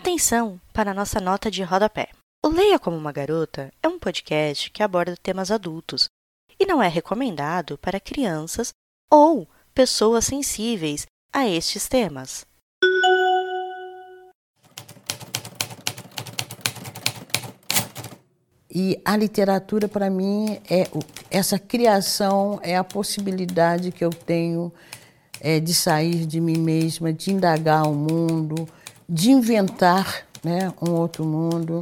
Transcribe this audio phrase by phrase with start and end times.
[0.00, 2.10] Atenção para a nossa nota de rodapé.
[2.40, 6.08] O Leia como uma Garota é um podcast que aborda temas adultos
[6.56, 8.72] e não é recomendado para crianças
[9.10, 12.46] ou pessoas sensíveis a estes temas.
[18.72, 20.84] E a literatura, para mim, é
[21.28, 24.72] essa criação, é a possibilidade que eu tenho
[25.40, 28.68] é, de sair de mim mesma, de indagar o mundo,
[29.08, 31.80] de inventar né, um outro mundo.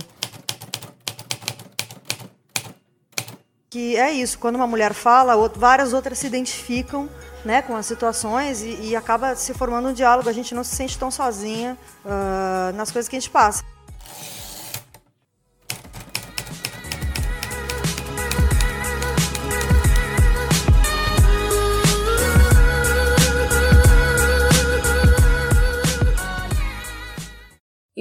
[3.69, 7.09] Que é isso, quando uma mulher fala, várias outras se identificam
[7.45, 10.29] né, com as situações e, e acaba se formando um diálogo.
[10.29, 13.63] A gente não se sente tão sozinha uh, nas coisas que a gente passa.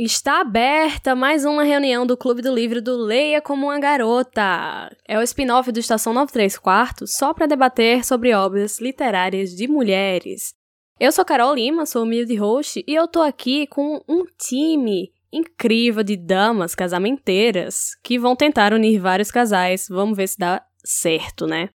[0.05, 4.95] Está aberta mais uma reunião do Clube do Livro do Leia como uma Garota.
[5.07, 10.53] É o spin-off do Estação 93 Quartos, só para debater sobre obras literárias de mulheres.
[10.99, 16.03] Eu sou Carol Lima, sou humilde host, e eu tô aqui com um time incrível
[16.03, 19.87] de damas casamenteiras que vão tentar unir vários casais.
[19.89, 21.69] Vamos ver se dá certo, né?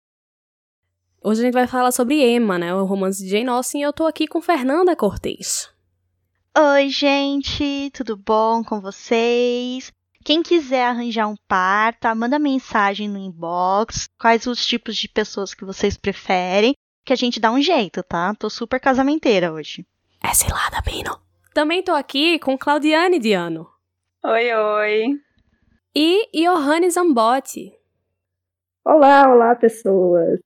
[1.25, 2.75] Hoje a gente vai falar sobre Emma, né?
[2.75, 5.78] O romance de Jane Austen, e eu tô aqui com Fernanda Cortez.
[6.61, 9.93] Oi, gente, tudo bom com vocês?
[10.25, 12.13] Quem quiser arranjar um par, tá?
[12.17, 14.09] Manda mensagem no inbox.
[14.21, 16.75] Quais os tipos de pessoas que vocês preferem?
[17.05, 18.35] Que a gente dá um jeito, tá?
[18.35, 19.87] Tô super casamenteira hoje.
[20.21, 21.21] É cilada, Pino.
[21.55, 23.71] Também tô aqui com Claudiane Diano.
[24.25, 25.05] Oi, oi.
[25.95, 27.73] E Johannes Zambotti.
[28.85, 30.41] Olá, olá, pessoas.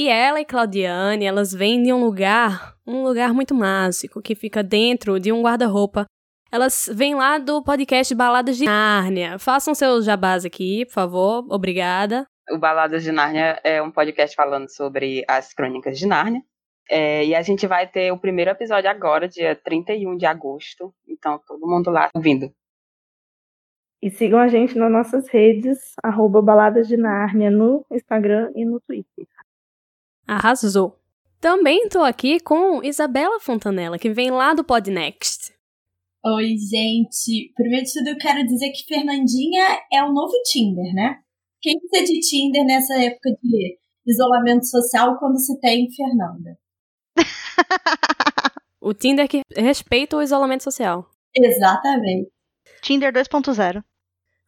[0.00, 4.62] E ela e Claudiane, elas vêm de um lugar, um lugar muito mágico, que fica
[4.62, 6.06] dentro de um guarda-roupa.
[6.52, 9.40] Elas vêm lá do podcast Baladas de Nárnia.
[9.40, 11.44] Façam seus jabás aqui, por favor.
[11.50, 12.24] Obrigada.
[12.48, 16.42] O Baladas de Nárnia é um podcast falando sobre as crônicas de Nárnia.
[16.88, 20.94] É, e a gente vai ter o primeiro episódio agora, dia 31 de agosto.
[21.08, 22.52] Então, todo mundo lá ouvindo.
[24.00, 28.80] E sigam a gente nas nossas redes, arroba Baladas de Nárnia, no Instagram e no
[28.80, 29.26] Twitter.
[30.28, 30.94] Arrasou.
[31.40, 35.54] Também tô aqui com Isabela Fontanella, que vem lá do Podnext.
[36.22, 37.50] Oi, gente.
[37.54, 41.18] Primeiro de tudo, eu quero dizer que Fernandinha é o novo Tinder, né?
[41.62, 46.58] Quem precisa de Tinder nessa época de isolamento social quando se tem Fernanda?
[48.78, 51.08] o Tinder que respeita o isolamento social.
[51.34, 52.30] Exatamente.
[52.82, 53.82] Tinder 2.0.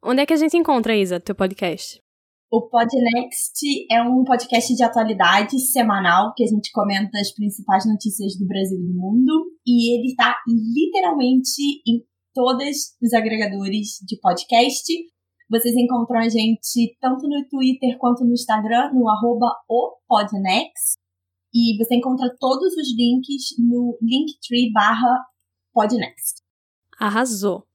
[0.03, 2.03] Onde é que a gente encontra, Isa, teu podcast?
[2.53, 8.37] O Podnext é um podcast de atualidade semanal que a gente comenta as principais notícias
[8.37, 9.53] do Brasil e do mundo.
[9.65, 14.93] E ele está literalmente em todos os agregadores de podcast.
[15.49, 19.55] Vocês encontram a gente tanto no Twitter quanto no Instagram, no arroba
[20.09, 20.99] Podnext.
[21.55, 25.25] E você encontra todos os links no linktree barra
[25.73, 26.43] Podnext.
[26.99, 27.70] Arrasou!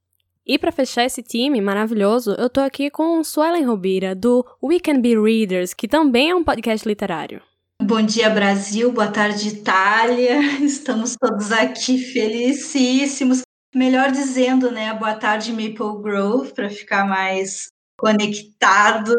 [0.47, 5.01] E para fechar esse time maravilhoso, eu tô aqui com Suelen Robira, do We Can
[5.01, 7.41] Be Readers, que também é um podcast literário.
[7.81, 8.91] Bom dia, Brasil.
[8.91, 10.39] Boa tarde, Itália.
[10.61, 13.41] Estamos todos aqui felicíssimos.
[13.73, 14.94] Melhor dizendo, né?
[14.94, 19.16] Boa tarde, Maple Grove, para ficar mais conectado.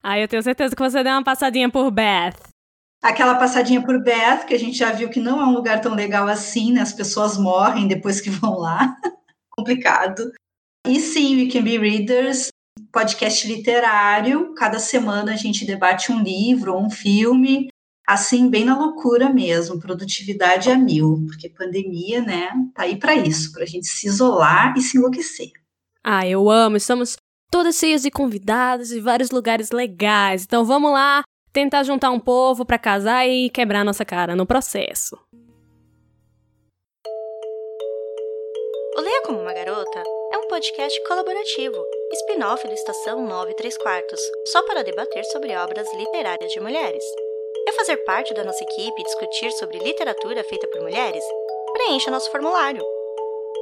[0.00, 2.38] Ah, eu tenho certeza que você deu uma passadinha por Beth.
[3.02, 5.92] Aquela passadinha por Beth, que a gente já viu que não é um lugar tão
[5.92, 6.82] legal assim, né?
[6.82, 8.96] As pessoas morrem depois que vão lá.
[9.50, 10.30] Complicado.
[10.86, 12.48] E sim, We Can Be Readers,
[12.90, 14.52] podcast literário.
[14.54, 17.68] Cada semana a gente debate um livro ou um filme,
[18.06, 23.52] assim, bem na loucura mesmo, produtividade a mil, porque pandemia, né, tá aí para isso,
[23.52, 25.52] para a gente se isolar e se enlouquecer.
[26.02, 27.16] Ah, eu amo, estamos
[27.48, 31.22] todas cheias de convidados de vários lugares legais, então vamos lá
[31.52, 35.16] tentar juntar um povo para casar e quebrar nossa cara no processo.
[38.96, 40.11] O Leia como uma Garota é
[40.52, 41.82] podcast colaborativo,
[42.12, 47.02] spin-off do Estação 9 3 quartos, só para debater sobre obras literárias de mulheres.
[47.64, 51.24] Quer fazer parte da nossa equipe e discutir sobre literatura feita por mulheres?
[51.72, 52.84] Preencha nosso formulário.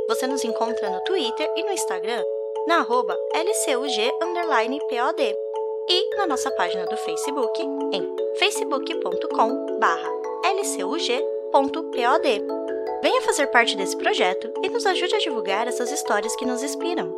[0.08, 2.24] Você nos encontra no Twitter e no Instagram
[2.66, 5.36] na arroba lcug_pod
[5.88, 8.04] e na nossa página do Facebook em
[8.36, 9.78] facebook.com
[10.44, 12.59] lcug.pod.
[13.02, 17.16] Venha fazer parte desse projeto e nos ajude a divulgar essas histórias que nos inspiram.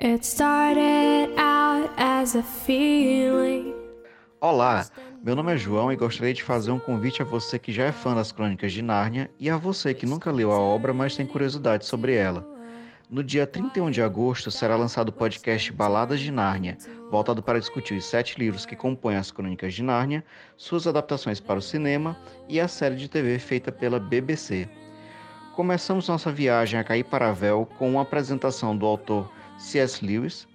[0.00, 3.74] It started out as a feeling.
[4.40, 4.86] Olá,
[5.24, 7.92] Meu nome é João e gostaria de fazer um convite a você que já é
[7.92, 11.26] fã das Crônicas de Nárnia e a você que nunca leu a obra, mas tem
[11.26, 12.57] curiosidade sobre ela.
[13.10, 16.76] No dia 31 de agosto será lançado o podcast Baladas de Nárnia,
[17.10, 20.22] voltado para discutir os sete livros que compõem as Crônicas de Nárnia,
[20.58, 22.18] suas adaptações para o cinema
[22.50, 24.68] e a série de TV feita pela BBC.
[25.56, 30.04] Começamos nossa viagem a Cair-Paravel com uma apresentação do autor C.S.
[30.04, 30.46] Lewis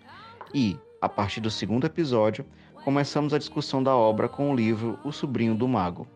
[0.53, 2.45] e, a partir do segundo episódio,
[2.85, 6.07] começamos a discussão da obra com o livro O Sobrinho do Mago.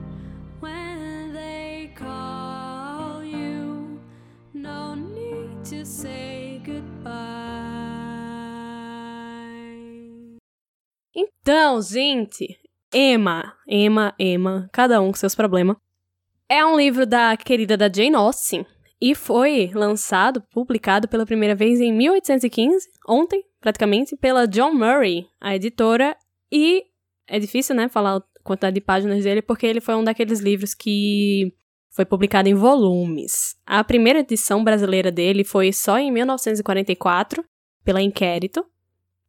[11.19, 12.59] Então, gente,
[12.93, 15.77] Emma, Emma, Emma, cada um com seus problemas.
[16.49, 18.65] É um livro da querida da Jane Austen
[19.01, 25.55] e foi lançado, publicado pela primeira vez em 1815, ontem, praticamente, pela John Murray, a
[25.55, 26.17] editora,
[26.51, 26.85] e
[27.29, 30.75] é difícil, né, falar a quantidade de páginas dele porque ele foi um daqueles livros
[30.75, 31.53] que
[31.91, 33.57] foi publicado em volumes.
[33.67, 37.45] A primeira edição brasileira dele foi só em 1944,
[37.85, 38.65] pela Inquérito,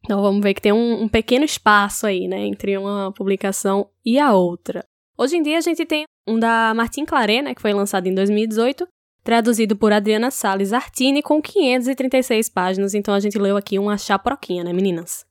[0.03, 4.17] então vamos ver que tem um, um, pequeno espaço aí, né, entre uma publicação e
[4.17, 4.85] a outra.
[5.17, 8.13] Hoje em dia a gente tem um da Martin Claret, né, que foi lançado em
[8.13, 8.87] 2018,
[9.27, 12.93] traduzido por Adriana Salles Artini, com 536 páginas.
[12.93, 15.25] Então a gente leu aqui uma chaproquinha, né, meninas?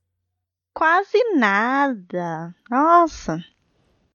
[0.74, 2.54] Quase nada.
[2.70, 3.42] Nossa.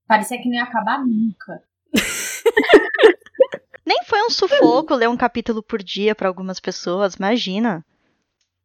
[0.06, 1.60] Parecia que não ia acabar nunca.
[3.84, 7.84] Nem foi um sufoco ler um capítulo por dia para algumas pessoas, imagina.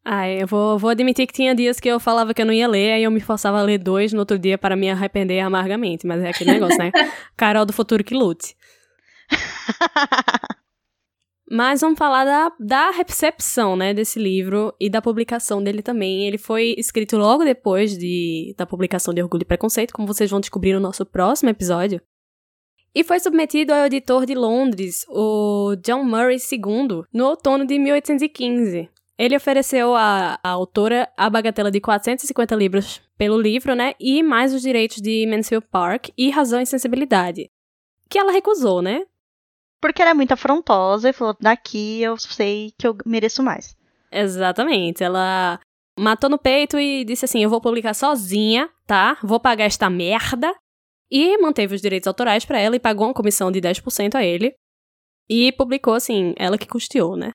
[0.06, 2.68] Ah, eu vou, vou admitir que tinha dias que eu falava que eu não ia
[2.68, 6.06] ler, aí eu me forçava a ler dois no outro dia para me arrepender amargamente.
[6.06, 6.92] Mas é aquele negócio, né?
[7.36, 8.56] Carol do futuro que lute.
[11.49, 16.27] Mas vamos falar da, da recepção, né, desse livro e da publicação dele também.
[16.27, 20.41] Ele foi escrito logo depois de, da publicação de Orgulho e Preconceito, como vocês vão
[20.41, 22.01] descobrir no nosso próximo episódio.
[22.94, 28.89] E foi submetido ao editor de Londres, o John Murray II, no outono de 1815.
[29.17, 33.94] Ele ofereceu à, à autora a bagatela de 450 libras pelo livro, né?
[33.99, 37.49] E mais os direitos de Mansfield Park e Razão e Sensibilidade.
[38.09, 39.03] Que ela recusou, né?
[39.81, 43.75] Porque ela é muito afrontosa e falou: daqui eu sei que eu mereço mais.
[44.12, 45.03] Exatamente.
[45.03, 45.59] Ela
[45.97, 49.18] matou no peito e disse assim: eu vou publicar sozinha, tá?
[49.24, 50.53] Vou pagar esta merda.
[51.09, 54.53] E manteve os direitos autorais para ela e pagou uma comissão de 10% a ele.
[55.29, 57.31] E publicou, assim, ela que custeou, né?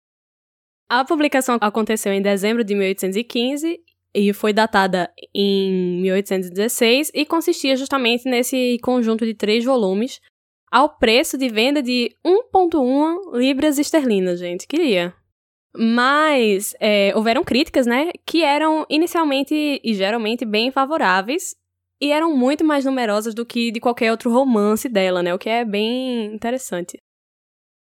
[0.90, 3.80] A publicação aconteceu em dezembro de 1815
[4.14, 10.20] e foi datada em 1816 e consistia justamente nesse conjunto de três volumes
[10.72, 14.66] ao preço de venda de 1,1 libras esterlinas, gente.
[14.66, 15.14] Queria.
[15.76, 21.54] Mas é, houveram críticas, né, que eram inicialmente e geralmente bem favoráveis
[22.00, 25.48] e eram muito mais numerosas do que de qualquer outro romance dela, né, o que
[25.48, 26.98] é bem interessante.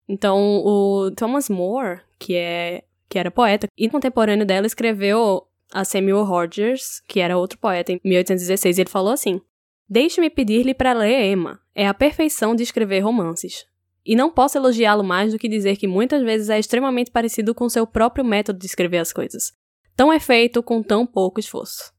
[0.10, 6.24] Então, o Thomas More, que é que era poeta, e contemporâneo dela escreveu a Samuel
[6.24, 9.42] Rogers, que era outro poeta, em 1816, e ele falou assim:
[9.90, 11.60] Deixe-me pedir-lhe para ler Emma.
[11.74, 13.66] É a perfeição de escrever romances.
[14.06, 17.70] E não posso elogiá-lo mais do que dizer que muitas vezes é extremamente parecido com
[17.70, 19.54] seu próprio método de escrever as coisas.
[19.96, 21.94] Tão é feito com tão pouco esforço.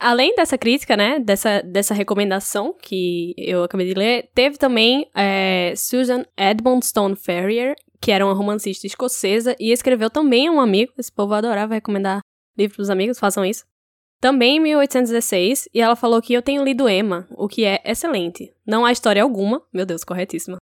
[0.00, 5.74] Além dessa crítica, né, dessa, dessa recomendação que eu acabei de ler, teve também é,
[5.76, 10.92] Susan Edmondstone Ferrier, que era uma romancista escocesa e escreveu também um amigo.
[10.96, 12.20] Esse povo adorava recomendar
[12.56, 13.64] livros para os amigos, façam isso.
[14.20, 18.52] Também em 1816, e ela falou que eu tenho lido Emma, o que é excelente.
[18.66, 20.56] Não há história alguma, meu Deus, corretíssima.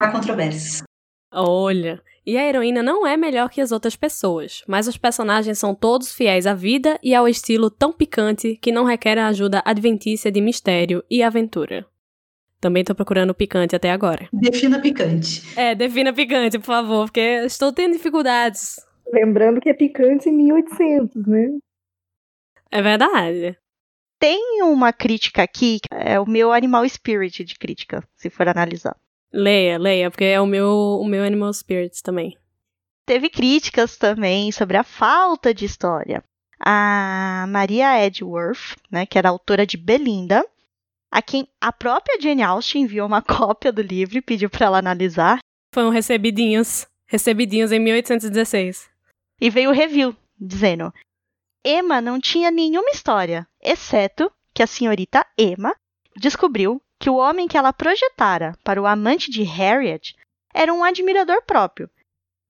[0.00, 0.82] Há controvérsias.
[1.30, 5.74] Olha, e a heroína não é melhor que as outras pessoas, mas os personagens são
[5.74, 10.32] todos fiéis à vida e ao estilo tão picante que não requer a ajuda adventícia
[10.32, 11.86] de mistério e aventura.
[12.58, 14.26] Também tô procurando picante até agora.
[14.32, 15.42] Defina picante.
[15.54, 18.76] É, defina picante, por favor, porque estou tendo dificuldades.
[19.12, 21.58] Lembrando que é picante em 1800, né?
[22.74, 23.56] É verdade.
[24.18, 28.96] Tem uma crítica aqui, é o meu animal spirit de crítica, se for analisar.
[29.32, 32.36] Leia, leia, porque é o meu, o meu animal spirit também.
[33.06, 36.24] Teve críticas também sobre a falta de história.
[36.58, 40.44] A Maria Edgeworth, né, que era autora de Belinda,
[41.12, 44.78] a quem a própria Jane Austen enviou uma cópia do livro e pediu para ela
[44.78, 45.38] analisar.
[45.72, 48.90] Foram recebidinhos, recebidinhos em 1816.
[49.40, 50.92] E veio o review, dizendo:
[51.64, 55.74] Emma não tinha nenhuma história, exceto que a senhorita Emma
[56.16, 60.14] descobriu que o homem que ela projetara para o amante de Harriet
[60.52, 61.90] era um admirador próprio.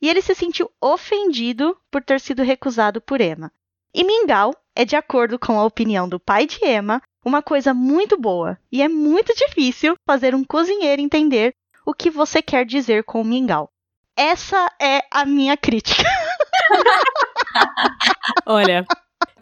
[0.03, 3.51] E ele se sentiu ofendido por ter sido recusado por Emma.
[3.95, 8.19] E Mingau é, de acordo com a opinião do pai de Emma, uma coisa muito
[8.19, 8.59] boa.
[8.71, 11.55] E é muito difícil fazer um cozinheiro entender
[11.87, 13.71] o que você quer dizer com mingau.
[14.17, 16.03] Essa é a minha crítica.
[18.47, 18.85] Olha,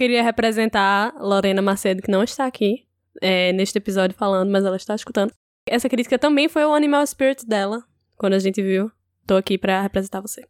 [0.02, 2.84] queria representar Lorena Macedo, que não está aqui
[3.20, 5.32] é, neste episódio falando, mas ela está escutando.
[5.64, 7.84] Essa crítica também foi o Animal Spirit dela,
[8.16, 8.90] quando a gente viu.
[9.24, 10.44] Tô aqui para representar você.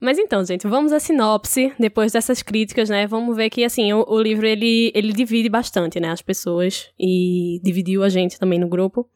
[0.00, 3.04] Mas então, gente, vamos à sinopse, depois dessas críticas, né?
[3.08, 7.60] Vamos ver que, assim, o, o, livro, ele, ele divide bastante, né, as pessoas, e
[7.64, 9.10] dividiu a gente também no grupo.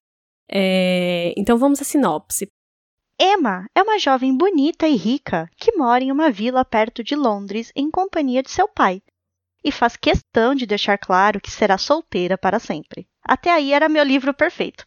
[0.51, 1.33] É...
[1.37, 2.51] Então vamos à sinopse.
[3.27, 7.73] Emma é uma jovem bonita e rica que mora em uma vila perto de Londres
[7.75, 9.03] em companhia de seu pai,
[9.65, 13.09] e faz questão de deixar claro que será solteira para sempre.
[13.23, 14.87] Até aí era meu livro perfeito.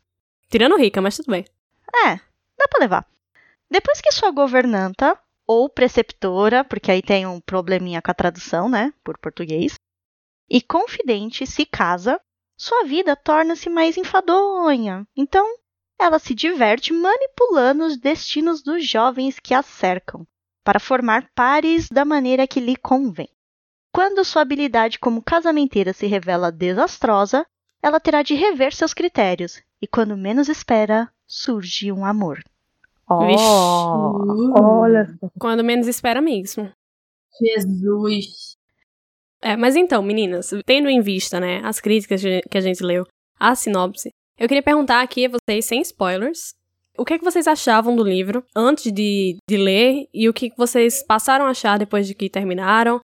[0.51, 1.45] Tirando rica, mas tudo bem.
[2.05, 2.17] É,
[2.55, 3.07] dá pra levar.
[3.71, 8.93] Depois que sua governanta, ou preceptora, porque aí tem um probleminha com a tradução, né,
[9.03, 9.79] por português,
[10.47, 12.21] e confidente se casa,
[12.55, 15.07] sua vida torna-se mais enfadonha.
[15.15, 15.57] Então,
[15.99, 20.25] ela se diverte manipulando os destinos dos jovens que a cercam,
[20.63, 23.29] para formar pares da maneira que lhe convém.
[23.91, 27.45] Quando sua habilidade como casamenteira se revela desastrosa,
[27.81, 32.43] ela terá de rever seus critérios, e quando menos espera, surge um amor.
[33.09, 35.17] Oh, olha.
[35.39, 36.71] Quando menos espera mesmo.
[37.41, 38.57] Jesus.
[39.41, 43.05] É, mas então, meninas, tendo em vista, né, as críticas que a gente leu,
[43.39, 46.53] a sinopse, eu queria perguntar aqui a vocês, sem spoilers,
[46.97, 50.51] o que, é que vocês achavam do livro antes de, de ler e o que
[50.57, 52.99] vocês passaram a achar depois de que terminaram?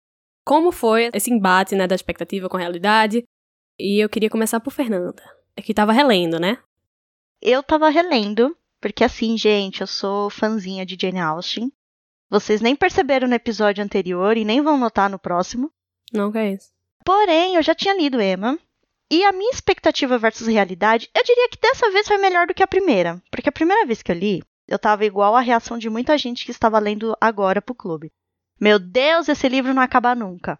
[0.45, 3.23] Como foi esse embate, né, da expectativa com a realidade?
[3.79, 5.23] E eu queria começar por Fernanda,
[5.63, 6.57] que tava relendo, né?
[7.41, 11.71] Eu tava relendo porque assim, gente, eu sou fãzinha de Jane Austen.
[12.29, 15.71] Vocês nem perceberam no episódio anterior e nem vão notar no próximo.
[16.11, 16.69] Não, que é isso.
[17.05, 18.59] Porém, eu já tinha lido Emma.
[19.13, 22.63] E a minha expectativa versus realidade, eu diria que dessa vez foi melhor do que
[22.63, 23.21] a primeira.
[23.29, 26.43] Porque a primeira vez que eu li, eu tava igual a reação de muita gente
[26.43, 28.11] que estava lendo agora pro clube.
[28.59, 30.59] Meu Deus, esse livro não acaba nunca.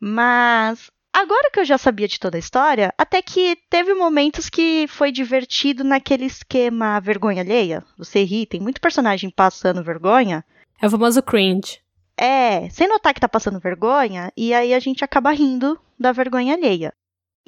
[0.00, 4.86] Mas Agora que eu já sabia de toda a história, até que teve momentos que
[4.88, 7.84] foi divertido naquele esquema vergonha alheia.
[7.96, 10.44] Você ri, tem muito personagem passando vergonha.
[10.82, 11.78] É o famoso cringe.
[12.16, 16.54] É, sem notar que tá passando vergonha, e aí a gente acaba rindo da vergonha
[16.54, 16.92] alheia.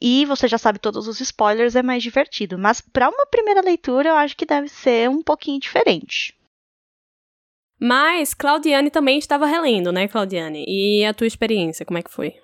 [0.00, 2.58] E você já sabe todos os spoilers, é mais divertido.
[2.58, 6.36] Mas para uma primeira leitura, eu acho que deve ser um pouquinho diferente.
[7.80, 10.64] Mas Claudiane também estava relendo, né, Claudiane?
[10.66, 12.34] E a tua experiência, como é que foi?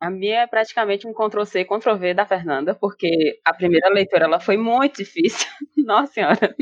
[0.00, 4.56] A minha é praticamente um Ctrl-C, Ctrl-V da Fernanda, porque a primeira leitura ela foi
[4.56, 5.48] muito difícil.
[5.76, 6.56] Nossa Senhora.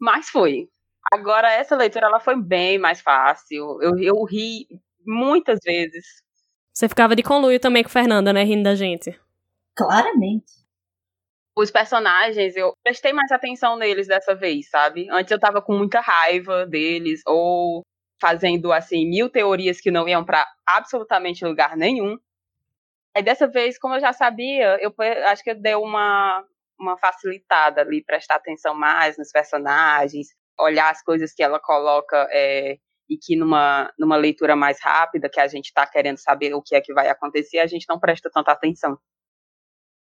[0.00, 0.68] Mas foi.
[1.12, 3.78] Agora, essa leitura ela foi bem mais fácil.
[3.82, 4.66] Eu, eu ri
[5.06, 6.22] muitas vezes.
[6.74, 8.42] Você ficava de conluio também com Fernanda, né?
[8.42, 9.18] Rindo da gente.
[9.76, 10.62] Claramente.
[11.56, 15.06] Os personagens, eu prestei mais atenção neles dessa vez, sabe?
[15.10, 17.82] Antes eu tava com muita raiva deles, ou
[18.20, 22.16] fazendo assim mil teorias que não iam para absolutamente lugar nenhum.
[23.14, 24.94] Aí dessa vez, como eu já sabia, eu
[25.26, 26.42] acho que deu uma
[26.78, 32.76] uma facilitada ali, prestar atenção mais nos personagens, olhar as coisas que ela coloca é,
[33.08, 36.74] e que numa, numa leitura mais rápida, que a gente está querendo saber o que
[36.74, 38.98] é que vai acontecer, a gente não presta tanta atenção.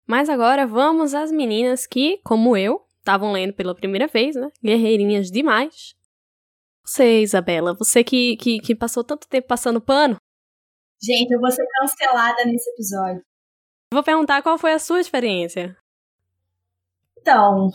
[0.07, 4.51] Mas agora vamos às meninas que, como eu, estavam lendo pela primeira vez, né?
[4.63, 5.95] Guerreirinhas demais.
[6.85, 10.17] Você, Isabela, você que, que, que passou tanto tempo passando pano.
[11.03, 13.23] Gente, eu vou ser cancelada nesse episódio.
[13.93, 15.77] Vou perguntar qual foi a sua experiência.
[17.19, 17.71] Então,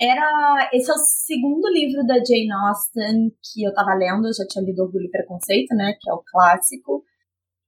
[0.00, 0.70] era.
[0.72, 4.26] Esse é o segundo livro da Jane Austen que eu tava lendo.
[4.26, 5.96] Eu já tinha lido Orgulho e Preconceito, né?
[6.00, 7.04] Que é o clássico.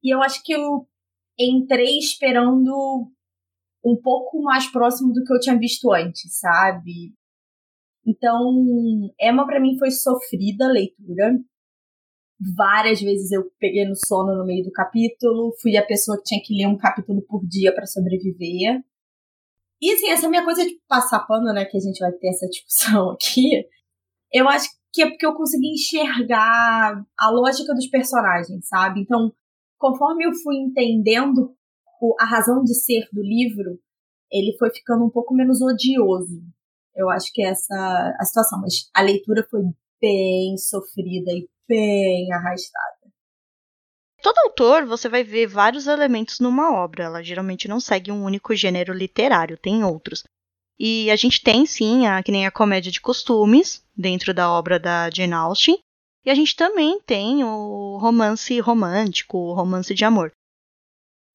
[0.02, 0.86] E eu acho que eu
[1.38, 3.10] entrei esperando
[3.84, 7.14] um pouco mais próximo do que eu tinha visto antes, sabe?
[8.06, 8.40] Então,
[9.20, 11.38] Emma para mim foi sofrida a leitura.
[12.56, 16.40] Várias vezes eu peguei no sono no meio do capítulo, fui a pessoa que tinha
[16.42, 18.82] que ler um capítulo por dia para sobreviver.
[19.80, 22.46] E assim, essa minha coisa de passar pano, né, que a gente vai ter essa
[22.46, 23.64] discussão aqui,
[24.32, 29.00] eu acho que é porque eu consegui enxergar a lógica dos personagens, sabe?
[29.00, 29.32] Então,
[29.78, 31.54] conforme eu fui entendendo
[32.18, 33.78] a razão de ser do livro,
[34.30, 36.42] ele foi ficando um pouco menos odioso.
[36.94, 39.62] Eu acho que essa a situação, mas a leitura foi
[40.00, 42.97] bem sofrida e bem arrastada.
[44.28, 47.04] Todo autor, você vai ver vários elementos numa obra.
[47.04, 50.22] Ela geralmente não segue um único gênero literário, tem outros.
[50.78, 54.78] E a gente tem, sim, a, que nem a comédia de costumes, dentro da obra
[54.78, 55.78] da Jane Austen.
[56.24, 60.30] E a gente também tem o romance romântico, o romance de amor.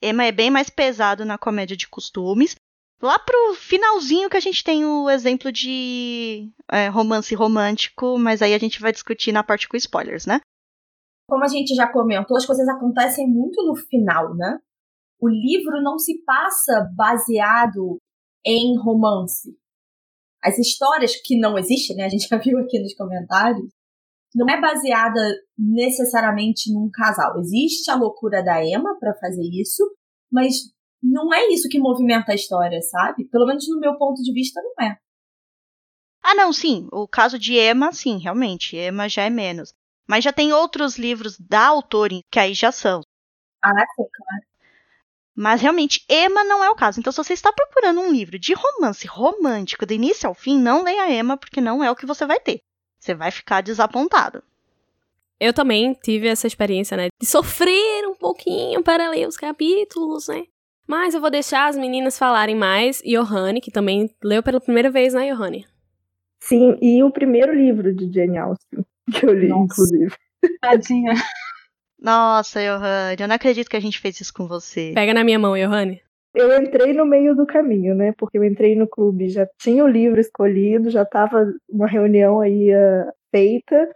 [0.01, 2.55] Emma é bem mais pesado na comédia de costumes.
[3.01, 8.53] Lá pro finalzinho que a gente tem o exemplo de é, romance romântico, mas aí
[8.53, 10.39] a gente vai discutir na parte com spoilers, né?
[11.27, 14.59] Como a gente já comentou, as coisas acontecem muito no final, né?
[15.19, 17.97] O livro não se passa baseado
[18.45, 19.57] em romance.
[20.43, 22.05] As histórias que não existem, né?
[22.05, 23.71] A gente já viu aqui nos comentários,
[24.35, 25.21] não é baseada
[25.57, 27.39] necessariamente num casal.
[27.39, 29.83] Existe a loucura da Emma para fazer isso,
[30.31, 30.55] mas
[31.01, 33.25] não é isso que movimenta a história, sabe?
[33.25, 34.97] Pelo menos no meu ponto de vista, não é.
[36.23, 36.87] Ah, não, sim.
[36.91, 38.77] O caso de Emma, sim, realmente.
[38.77, 39.73] Emma já é menos.
[40.07, 43.01] Mas já tem outros livros da autora que aí já são.
[43.63, 44.43] Ah, sim, claro.
[45.35, 46.99] Mas realmente, Emma não é o caso.
[46.99, 50.83] Então, se você está procurando um livro de romance romântico do início ao fim, não
[50.83, 52.61] leia Emma, porque não é o que você vai ter.
[52.99, 54.43] Você vai ficar desapontado.
[55.39, 57.07] Eu também tive essa experiência, né?
[57.19, 60.43] De sofrer um pouquinho para ler os capítulos, né?
[60.87, 63.01] Mas eu vou deixar as meninas falarem mais.
[63.03, 65.65] E Johanne, que também leu pela primeira vez, né, Johanne?
[66.39, 69.63] Sim, e o primeiro livro de Jane Austen, que eu li, Nossa.
[69.65, 70.15] inclusive.
[70.61, 71.13] Tadinha.
[71.99, 74.91] Nossa, Johanne, eu não acredito que a gente fez isso com você.
[74.93, 76.01] Pega na minha mão, Johanne.
[76.35, 78.11] Eu entrei no meio do caminho, né?
[78.17, 82.73] Porque eu entrei no clube, já tinha o livro escolhido, já estava uma reunião aí
[82.73, 83.89] uh, feita,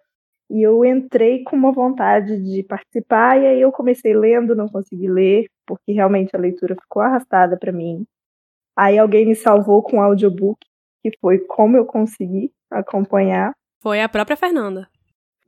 [0.50, 5.08] e eu entrei com uma vontade de participar, e aí eu comecei lendo, não consegui
[5.10, 8.06] ler, porque realmente a leitura ficou arrastada para mim.
[8.78, 10.60] Aí alguém me salvou com o audiobook,
[11.04, 13.52] que foi como eu consegui acompanhar.
[13.82, 14.88] Foi a própria Fernanda.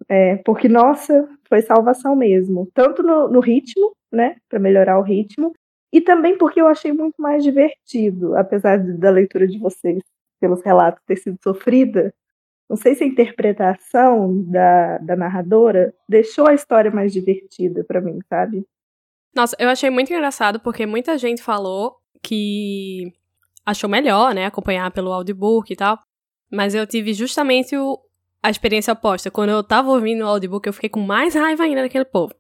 [0.08, 2.70] É, porque, nossa, foi salvação mesmo.
[2.74, 5.54] Tanto no, no ritmo, né, para melhorar o ritmo,
[5.92, 10.02] e também porque eu achei muito mais divertido, apesar de, da leitura de vocês,
[10.40, 12.14] pelos relatos, ter sido sofrida.
[12.70, 18.20] Não sei se a interpretação da, da narradora deixou a história mais divertida para mim,
[18.30, 18.64] sabe?
[19.36, 23.12] Nossa, eu achei muito engraçado porque muita gente falou que
[23.66, 26.00] achou melhor, né, acompanhar pelo audiobook e tal.
[26.52, 28.00] Mas eu tive justamente o,
[28.42, 29.30] a experiência oposta.
[29.30, 32.34] Quando eu tava ouvindo o audiobook, eu fiquei com mais raiva ainda daquele povo.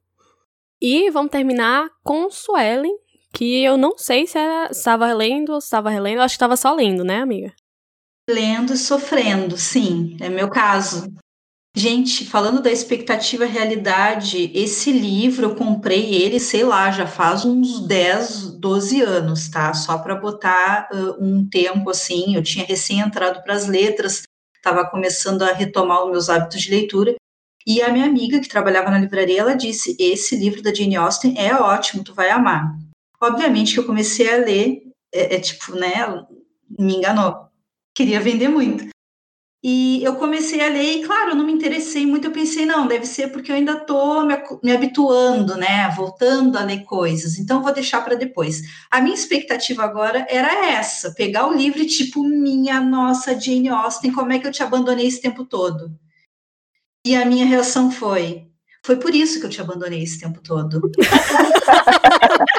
[0.81, 2.95] E vamos terminar com Suelen,
[3.33, 4.39] que eu não sei se
[4.71, 6.21] estava lendo ou estava relendo.
[6.21, 7.53] Acho que estava só lendo, né, amiga?
[8.29, 11.11] Lendo e sofrendo, sim, é meu caso.
[11.75, 17.85] Gente, falando da expectativa realidade, esse livro eu comprei ele, sei lá, já faz uns
[17.85, 19.73] 10, 12 anos, tá?
[19.73, 22.35] Só para botar uh, um tempo assim.
[22.35, 24.23] Eu tinha recém entrado para as letras,
[24.59, 27.15] estava começando a retomar os meus hábitos de leitura.
[27.65, 31.35] E a minha amiga que trabalhava na livraria, ela disse: "Esse livro da Jane Austen
[31.37, 32.75] é ótimo, tu vai amar".
[33.21, 34.81] Obviamente que eu comecei a ler,
[35.13, 36.25] é, é tipo, né,
[36.77, 37.49] me enganou.
[37.95, 38.89] Queria vender muito.
[39.61, 42.25] E eu comecei a ler e, claro, eu não me interessei muito.
[42.25, 45.89] Eu pensei, não, deve ser porque eu ainda estou me, me, habituando, né?
[45.89, 47.37] Voltando a ler coisas.
[47.37, 48.61] Então, vou deixar para depois.
[48.89, 54.13] A minha expectativa agora era essa: pegar o livro e, tipo, minha nossa, Jane Austen,
[54.13, 55.91] como é que eu te abandonei esse tempo todo?
[57.05, 58.47] E a minha reação foi:
[58.85, 60.89] foi por isso que eu te abandonei esse tempo todo.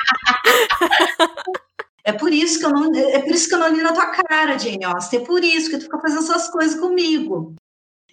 [2.11, 4.07] É por isso que eu não, é por isso que eu não li na tua
[4.07, 5.21] cara, Jane Austen.
[5.21, 7.55] É por isso que tu fica fazendo essas coisas comigo.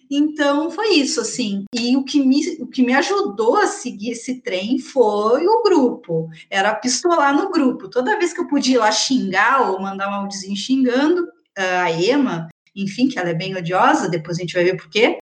[0.09, 1.65] Então foi isso, assim.
[1.73, 6.29] E o que, me, o que me ajudou a seguir esse trem foi o grupo.
[6.47, 7.89] Era pistolar no grupo.
[7.89, 12.47] Toda vez que eu podia ir lá xingar ou mandar um áudiozinho xingando a Emma,
[12.75, 15.17] enfim, que ela é bem odiosa, depois a gente vai ver por quê.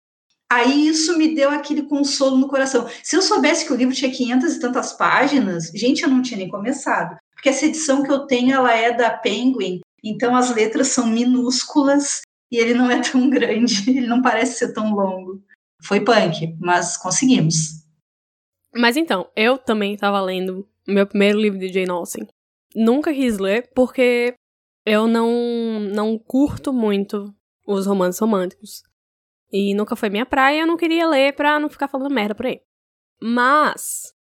[0.49, 2.89] Aí isso me deu aquele consolo no coração.
[3.03, 6.39] Se eu soubesse que o livro tinha 500 e tantas páginas, gente, eu não tinha
[6.39, 10.89] nem começado porque essa edição que eu tenho ela é da Penguin, então as letras
[10.89, 12.21] são minúsculas
[12.53, 15.43] e ele não é tão grande, ele não parece ser tão longo.
[15.83, 17.83] Foi punk, mas conseguimos.
[18.75, 22.29] Mas então, eu também estava lendo meu primeiro livro de Jane Austen.
[22.77, 24.35] Nunca quis ler porque
[24.85, 27.35] eu não não curto muito
[27.67, 28.83] os romances românticos.
[29.51, 32.45] E nunca foi minha praia, eu não queria ler pra não ficar falando merda por
[32.45, 32.61] aí.
[33.19, 34.13] Mas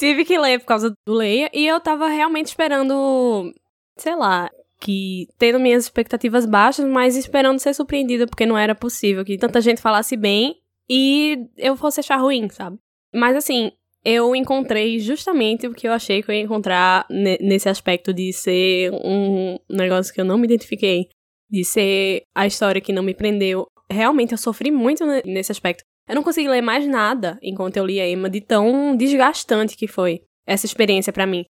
[0.00, 3.52] Tive que ler por causa do Leia e eu tava realmente esperando,
[3.98, 9.22] sei lá, que tendo minhas expectativas baixas, mas esperando ser surpreendida, porque não era possível
[9.26, 10.56] que tanta gente falasse bem
[10.88, 12.78] e eu fosse achar ruim, sabe?
[13.14, 18.14] Mas assim, eu encontrei justamente o que eu achei que eu ia encontrar nesse aspecto
[18.14, 21.10] de ser um negócio que eu não me identifiquei,
[21.50, 23.66] de ser a história que não me prendeu.
[23.90, 25.84] Realmente eu sofri muito nesse aspecto.
[26.10, 29.86] Eu não consegui ler mais nada enquanto eu li a Emma, de tão desgastante que
[29.86, 30.24] foi.
[30.44, 31.44] essa experiência para mim.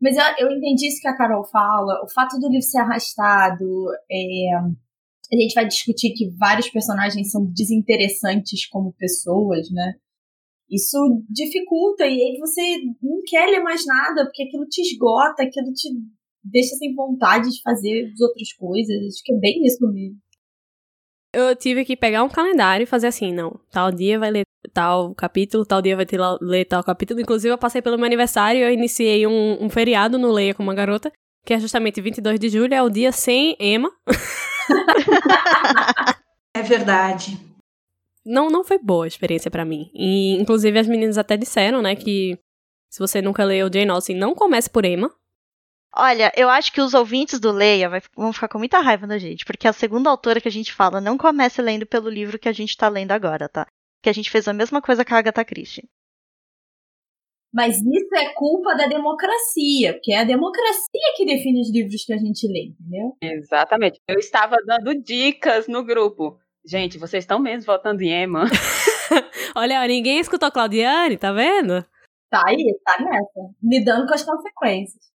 [0.00, 2.00] Mas eu, eu entendi isso que a Carol fala.
[2.04, 3.64] O fato do livro ser arrastado,
[4.08, 9.94] é, a gente vai discutir que vários personagens são desinteressantes como pessoas, né?
[10.70, 10.96] Isso
[11.28, 15.88] dificulta e aí você não quer ler mais nada, porque aquilo te esgota, aquilo te
[16.44, 18.96] deixa sem vontade de fazer as outras coisas.
[19.04, 20.16] Acho que é bem isso mesmo.
[21.34, 25.14] Eu tive que pegar um calendário e fazer assim, não, tal dia vai ler tal
[25.14, 27.20] capítulo, tal dia vai ter ler tal capítulo.
[27.20, 30.62] Inclusive, eu passei pelo meu aniversário e eu iniciei um, um feriado no Leia com
[30.62, 31.12] uma garota,
[31.44, 33.90] que é justamente 22 de julho, é o dia sem Emma.
[36.54, 37.38] é verdade.
[38.24, 39.90] Não, não foi boa a experiência para mim.
[39.92, 42.38] E, inclusive, as meninas até disseram, né, que
[42.90, 45.10] se você nunca leu Jane Austen, não comece por Emma.
[45.96, 49.16] Olha, eu acho que os ouvintes do Leia vai, vão ficar com muita raiva da
[49.16, 52.48] gente, porque a segunda autora que a gente fala não comece lendo pelo livro que
[52.48, 53.66] a gente tá lendo agora, tá?
[54.02, 55.88] Que a gente fez a mesma coisa com a Agatha Christie.
[57.52, 62.12] Mas isso é culpa da democracia, porque é a democracia que define os livros que
[62.12, 63.16] a gente lê, entendeu?
[63.22, 64.00] Exatamente.
[64.08, 66.40] Eu estava dando dicas no grupo.
[66.66, 68.46] Gente, vocês estão mesmo votando em Emma?
[69.54, 71.86] Olha, ninguém escutou Claudiane, tá vendo?
[72.28, 73.54] Tá aí, tá nessa.
[73.62, 75.13] Lidando com as consequências.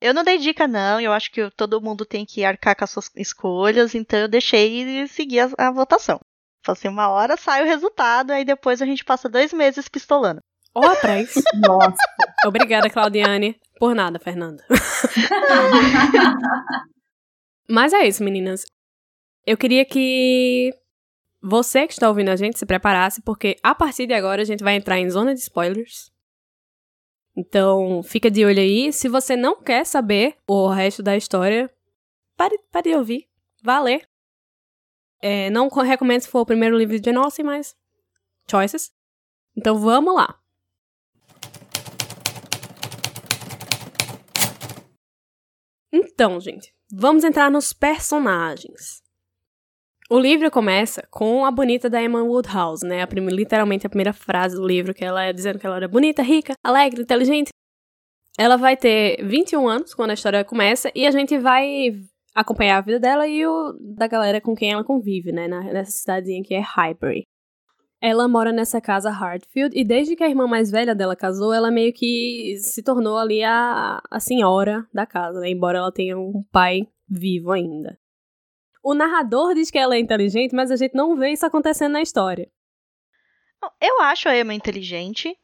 [0.00, 1.00] Eu não dei dica, não.
[1.00, 5.06] Eu acho que todo mundo tem que arcar com as suas escolhas, então eu deixei
[5.08, 6.20] seguir a, a votação.
[6.64, 10.40] Falei assim, uma hora sai o resultado, aí depois a gente passa dois meses pistolando.
[10.74, 11.34] Ó, oh, atrás.
[11.54, 11.96] Nossa.
[12.46, 13.56] Obrigada, Claudiane.
[13.78, 14.64] Por nada, Fernanda.
[17.68, 18.64] Mas é isso, meninas.
[19.46, 20.70] Eu queria que
[21.42, 24.64] você que está ouvindo a gente se preparasse, porque a partir de agora a gente
[24.64, 26.10] vai entrar em zona de spoilers.
[27.36, 28.92] Então, fica de olho aí.
[28.92, 31.70] Se você não quer saber o resto da história,
[32.36, 33.28] pare, pare de ouvir.
[33.62, 33.82] Vá.
[35.20, 37.76] É, não recomendo se for o primeiro livro de Austen, mas
[38.48, 38.92] choices.
[39.56, 40.38] Então, vamos lá.
[45.92, 49.03] Então, gente, vamos entrar nos personagens.
[50.10, 53.00] O livro começa com a bonita da Emma Woodhouse, né?
[53.00, 55.88] A primeira, literalmente a primeira frase do livro, que ela é dizendo que ela era
[55.88, 57.48] bonita, rica, alegre, inteligente.
[58.38, 61.92] Ela vai ter 21 anos quando a história começa e a gente vai
[62.34, 65.48] acompanhar a vida dela e o da galera com quem ela convive, né?
[65.48, 67.22] Nessa cidadezinha que é Highbury.
[67.98, 71.70] Ela mora nessa casa Hartfield e desde que a irmã mais velha dela casou, ela
[71.70, 75.48] meio que se tornou ali a, a senhora da casa, né?
[75.48, 77.96] Embora ela tenha um pai vivo ainda.
[78.84, 82.02] O narrador diz que ela é inteligente, mas a gente não vê isso acontecendo na
[82.02, 82.48] história.
[83.80, 85.34] Eu acho a Emma inteligente,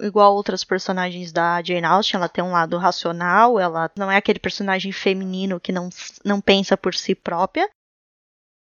[0.00, 4.38] igual outras personagens da Jane Austen, ela tem um lado racional, ela não é aquele
[4.38, 5.88] personagem feminino que não,
[6.24, 7.68] não pensa por si própria,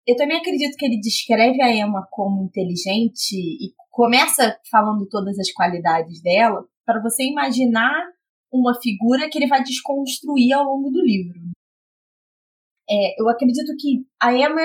[0.06, 5.50] eu também acredito que ele descreve a Emma como inteligente e começa falando todas as
[5.50, 7.92] qualidades dela para você imaginar
[8.52, 11.40] uma figura que ele vai desconstruir ao longo do livro.
[12.88, 14.62] É, eu acredito que a Emma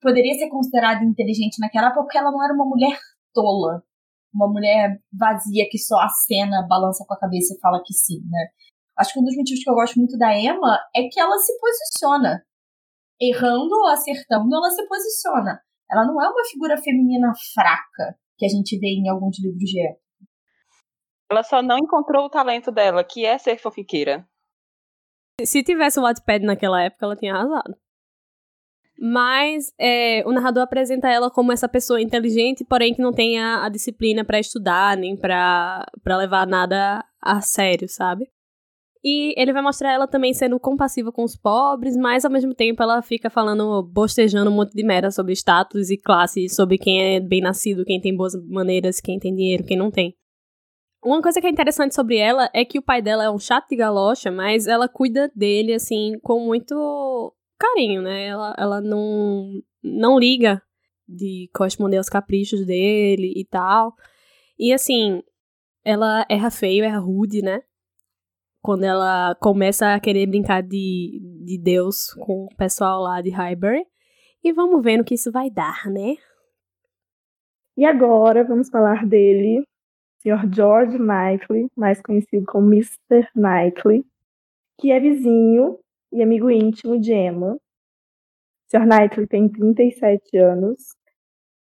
[0.00, 2.98] poderia ser considerada inteligente naquela época porque ela não era uma mulher
[3.32, 3.82] tola,
[4.34, 8.48] uma mulher vazia que só acena, balança com a cabeça e fala que sim, né?
[8.98, 11.52] Acho que um dos motivos que eu gosto muito da Emma é que ela se
[11.58, 12.42] posiciona
[13.20, 15.60] errando ou acertando, ela se posiciona.
[15.90, 19.86] Ela não é uma figura feminina fraca que a gente vê em alguns livros de
[19.86, 20.00] época.
[21.30, 24.26] Ela só não encontrou o talento dela, que é ser fofiqueira.
[25.46, 27.76] Se tivesse o Wattpad naquela época, ela tinha arrasado.
[29.02, 33.64] Mas é, o narrador apresenta ela como essa pessoa inteligente, porém que não tem a,
[33.64, 38.28] a disciplina para estudar, nem para levar nada a sério, sabe?
[39.02, 42.82] E ele vai mostrar ela também sendo compassiva com os pobres, mas ao mesmo tempo
[42.82, 47.20] ela fica falando, bostejando um monte de merda sobre status e classe, sobre quem é
[47.20, 50.14] bem nascido, quem tem boas maneiras, quem tem dinheiro, quem não tem.
[51.02, 53.68] Uma coisa que é interessante sobre ela é que o pai dela é um chato
[53.68, 58.26] de galocha, mas ela cuida dele, assim, com muito carinho, né?
[58.26, 59.50] Ela, ela não,
[59.82, 60.62] não liga
[61.08, 63.94] de corresponder aos caprichos dele e tal.
[64.58, 65.22] E, assim,
[65.84, 67.62] ela erra feio, erra rude, né?
[68.62, 73.84] quando ela começa a querer brincar de, de Deus com o pessoal lá de Highbury.
[74.42, 76.14] E vamos ver no que isso vai dar, né?
[77.76, 79.62] E agora vamos falar dele,
[80.22, 80.52] Sr.
[80.54, 83.26] George Knightley, mais conhecido como Mr.
[83.34, 84.04] Knightley,
[84.78, 85.78] que é vizinho
[86.12, 87.58] e amigo íntimo de Emma.
[88.68, 88.86] Sr.
[88.86, 90.94] Knightley tem 37 anos.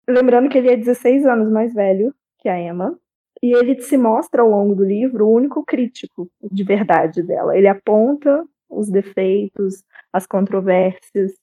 [0.08, 2.98] Lembrando que ele é 16 anos mais velho que a Emma.
[3.42, 7.56] E ele se mostra ao longo do livro o único crítico de verdade dela.
[7.56, 11.34] Ele aponta os defeitos, as controvérsias,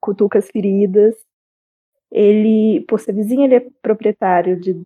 [0.00, 1.14] cutuca as feridas.
[2.10, 4.80] Ele, por ser vizinho, ele é proprietário de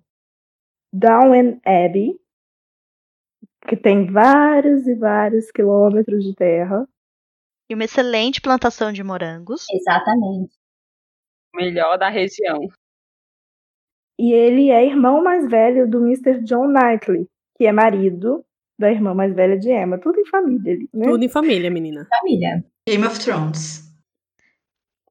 [0.92, 2.18] Downton Abbey,
[3.68, 6.88] que tem vários e vários quilômetros de terra.
[7.68, 9.66] E uma excelente plantação de morangos.
[9.70, 10.54] Exatamente.
[11.54, 12.68] Melhor da região.
[14.18, 16.42] E ele é irmão mais velho do Mr.
[16.42, 18.44] John Knightley, que é marido
[18.78, 19.98] da irmã mais velha de Emma.
[19.98, 21.06] Tudo em família ali, né?
[21.06, 22.06] Tudo em família, menina.
[22.20, 22.64] Família.
[22.88, 23.86] Game of Thrones.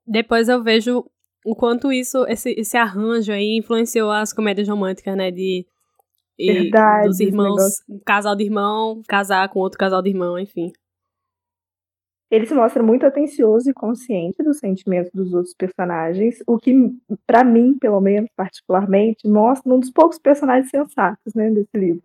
[0.07, 1.05] Depois eu vejo
[1.45, 5.29] o quanto isso, esse, esse arranjo aí influenciou as comédias românticas, né?
[5.29, 5.65] De.
[6.37, 10.73] e Verdade, dos irmãos, um casal de irmão, casar com outro casal de irmão, enfim.
[12.31, 16.73] Ele se mostra muito atencioso e consciente dos sentimentos dos outros personagens, o que,
[17.25, 22.01] pra mim, pelo menos, particularmente, mostra um dos poucos personagens sensatos, né, desse livro.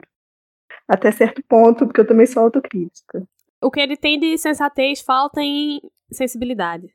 [0.87, 3.27] Até certo ponto, porque eu também sou autocrítica.
[3.63, 5.81] O que ele tem de sensatez falta em
[6.13, 6.95] sensibilidade.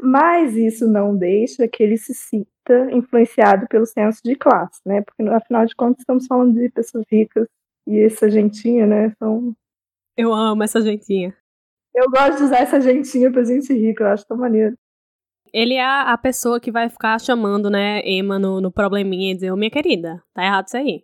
[0.00, 5.02] Mas isso não deixa que ele se sinta influenciado pelo senso de classe, né?
[5.02, 7.48] Porque, afinal de contas, estamos falando de pessoas ricas
[7.86, 9.10] e essa gentinha, né?
[9.18, 9.54] São...
[10.16, 11.34] Eu amo essa gentinha.
[11.94, 14.76] Eu gosto de usar essa gentinha pra gente rica, eu acho tão maneiro.
[15.52, 19.50] Ele é a pessoa que vai ficar chamando, né, Emma no, no probleminha e dizer,
[19.50, 21.02] ô minha querida, tá errado isso aí.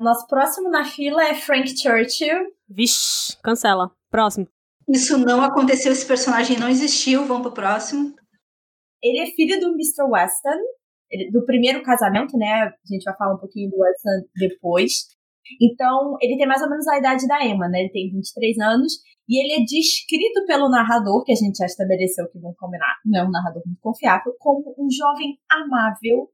[0.00, 2.54] Nosso próximo na fila é Frank Churchill.
[2.66, 3.90] Vixe, cancela.
[4.10, 4.48] Próximo.
[4.92, 7.24] Isso não aconteceu, esse personagem não existiu.
[7.24, 8.14] Vamos pro próximo.
[9.02, 10.02] Ele é filho do Mr.
[10.10, 10.58] Weston,
[11.10, 12.64] ele- do primeiro casamento, né?
[12.64, 14.92] A gente vai falar um pouquinho do Weston depois.
[15.60, 17.80] Então, ele tem mais ou menos a idade da Emma, né?
[17.80, 18.92] Ele tem 23 anos.
[19.28, 23.20] E ele é descrito pelo narrador, que a gente já estabeleceu que vão combinar, não
[23.20, 26.28] é um narrador muito confiável, como um jovem amável.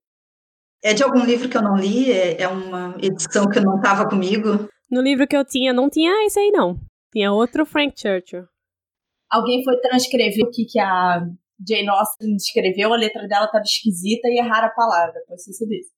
[0.82, 2.10] É de algum livro que eu não li?
[2.10, 4.66] É, é uma edição que não estava comigo?
[4.90, 6.78] No livro que eu tinha, não tinha esse aí, não.
[7.16, 8.44] Tinha outro Frank Churchill.
[9.30, 11.26] Alguém foi transcrever o que, que a
[11.66, 15.72] Jane Austen escreveu, a letra dela estava esquisita e erraram a palavra, pode ser sido
[15.72, 15.90] isso.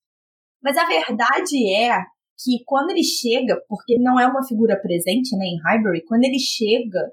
[0.63, 1.97] Mas a verdade é
[2.41, 6.23] que quando ele chega, porque ele não é uma figura presente né, em Highbury, quando
[6.23, 7.11] ele chega,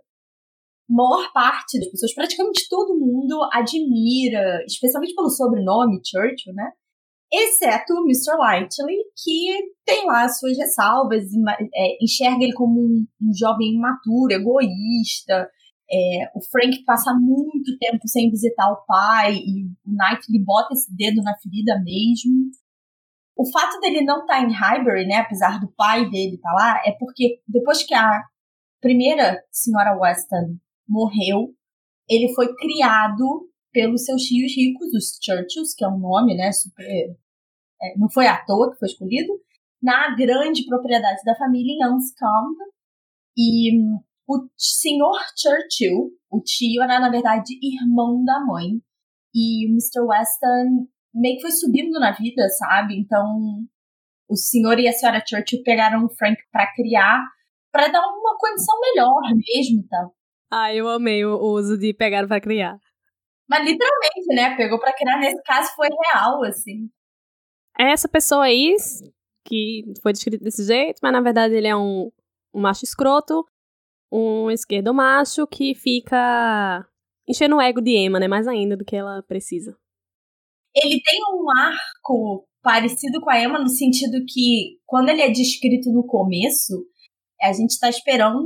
[0.88, 6.70] maior parte das pessoas, praticamente todo mundo, admira, especialmente pelo sobrenome Churchill, né?
[7.38, 8.34] Exceto o Mr.
[8.38, 11.24] Lightley, que tem lá as suas ressalvas,
[11.74, 15.46] é, enxerga ele como um, um jovem imaturo, egoísta.
[15.90, 20.90] É, o Frank passa muito tempo sem visitar o pai e o Knightley bota esse
[20.96, 22.50] dedo na ferida mesmo.
[23.36, 26.92] O fato dele não estar em Highbury, né, apesar do pai dele estar lá, é
[26.92, 28.10] porque depois que a
[28.80, 30.56] primeira senhora Weston
[30.88, 31.54] morreu,
[32.08, 37.14] ele foi criado pelos seus tios ricos, os Churchills, que é um nome, né, super,
[37.96, 39.32] não foi à toa que foi escolhido,
[39.82, 42.64] na grande propriedade da família em Anscombe.
[43.36, 48.80] E hum, o senhor Churchill, o tio, era na verdade irmão da mãe.
[49.34, 50.00] E o Mr.
[50.00, 52.98] Weston meio que foi subindo na vida, sabe?
[52.98, 53.24] Então,
[54.28, 57.22] o senhor e a senhora Churchill pegaram o Frank pra criar,
[57.70, 60.14] pra dar uma condição melhor mesmo e tal.
[60.50, 62.78] Ah, eu amei o uso de pegar pra criar.
[63.48, 64.56] Mas literalmente, né?
[64.56, 66.88] Pegou pra criar, nesse caso foi real, assim.
[67.78, 68.74] É essa pessoa aí
[69.46, 72.10] que foi descrito desse jeito, mas na verdade ele é um,
[72.54, 73.44] um macho escroto,
[74.10, 76.86] um esquerdo macho que fica
[77.28, 78.28] enchendo o ego de Emma, né?
[78.28, 79.76] Mais ainda do que ela precisa.
[80.74, 85.90] Ele tem um arco parecido com a Emma no sentido que, quando ele é descrito
[85.90, 86.84] no começo,
[87.40, 88.44] a gente tá esperando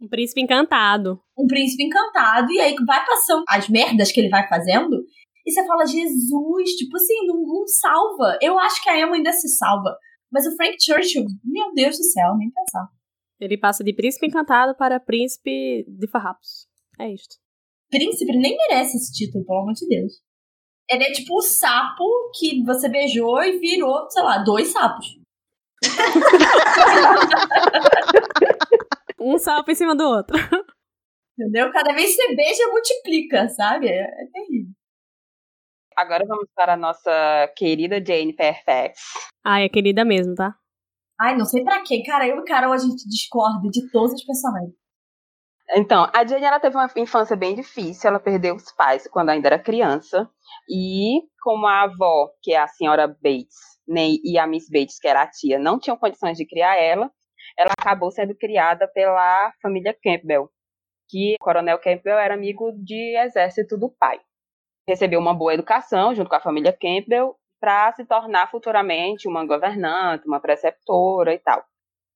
[0.00, 1.20] Um príncipe encantado.
[1.38, 5.04] um príncipe encantado, e aí vai passando as merdas que ele vai fazendo,
[5.46, 8.36] e você fala, Jesus, tipo assim, não, não salva.
[8.42, 9.96] Eu acho que a Emma ainda se salva.
[10.30, 12.88] Mas o Frank Churchill, meu Deus do céu, nem pensar.
[13.38, 16.66] Ele passa de príncipe encantado para príncipe de farrapos.
[16.98, 17.36] É isto.
[17.90, 20.14] Príncipe nem merece esse título, pelo amor de Deus.
[20.90, 22.04] Ele é tipo o sapo
[22.38, 25.06] que você beijou e virou, sei lá, dois sapos.
[29.18, 30.36] Um sapo em cima do outro.
[31.36, 31.72] Entendeu?
[31.72, 33.88] Cada vez que você beija, multiplica, sabe?
[33.88, 34.72] É, é terrível.
[35.96, 39.00] Agora vamos para a nossa querida Jane Fairfax.
[39.42, 40.54] Ai, é querida mesmo, tá?
[41.18, 42.02] Ai, não sei pra quê.
[42.04, 44.74] Cara, eu e Carol, a gente discorda de todos os personagens.
[45.74, 48.10] Então, a Jane ela teve uma infância bem difícil.
[48.10, 50.28] Ela perdeu os pais quando ainda era criança.
[50.68, 53.56] E como a avó, que é a senhora Bates,
[53.88, 57.10] nem, e a Miss Bates, que era a tia, não tinham condições de criar ela,
[57.56, 60.50] ela acabou sendo criada pela família Campbell,
[61.08, 64.20] que o coronel Campbell era amigo de exército do pai.
[64.88, 70.26] Recebeu uma boa educação junto com a família Campbell para se tornar futuramente uma governante,
[70.26, 71.64] uma preceptora e tal.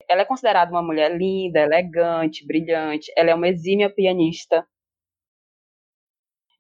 [0.09, 3.13] Ela é considerada uma mulher linda, elegante, brilhante.
[3.17, 4.67] Ela é uma exímia pianista.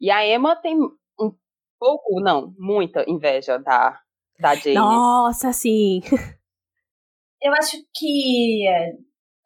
[0.00, 1.34] E a Emma tem um
[1.78, 4.00] pouco, não, muita inveja da,
[4.38, 4.74] da Jane.
[4.74, 6.00] Nossa, sim.
[7.42, 8.66] Eu acho que.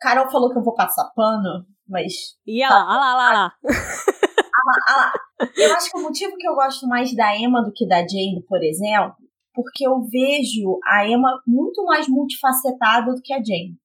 [0.00, 2.36] Carol falou que eu vou passar pano, mas.
[2.44, 3.54] Ia lá, lá, lá, lá.
[3.62, 5.12] lá, lá.
[5.56, 8.44] Eu acho que o motivo que eu gosto mais da Emma do que da Jane,
[8.48, 9.16] por exemplo,
[9.52, 13.76] porque eu vejo a Emma muito mais multifacetada do que a Jane.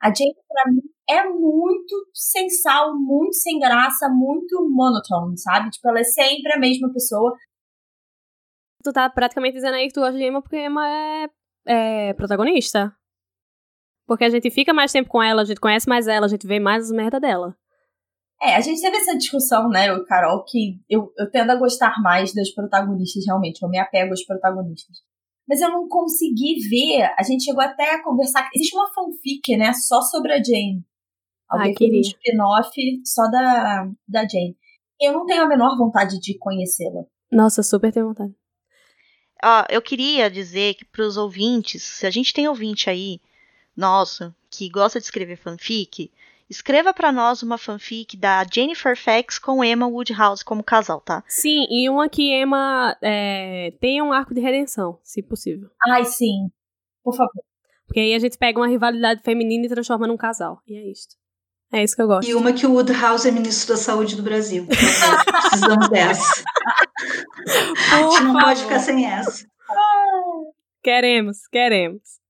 [0.00, 5.70] A Jane, pra mim, é muito sem sal, muito sem graça, muito monotone, sabe?
[5.70, 7.36] Tipo, ela é sempre a mesma pessoa.
[8.82, 11.28] Tu tá praticamente dizendo aí que tu gosta de Emma porque Emma é,
[11.66, 12.94] é protagonista.
[14.06, 16.46] Porque a gente fica mais tempo com ela, a gente conhece mais ela, a gente
[16.46, 17.56] vê mais as merda dela.
[18.42, 21.56] É, a gente teve essa discussão, né, eu e Carol, que eu, eu tendo a
[21.56, 23.62] gostar mais das protagonistas, realmente.
[23.62, 24.98] Eu me apego aos protagonistas.
[25.48, 27.08] Mas eu não consegui ver.
[27.16, 28.48] A gente chegou até a conversar.
[28.54, 30.84] Existe uma fanfic, né, só sobre a Jane.
[31.48, 32.70] Alguém fez um spin-off
[33.04, 34.56] só da, da Jane.
[35.00, 37.04] Eu não tenho a menor vontade de conhecê-la.
[37.30, 38.34] Nossa, super tenho vontade.
[39.44, 43.20] Ó, eu queria dizer que para os ouvintes, se a gente tem ouvinte aí,
[43.76, 46.10] nossa, que gosta de escrever fanfic,
[46.52, 51.24] escreva para nós uma fanfic da Jennifer Fax com Emma Woodhouse como casal, tá?
[51.26, 55.70] Sim, e uma que Emma é, tenha um arco de redenção, se possível.
[55.88, 56.50] Ai, sim.
[57.02, 57.42] Por favor.
[57.86, 60.60] Porque aí a gente pega uma rivalidade feminina e transforma num casal.
[60.66, 61.08] E é isso.
[61.72, 62.28] É isso que eu gosto.
[62.28, 64.66] E uma que o Woodhouse é ministro da Saúde do Brasil.
[64.68, 66.44] Precisamos dessa.
[67.92, 69.46] a gente não pode ficar sem essa.
[70.82, 72.21] Queremos, queremos.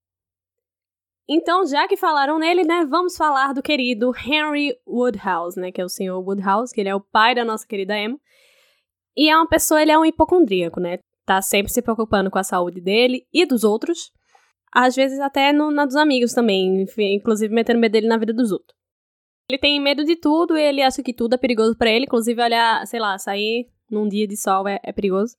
[1.28, 5.84] Então, já que falaram nele, né, vamos falar do querido Henry Woodhouse, né, que é
[5.84, 8.18] o senhor Woodhouse, que ele é o pai da nossa querida Emma.
[9.16, 10.98] E é uma pessoa, ele é um hipocondríaco, né?
[11.24, 14.10] Tá sempre se preocupando com a saúde dele e dos outros.
[14.72, 18.50] Às vezes até no, na dos amigos também, inclusive metendo medo dele na vida dos
[18.50, 18.74] outros.
[19.48, 22.86] Ele tem medo de tudo, ele acha que tudo é perigoso para ele, inclusive olhar,
[22.86, 25.36] sei lá, sair num dia de sol é, é, perigoso.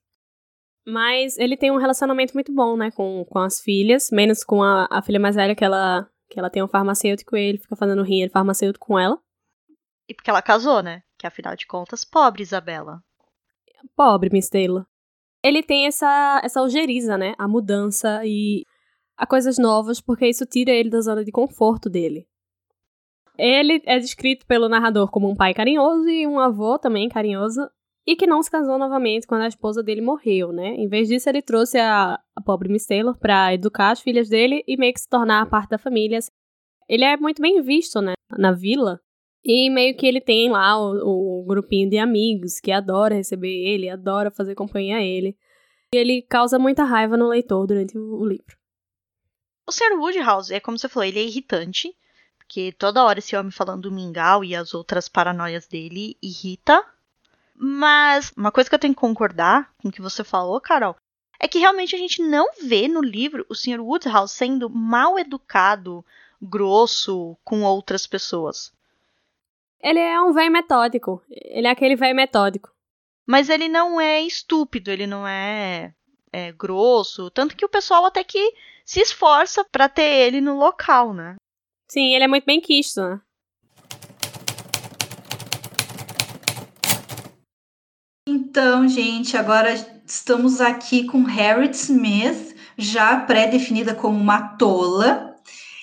[0.86, 4.86] Mas ele tem um relacionamento muito bom, né, com, com as filhas, menos com a,
[4.90, 8.02] a filha mais velha, que ela, que ela tem um farmacêutico e ele fica fazendo
[8.02, 9.18] rir farmacêutico com ela.
[10.08, 11.02] E porque ela casou, né?
[11.18, 13.02] Que afinal de contas, pobre Isabela.
[13.96, 14.86] Pobre Miss Taylor.
[15.42, 17.34] Ele tem essa, essa ojeriza, né?
[17.38, 18.64] A mudança e
[19.16, 22.26] a coisas novas, porque isso tira ele da zona de conforto dele.
[23.38, 27.68] Ele é descrito pelo narrador como um pai carinhoso e um avô também carinhoso,
[28.06, 30.74] e que não se casou novamente quando a esposa dele morreu, né?
[30.74, 34.62] Em vez disso, ele trouxe a, a pobre Miss Taylor para educar as filhas dele
[34.66, 36.18] e meio que se tornar parte da família.
[36.88, 38.12] Ele é muito bem visto, né?
[38.36, 39.00] Na vila.
[39.42, 43.88] E meio que ele tem lá o, o grupinho de amigos que adora receber ele,
[43.88, 45.36] adora fazer companhia a ele.
[45.94, 48.56] E ele causa muita raiva no leitor durante o, o livro.
[49.66, 49.98] O Sr.
[49.98, 51.94] Woodhouse, é como você falou, ele é irritante.
[52.36, 56.84] Porque toda hora esse homem falando do mingau e as outras paranoias dele irrita.
[57.54, 60.96] Mas uma coisa que eu tenho que concordar com o que você falou, Carol,
[61.38, 63.80] é que realmente a gente não vê no livro o Sr.
[63.80, 66.04] Woodhouse sendo mal educado,
[66.40, 68.72] grosso com outras pessoas.
[69.80, 71.22] Ele é um velho metódico.
[71.30, 72.70] Ele é aquele velho metódico.
[73.26, 75.94] Mas ele não é estúpido, ele não é,
[76.32, 77.30] é grosso.
[77.30, 78.52] Tanto que o pessoal até que
[78.84, 81.36] se esforça para ter ele no local, né?
[81.90, 83.20] Sim, ele é muito bem quisto, né?
[88.26, 89.74] Então, gente, agora
[90.06, 95.36] estamos aqui com Harriet Smith, já pré-definida como uma tola.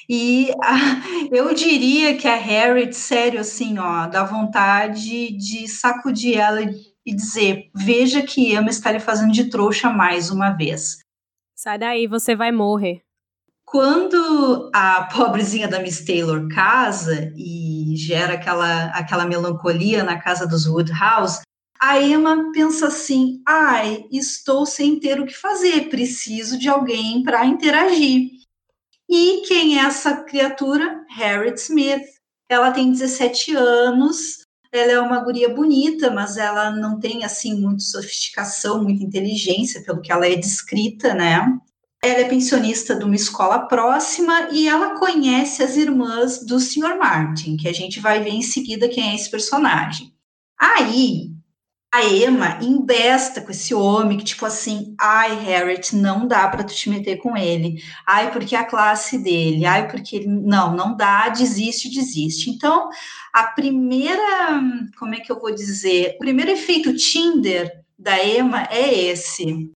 [0.09, 0.75] E a,
[1.31, 6.61] eu diria que a Harriet, sério, assim, ó, dá vontade de sacudir ela
[7.05, 10.97] e dizer: veja que Emma está lhe fazendo de trouxa mais uma vez.
[11.55, 13.01] Sai daí, você vai morrer.
[13.63, 20.65] Quando a pobrezinha da Miss Taylor casa e gera aquela, aquela melancolia na casa dos
[20.65, 21.41] Woodhouse,
[21.81, 27.43] a Emma pensa assim: ai, estou sem ter o que fazer, preciso de alguém para
[27.43, 28.29] interagir.
[29.09, 31.03] E quem é essa criatura?
[31.09, 32.05] Harriet Smith.
[32.47, 37.81] Ela tem 17 anos, ela é uma guria bonita, mas ela não tem assim muita
[37.81, 41.41] sofisticação, muita inteligência, pelo que ela é descrita, né?
[42.03, 46.97] Ela é pensionista de uma escola próxima e ela conhece as irmãs do Sr.
[46.97, 50.13] Martin, que a gente vai ver em seguida quem é esse personagem.
[50.59, 51.31] Aí,
[51.93, 56.73] a Emma embesta com esse homem que, tipo assim, ai, Harriet, não dá para tu
[56.73, 57.83] te meter com ele.
[58.07, 59.65] Ai, porque a classe dele.
[59.65, 60.27] Ai, porque ele.
[60.27, 62.49] Não, não dá, desiste, desiste.
[62.49, 62.89] Então,
[63.33, 64.21] a primeira.
[64.97, 66.15] Como é que eu vou dizer?
[66.15, 67.69] O primeiro efeito Tinder
[67.99, 69.69] da Emma é esse.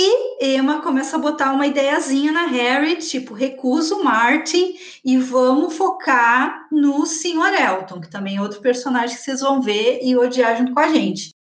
[0.00, 5.76] E Emma começa a botar uma ideiazinha na Harry, tipo, recusa o Martin e vamos
[5.76, 7.52] focar no Sr.
[7.60, 10.88] Elton, que também é outro personagem que vocês vão ver e odiar junto com a
[10.88, 11.34] gente.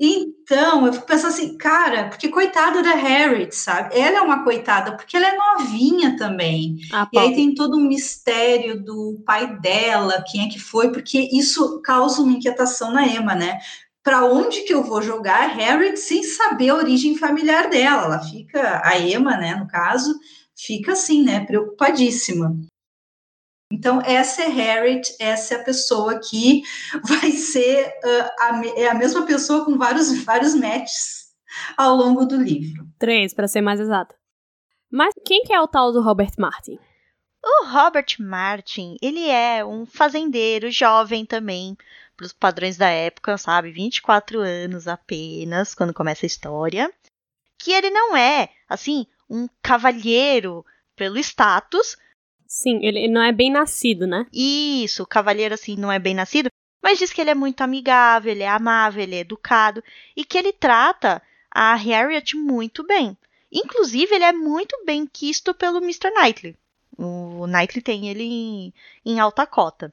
[0.00, 3.98] Então, eu fico pensando assim, cara, porque coitada da Harriet, sabe?
[3.98, 6.78] Ela é uma coitada, porque ela é novinha também.
[6.90, 11.28] Ah, e aí tem todo um mistério do pai dela, quem é que foi, porque
[11.32, 13.58] isso causa uma inquietação na Emma, né?
[14.08, 18.04] Para onde que eu vou jogar a Harriet sem saber a origem familiar dela?
[18.04, 20.18] Ela fica, a Emma, né, no caso,
[20.56, 22.56] fica assim, né, preocupadíssima.
[23.70, 26.62] Então, essa é Harriet, essa é a pessoa que
[27.06, 31.26] vai ser uh, a, é a mesma pessoa com vários, vários matches
[31.76, 32.88] ao longo do livro.
[32.98, 34.14] Três, para ser mais exata.
[34.90, 36.78] Mas quem que é o tal do Robert Martin?
[37.44, 41.76] O Robert Martin, ele é um fazendeiro jovem também,
[42.18, 43.70] para os padrões da época, sabe?
[43.70, 46.92] 24 anos apenas, quando começa a história.
[47.56, 50.66] Que ele não é, assim, um cavalheiro
[50.96, 51.96] pelo status,
[52.50, 54.26] Sim, ele não é bem nascido, né?
[54.32, 56.48] Isso, o cavalheiro assim não é bem nascido,
[56.82, 59.84] mas diz que ele é muito amigável, ele é amável, ele é educado
[60.16, 63.14] e que ele trata a Harriet muito bem.
[63.52, 66.10] Inclusive, ele é muito bem quisto pelo Mr.
[66.10, 66.56] Knightley.
[66.96, 69.92] O Knightley tem ele em, em alta cota.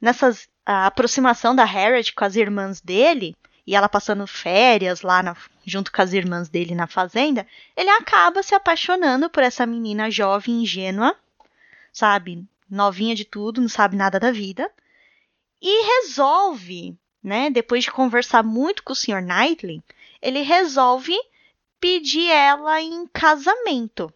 [0.00, 3.34] Nessas a aproximação da Harriet com as irmãs dele,
[3.66, 7.46] e ela passando férias lá na, junto com as irmãs dele na fazenda,
[7.76, 11.16] ele acaba se apaixonando por essa menina jovem ingênua
[11.98, 14.70] sabe, novinha de tudo, não sabe nada da vida,
[15.60, 19.20] e resolve, né, depois de conversar muito com o Sr.
[19.20, 19.82] Knightley,
[20.22, 21.16] ele resolve
[21.80, 24.12] pedir ela em casamento.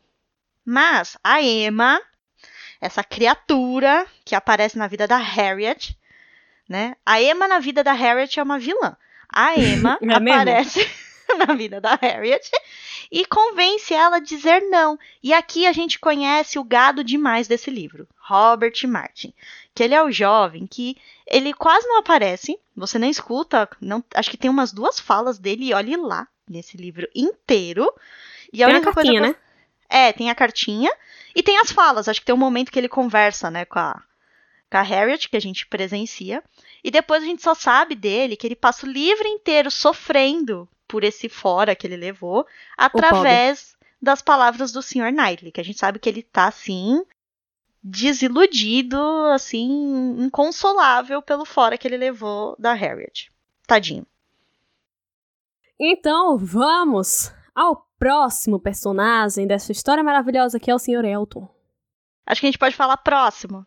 [0.64, 2.00] Mas a Emma,
[2.82, 5.96] essa criatura que aparece na vida da Harriet,
[6.68, 6.96] né?
[7.06, 8.96] A Emma na vida da Harriet é uma vilã.
[9.28, 10.90] A Emma É aparece
[11.46, 12.50] na vida da Harriet
[13.08, 14.98] e convence ela a dizer não.
[15.22, 19.32] E aqui a gente conhece o gado demais desse livro, Robert Martin,
[19.72, 24.28] que ele é o jovem que ele quase não aparece, você não escuta, não, acho
[24.28, 27.88] que tem umas duas falas dele, e olhe lá nesse livro inteiro.
[28.52, 29.36] E a Tem única coisa né?
[29.92, 30.90] É, tem a cartinha
[31.34, 32.08] e tem as falas.
[32.08, 34.02] Acho que tem um momento que ele conversa, né, com a,
[34.70, 36.42] com a Harriet, que a gente presencia.
[36.82, 41.04] E depois a gente só sabe dele que ele passa o livro inteiro sofrendo por
[41.04, 45.12] esse fora que ele levou, através das palavras do Sr.
[45.12, 47.04] Knightley, que a gente sabe que ele tá assim
[47.82, 48.98] desiludido,
[49.32, 53.30] assim, inconsolável pelo fora que ele levou da Harriet.
[53.66, 54.06] Tadinho.
[55.78, 61.04] Então, vamos ao próximo personagem dessa história maravilhosa que é o Sr.
[61.04, 61.48] Elton.
[62.26, 63.66] Acho que a gente pode falar próximo.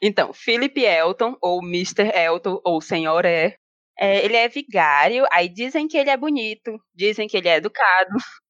[0.00, 2.10] Então, Philip Elton, ou Mr.
[2.14, 3.56] Elton, ou Senhor é,
[3.98, 8.10] é, ele é vigário, aí dizem que ele é bonito, dizem que ele é educado.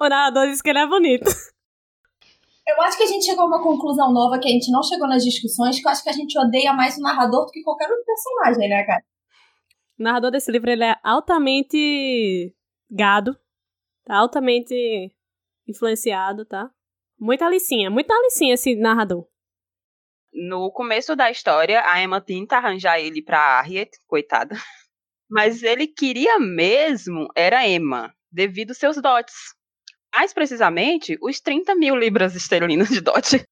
[0.00, 1.30] O narrador diz que ele é bonito.
[2.66, 5.06] Eu acho que a gente chegou a uma conclusão nova que a gente não chegou
[5.06, 7.86] nas discussões, que eu acho que a gente odeia mais o narrador do que qualquer
[7.90, 9.02] outro personagem, né, cara?
[9.98, 12.54] O narrador desse livro ele é altamente
[12.90, 13.38] gado,
[14.08, 14.74] tá altamente
[15.68, 16.70] influenciado, tá?
[17.20, 19.26] Muita licinha, muita licinha esse narrador.
[20.32, 24.56] No começo da história, a Emma tenta arranjar ele pra Harriet, coitada.
[25.30, 29.34] Mas ele queria mesmo era Emma, devido aos seus dotes.
[30.14, 33.44] Mais precisamente, os 30 mil libras esterlinas de dote.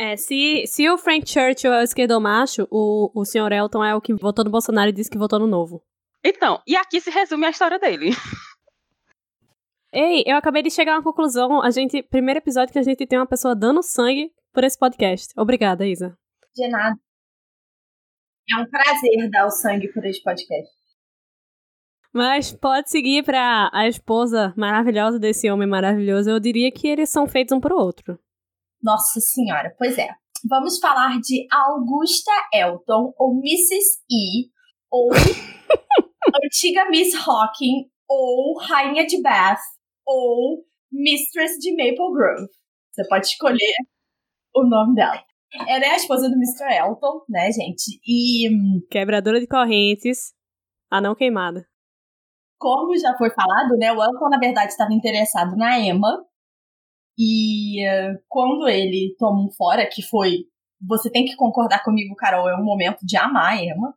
[0.00, 3.50] É, se, se o Frank Churchill é o esquerdomacho, o, o Sr.
[3.50, 5.82] Elton é o que votou no Bolsonaro e disse que votou no Novo.
[6.24, 8.10] Então, e aqui se resume a história dele.
[9.92, 11.62] Ei, eu acabei de chegar a uma conclusão.
[11.62, 15.32] A gente, primeiro episódio que a gente tem uma pessoa dando sangue por esse podcast.
[15.36, 16.16] Obrigada, Isa.
[16.54, 16.96] De nada.
[18.50, 20.70] É um prazer dar o sangue por esse podcast.
[22.12, 26.30] Mas pode seguir pra a esposa maravilhosa desse homem maravilhoso.
[26.30, 28.18] Eu diria que eles são feitos um pro outro.
[28.82, 30.08] Nossa senhora, pois é.
[30.48, 34.00] Vamos falar de Augusta Elton, ou Mrs.
[34.10, 34.48] E,
[34.90, 35.10] ou
[36.44, 39.60] antiga Miss Hawking, ou Rainha de Bath,
[40.08, 42.48] ou Mistress de Maple Grove.
[42.92, 43.74] Você pode escolher
[44.54, 45.22] o nome dela.
[45.66, 46.74] Ela é a esposa do Mr.
[46.74, 48.00] Elton, né, gente?
[48.06, 48.48] E
[48.90, 50.32] Quebradora de correntes.
[50.90, 51.66] A não queimada.
[52.58, 56.24] como já foi falado, né, o Elton, na verdade, estava interessado na Emma.
[57.18, 57.82] E
[58.28, 60.44] quando ele toma um fora, que foi.
[60.86, 63.94] Você tem que concordar comigo, Carol, é um momento de amar a Emma.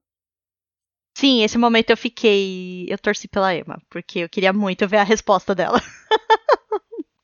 [1.15, 2.85] Sim, esse momento eu fiquei.
[2.89, 5.79] Eu torci pela Emma, porque eu queria muito ver a resposta dela.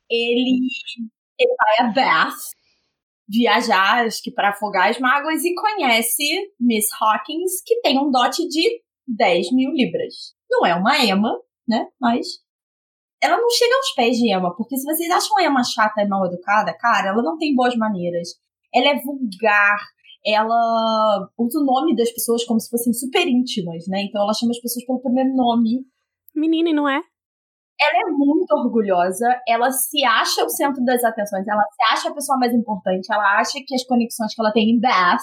[0.10, 0.68] Ele,
[1.38, 2.38] ele vai a Bath
[3.28, 6.24] viajar, acho que para afogar as mágoas, e conhece
[6.60, 10.34] Miss Hawkins, que tem um dote de 10 mil libras.
[10.50, 11.88] Não é uma Emma, né?
[12.00, 12.26] Mas
[13.22, 16.26] ela não chega aos pés de Emma, porque se vocês acham Emma chata e mal
[16.26, 18.30] educada, cara, ela não tem boas maneiras.
[18.74, 19.80] Ela é vulgar,
[20.26, 24.04] ela usa o nome das pessoas como se fossem super íntimas, né?
[24.04, 25.86] Então ela chama as pessoas pelo primeiro nome.
[26.36, 27.02] Menina, não é?
[27.80, 32.14] Ela é muito orgulhosa, ela se acha o centro das atenções, ela se acha a
[32.14, 35.22] pessoa mais importante, ela acha que as conexões que ela tem em Bath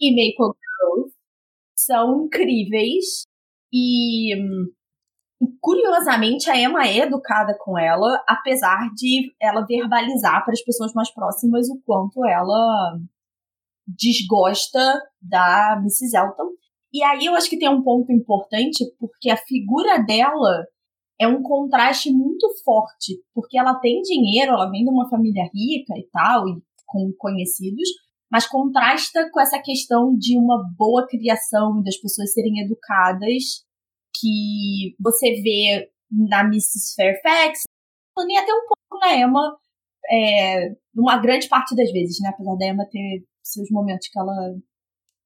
[0.00, 1.12] e Maple Grove
[1.76, 3.24] são incríveis.
[3.72, 4.34] E
[5.60, 11.12] curiosamente, a Emma é educada com ela, apesar de ela verbalizar para as pessoas mais
[11.12, 12.98] próximas o quanto ela
[13.86, 16.16] desgosta da Mrs.
[16.16, 16.50] Elton.
[16.92, 20.66] E aí eu acho que tem um ponto importante, porque a figura dela
[21.20, 25.94] é um contraste muito forte, porque ela tem dinheiro, ela vem de uma família rica
[25.96, 27.88] e tal, e com conhecidos,
[28.30, 33.64] mas contrasta com essa questão de uma boa criação, das pessoas serem educadas,
[34.16, 36.94] que você vê na Mrs.
[36.96, 37.62] Fairfax,
[38.26, 39.56] nem até um pouco na Emma,
[40.10, 42.30] é, uma grande parte das vezes, né?
[42.30, 44.54] Apesar da Emma ter seus momentos que ela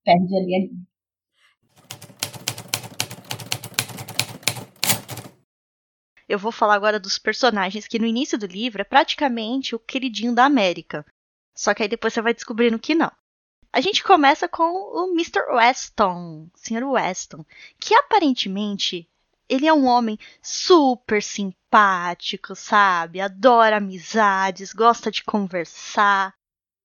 [0.05, 0.89] perde ali a linha.
[6.29, 10.35] Eu vou falar agora dos personagens que no início do livro é praticamente o queridinho
[10.35, 11.07] da América.
[11.57, 13.11] Só que aí depois você vai descobrindo que não.
[13.73, 15.41] A gente começa com o Mr.
[15.53, 16.85] Weston, Sr.
[16.85, 17.45] Weston,
[17.79, 19.09] que aparentemente
[19.49, 23.21] ele é um homem super simpático, sabe?
[23.21, 26.35] Adora amizades, gosta de conversar.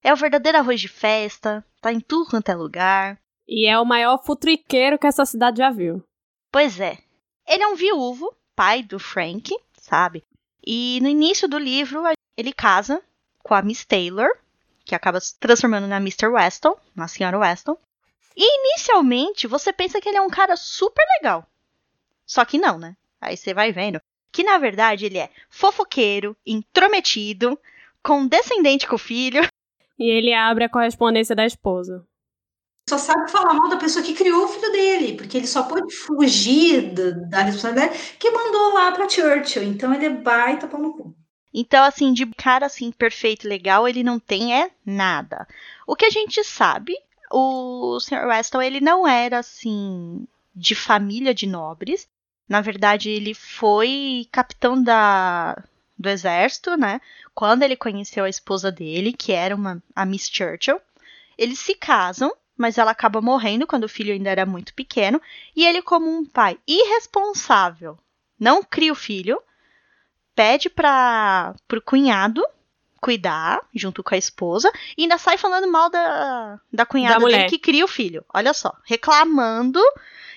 [0.02, 3.20] É o verdadeiro arroz de festa, tá em tudo quanto é lugar.
[3.46, 6.02] E é o maior futriqueiro que essa cidade já viu.
[6.50, 6.98] Pois é.
[7.46, 10.24] Ele é um viúvo pai do Frank, sabe?
[10.66, 12.02] E no início do livro,
[12.36, 13.02] ele casa
[13.42, 14.28] com a Miss Taylor,
[14.84, 16.28] que acaba se transformando na Mr.
[16.28, 17.76] Weston, na Senhora Weston.
[18.36, 21.46] E inicialmente você pensa que ele é um cara super legal.
[22.26, 22.96] Só que não, né?
[23.20, 24.00] Aí você vai vendo
[24.32, 27.58] que na verdade ele é fofoqueiro, intrometido,
[28.02, 29.46] condescendente com o filho.
[29.98, 32.04] E ele abre a correspondência da esposa
[32.88, 35.94] só sabe falar mal da pessoa que criou o filho dele, porque ele só pode
[35.94, 39.62] fugir da, da responsabilidade que mandou lá para Churchill.
[39.62, 41.14] Então ele é baita pau no cu.
[41.52, 45.46] Então, assim, de cara assim, perfeito, legal, ele não tem é nada.
[45.86, 46.94] O que a gente sabe,
[47.30, 48.26] o Sr.
[48.26, 52.08] Weston, ele não era assim de família de nobres.
[52.48, 55.56] Na verdade, ele foi capitão da
[55.96, 57.00] do exército, né?
[57.34, 60.80] Quando ele conheceu a esposa dele, que era uma a Miss Churchill,
[61.38, 65.20] eles se casam mas ela acaba morrendo quando o filho ainda era muito pequeno,
[65.54, 67.98] e ele, como um pai irresponsável,
[68.38, 69.40] não cria o filho,
[70.34, 72.44] pede para o cunhado
[73.00, 77.44] cuidar junto com a esposa e ainda sai falando mal da, da cunhada da dele
[77.50, 78.24] que cria o filho.
[78.32, 79.78] Olha só, reclamando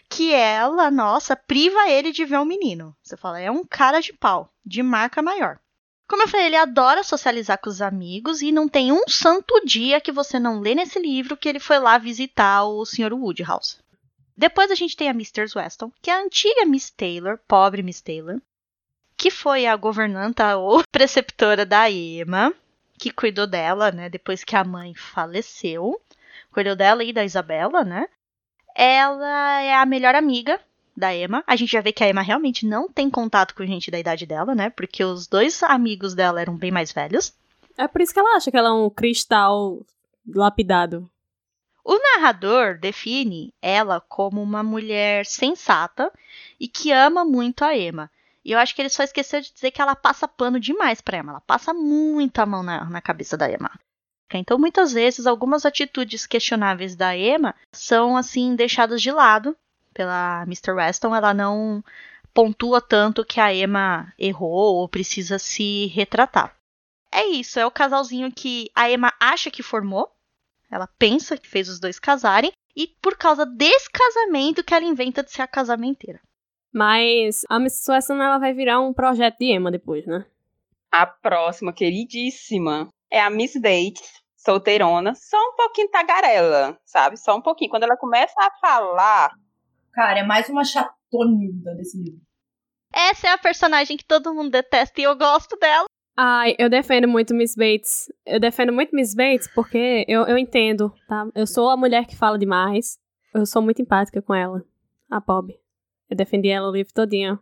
[0.09, 2.95] que ela, nossa, priva ele de ver um menino.
[3.01, 5.59] Você fala, é um cara de pau, de marca maior.
[6.07, 9.99] Como eu falei, ele adora socializar com os amigos e não tem um santo dia
[9.99, 13.13] que você não lê nesse livro que ele foi lá visitar o Sr.
[13.13, 13.77] Woodhouse.
[14.35, 15.45] Depois a gente tem a Mr.
[15.53, 18.39] Weston, que é a antiga Miss Taylor, pobre Miss Taylor,
[19.17, 22.53] que foi a governanta ou preceptora da Emma,
[22.97, 25.99] que cuidou dela, né, depois que a mãe faleceu.
[26.51, 28.07] Cuidou dela e da Isabela, né?
[28.75, 30.59] Ela é a melhor amiga
[30.97, 31.43] da Emma.
[31.45, 34.25] A gente já vê que a Emma realmente não tem contato com gente da idade
[34.25, 34.71] dela, né?
[34.71, 37.33] Porque os dois amigos dela eram bem mais velhos.
[37.77, 39.85] É por isso que ela acha que ela é um cristal
[40.27, 41.07] lapidado.
[41.85, 46.11] O narrador define ela como uma mulher sensata
[46.59, 48.11] e que ama muito a Emma.
[48.43, 51.19] E eu acho que ele só esqueceu de dizer que ela passa pano demais pra
[51.19, 51.33] Emma.
[51.33, 53.71] Ela passa muita mão na, na cabeça da Emma.
[54.33, 59.55] Então, muitas vezes, algumas atitudes questionáveis da Emma são, assim, deixadas de lado
[59.97, 60.73] pela Mr.
[60.73, 61.83] Weston, ela não
[62.31, 66.55] pontua tanto que a Emma errou ou precisa se retratar.
[67.11, 70.11] É isso, é o casalzinho que a Emma acha que formou,
[70.69, 75.23] ela pensa que fez os dois casarem, e por causa desse casamento que ela inventa
[75.23, 76.21] de ser a casamenteira.
[76.71, 80.23] Mas a Miss Weston ela vai virar um projeto de Emma depois, né?
[80.91, 87.17] A próxima, queridíssima, é a Miss Bates, solteirona, só um pouquinho tagarela, sabe?
[87.17, 87.71] Só um pouquinho.
[87.71, 89.31] Quando ela começa a falar,
[89.97, 92.21] Cara, é mais uma chatonilda desse livro.
[92.93, 95.85] Essa é a personagem que todo mundo detesta e eu gosto dela.
[96.15, 98.05] Ai, eu defendo muito Miss Bates.
[98.23, 101.27] Eu defendo muito Miss Bates porque eu, eu entendo, tá?
[101.33, 102.99] Eu sou a mulher que fala demais.
[103.33, 104.63] Eu sou muito empática com ela.
[105.09, 105.51] A Bob.
[106.07, 107.39] Eu defendi ela o livro todinho.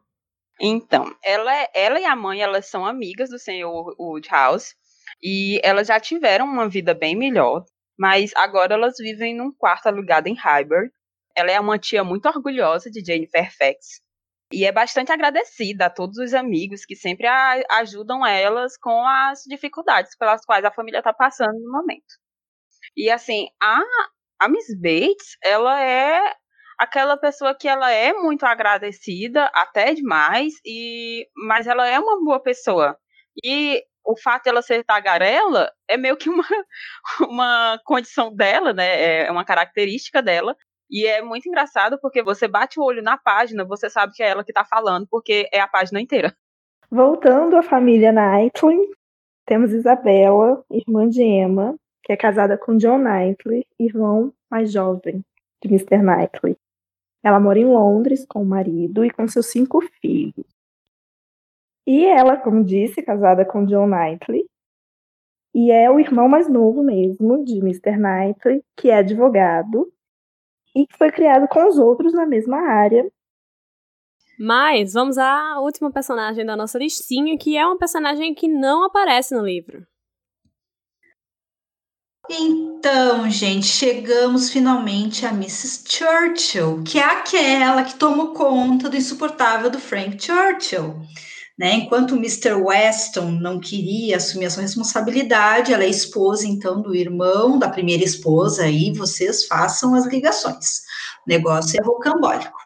[0.62, 4.74] Então, ela, é, ela e a mãe, elas são amigas do senhor Woodhouse.
[5.22, 7.66] E elas já tiveram uma vida bem melhor.
[8.00, 10.90] Mas agora elas vivem num quarto alugado em Highbury.
[11.36, 14.02] Ela é uma tia muito orgulhosa de Jane Fairfax
[14.52, 17.28] e é bastante agradecida a todos os amigos que sempre
[17.72, 22.16] ajudam elas com as dificuldades pelas quais a família está passando no momento.
[22.96, 23.82] E assim, a
[24.40, 26.22] a Miss Bates, ela é
[26.78, 32.42] aquela pessoa que ela é muito agradecida, até demais, e mas ela é uma boa
[32.42, 32.98] pessoa.
[33.44, 36.44] E o fato de ela ser tagarela é meio que uma,
[37.30, 39.26] uma condição dela, né?
[39.26, 40.56] É uma característica dela.
[40.90, 44.30] E é muito engraçado porque você bate o olho na página, você sabe que é
[44.30, 46.36] ela que tá falando, porque é a página inteira.
[46.90, 48.80] Voltando à família Knightley,
[49.46, 55.24] temos Isabela, irmã de Emma, que é casada com John Knightley, irmão mais jovem
[55.62, 55.98] de Mr.
[55.98, 56.56] Knightley.
[57.24, 60.46] Ela mora em Londres com o marido e com seus cinco filhos.
[61.88, 64.46] E ela, como disse, casada com John Knightley,
[65.54, 67.98] e é o irmão mais novo mesmo de Mr.
[67.98, 69.92] Knightley, que é advogado
[70.76, 73.10] e que foi criado com os outros na mesma área.
[74.38, 79.34] Mas vamos à última personagem da nossa listinha, que é uma personagem que não aparece
[79.34, 79.88] no livro.
[82.30, 85.84] Então, gente, chegamos finalmente a Mrs.
[85.88, 90.96] Churchill, que é aquela que tomou conta do insuportável do Frank Churchill.
[91.58, 91.76] Né?
[91.76, 92.54] Enquanto Mr.
[92.54, 98.04] Weston não queria assumir a sua responsabilidade, ela é esposa, então, do irmão da primeira
[98.04, 100.82] esposa, aí vocês façam as ligações.
[101.26, 102.66] O negócio é rocambólico.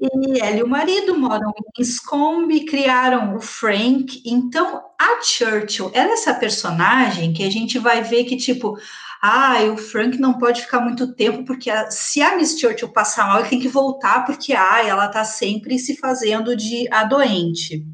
[0.00, 4.22] E ela e o marido moram em Scombe, criaram o Frank.
[4.24, 8.78] Então, a Churchill, ela é essa personagem que a gente vai ver que, tipo,
[9.22, 13.26] ah, o Frank não pode ficar muito tempo, porque a, se a Miss Churchill passar
[13.26, 17.84] mal, ele tem que voltar, porque ah, ela tá sempre se fazendo de a doente.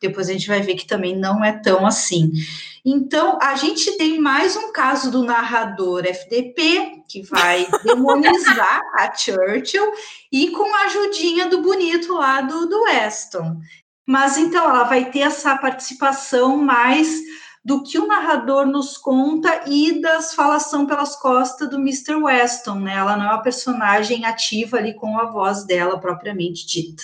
[0.00, 2.30] Depois a gente vai ver que também não é tão assim.
[2.84, 9.90] Então, a gente tem mais um caso do narrador FDP, que vai demonizar a Churchill,
[10.30, 13.56] e com a ajudinha do bonito lá do, do Weston.
[14.06, 17.08] Mas então ela vai ter essa participação mais
[17.64, 22.16] do que o narrador nos conta e das falação pelas costas do Mr.
[22.16, 22.94] Weston, né?
[22.94, 27.02] Ela não é uma personagem ativa ali com a voz dela propriamente dita.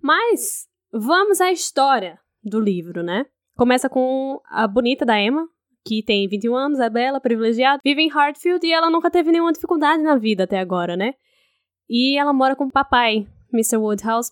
[0.00, 3.26] Mas vamos à história do livro, né?
[3.56, 5.48] Começa com a bonita da Emma,
[5.84, 9.52] que tem 21 anos, é bela, privilegiada, vive em Hartfield e ela nunca teve nenhuma
[9.52, 11.14] dificuldade na vida até agora, né?
[11.88, 13.78] E ela mora com o papai, Mr.
[13.78, 14.30] Woodhouse.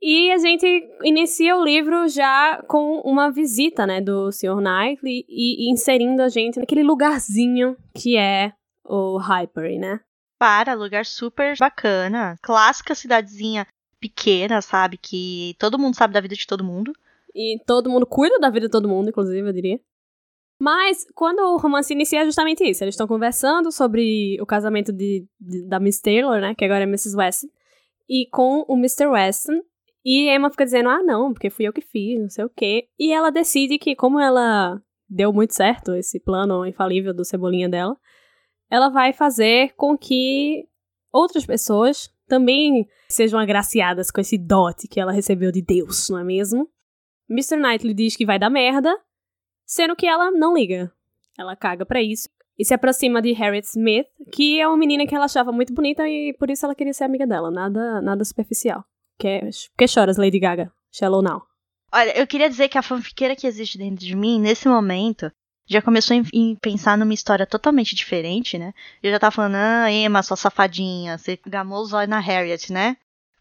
[0.00, 0.66] E a gente
[1.02, 4.60] inicia o livro já com uma visita, né, do Sr.
[4.60, 8.52] Knightley e, e inserindo a gente naquele lugarzinho que é
[8.84, 10.00] o Hyper, né?
[10.38, 12.36] Para, lugar super bacana.
[12.42, 13.66] Clássica cidadezinha
[13.98, 14.98] pequena, sabe?
[14.98, 16.92] Que todo mundo sabe da vida de todo mundo.
[17.34, 19.80] E todo mundo cuida da vida de todo mundo, inclusive, eu diria.
[20.60, 22.82] Mas quando o romance inicia é justamente isso.
[22.82, 26.54] Eles estão conversando sobre o casamento de, de, da Miss Taylor, né?
[26.54, 27.16] Que agora é Mrs.
[27.16, 27.48] Weston.
[28.08, 29.06] E com o Mr.
[29.08, 29.60] Weston.
[30.08, 32.86] E Emma fica dizendo, ah, não, porque fui eu que fiz, não sei o quê.
[32.96, 37.96] E ela decide que, como ela deu muito certo esse plano infalível do Cebolinha dela,
[38.70, 40.68] ela vai fazer com que
[41.12, 46.24] outras pessoas também sejam agraciadas com esse dote que ela recebeu de Deus, não é
[46.24, 46.70] mesmo?
[47.28, 47.56] Mr.
[47.56, 48.96] Knightley diz que vai dar merda,
[49.64, 50.92] sendo que ela não liga.
[51.36, 55.16] Ela caga para isso e se aproxima de Harriet Smith, que é uma menina que
[55.16, 58.84] ela achava muito bonita e por isso ela queria ser amiga dela, nada nada superficial.
[59.18, 59.40] Que,
[59.76, 60.72] que choras, Lady Gaga?
[60.92, 61.42] Shallow Now.
[61.92, 65.30] Olha, eu queria dizer que a fanfiqueira que existe dentro de mim, nesse momento,
[65.66, 68.72] já começou em, pensar numa história totalmente diferente, né?
[69.02, 72.96] Eu já tava falando, ah, Emma, sua safadinha, você gamou os olhos na Harriet, né?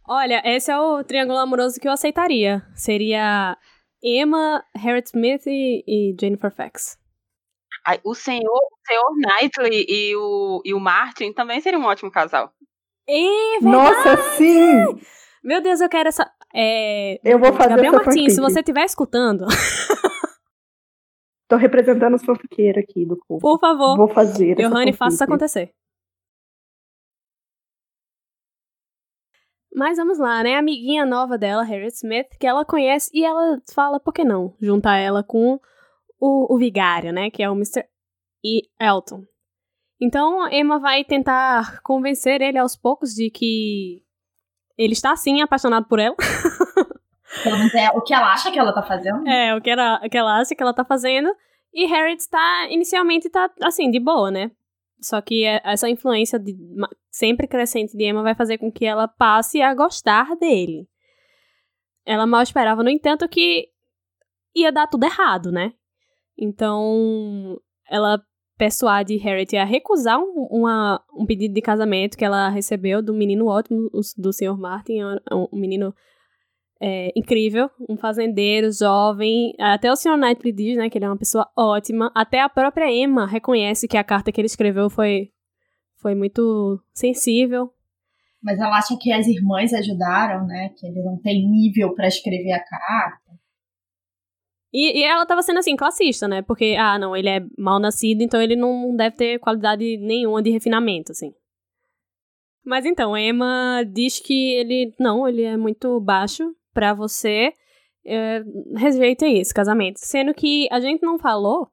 [0.07, 2.65] Olha, esse é o triângulo amoroso que eu aceitaria.
[2.75, 3.57] Seria
[4.01, 6.97] Emma, Harriet Smith e, e Jennifer Fax.
[8.03, 12.51] O senhor, o senhor Knightley e o, e o Martin também seriam um ótimo casal.
[13.07, 13.63] É verdade!
[13.63, 14.99] Nossa, sim!
[15.45, 16.27] Meu Deus, eu quero essa.
[16.53, 17.19] É...
[17.23, 18.31] Eu vou fazer Gabriel essa Martins, fanfic.
[18.31, 19.45] se você estiver escutando,
[21.47, 23.39] Tô representando os fanfiqueiros aqui do povo.
[23.39, 24.59] por favor, Vou fazer.
[24.59, 25.71] essa Johanny, faça isso acontecer.
[29.73, 30.55] Mas vamos lá, né?
[30.55, 34.55] A amiguinha nova dela, Harriet Smith, que ela conhece e ela fala, por que não?
[34.59, 35.59] Juntar ela com
[36.19, 37.29] o, o vigário, né?
[37.29, 37.85] Que é o Mr.
[38.43, 38.61] E.
[38.79, 39.25] Elton.
[40.01, 44.04] Então, Emma vai tentar convencer ele aos poucos de que
[44.77, 46.15] ele está sim apaixonado por ela.
[47.45, 49.27] Menos é o que ela acha que ela tá fazendo.
[49.27, 51.29] É, o que ela, o que ela acha que ela tá fazendo.
[51.73, 54.51] E Harriet está, inicialmente, tá, assim, de boa, né?
[55.01, 56.55] Só que é- essa influência de-
[57.11, 60.87] sempre crescente de Emma vai fazer com que ela passe a gostar dele.
[62.05, 63.67] Ela mal esperava, no entanto, que
[64.55, 65.73] ia dar tudo errado, né?
[66.37, 67.59] Então,
[67.89, 68.21] ela
[68.57, 73.47] persuade Harriet a recusar um, uma- um pedido de casamento que ela recebeu do menino
[73.47, 74.57] ótimo, do Sr.
[74.57, 75.93] Martin, um, um menino
[76.81, 79.53] é, incrível, um fazendeiro jovem.
[79.59, 80.17] Até o Sr.
[80.17, 82.11] Knightley diz, né, que ele é uma pessoa ótima.
[82.13, 85.29] Até a própria Emma reconhece que a carta que ele escreveu foi,
[86.01, 87.71] foi muito sensível.
[88.43, 90.69] Mas ela acha que as irmãs ajudaram, né?
[90.77, 93.31] Que ele não tem nível para escrever a carta.
[94.77, 96.41] E, e, ela tava sendo assim, classista, né?
[96.41, 100.49] Porque, ah, não, ele é mal nascido, então ele não deve ter qualidade nenhuma de
[100.49, 101.33] refinamento, assim.
[102.65, 104.93] Mas então, Emma diz que ele.
[104.99, 107.53] Não, ele é muito baixo para você.
[108.05, 108.43] É,
[108.75, 109.97] rejeita esse casamento.
[109.99, 111.69] Sendo que a gente não falou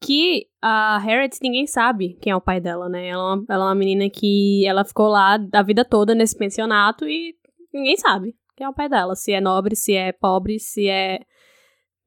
[0.00, 3.08] que a Harriet ninguém sabe quem é o pai dela, né?
[3.08, 7.06] Ela, é ela é uma menina que ela ficou lá a vida toda nesse pensionato
[7.06, 7.34] e
[7.72, 9.14] ninguém sabe quem é o pai dela.
[9.14, 11.20] Se é nobre, se é pobre, se é.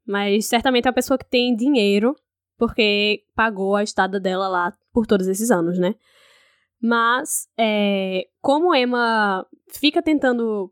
[0.07, 2.15] Mas certamente é uma pessoa que tem dinheiro,
[2.57, 5.95] porque pagou a estada dela lá por todos esses anos, né?
[6.81, 10.71] Mas, é, como Emma fica tentando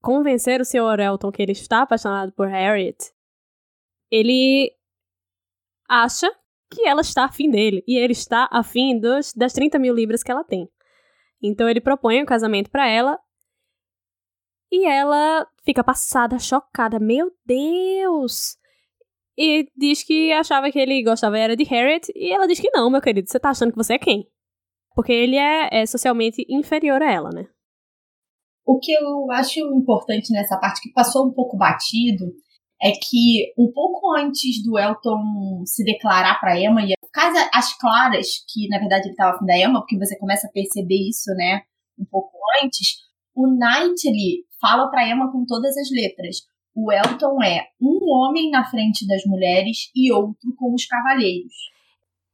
[0.00, 1.00] convencer o Sr.
[1.00, 3.12] Elton que ele está apaixonado por Harriet,
[4.10, 4.72] ele
[5.88, 6.30] acha
[6.70, 7.82] que ela está afim dele.
[7.86, 10.68] E ele está afim dos, das 30 mil libras que ela tem.
[11.42, 13.18] Então ele propõe o um casamento para ela.
[14.72, 16.98] E ela fica passada, chocada.
[16.98, 18.56] Meu Deus!
[19.36, 22.10] E diz que achava que ele gostava era de Harriet.
[22.16, 23.28] E ela diz que não, meu querido.
[23.28, 24.26] Você tá achando que você é quem?
[24.94, 27.46] Porque ele é, é socialmente inferior a ela, né?
[28.64, 32.32] O que eu acho importante nessa parte, que passou um pouco batido,
[32.80, 38.26] é que um pouco antes do Elton se declarar para Emma, e caso as claras
[38.48, 41.62] que na verdade ele estava afim da Emma, porque você começa a perceber isso, né,
[41.98, 42.98] um pouco antes,
[43.34, 46.36] o Knightley fala para Emma com todas as letras.
[46.74, 51.52] O Elton é um homem na frente das mulheres e outro com os cavalheiros.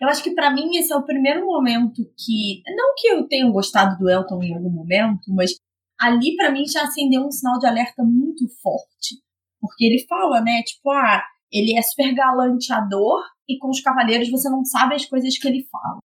[0.00, 3.50] Eu acho que para mim esse é o primeiro momento que, não que eu tenha
[3.50, 5.54] gostado do Elton em algum momento, mas
[5.98, 9.16] ali para mim já acendeu um sinal de alerta muito forte
[9.60, 10.62] porque ele fala, né?
[10.62, 11.22] Tipo, ah,
[11.52, 15.66] ele é super galanteador e com os cavaleiros você não sabe as coisas que ele
[15.70, 15.98] fala.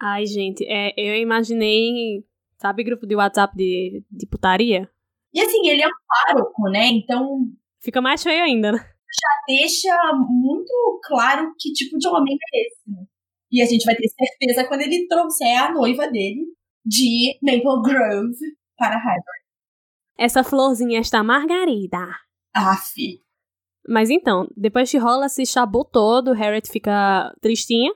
[0.00, 2.24] Ai, gente, é, eu imaginei,
[2.58, 4.90] sabe, grupo de WhatsApp de, de putaria?
[5.34, 5.90] E assim, ele é um
[6.26, 6.86] pároco, né?
[6.86, 7.40] Então.
[7.82, 8.78] Fica mais feio ainda, né?
[8.78, 13.04] Já deixa muito claro que tipo de homem é esse, né?
[13.50, 16.44] E a gente vai ter certeza quando ele trouxer a noiva dele
[16.84, 18.36] de Maple Grove
[18.76, 19.44] para Hybrid.
[20.18, 21.98] Essa florzinha está margarida.
[22.54, 22.94] Aff.
[23.88, 27.92] Mas então, depois que rola esse chabu todo, Harriet fica tristinha.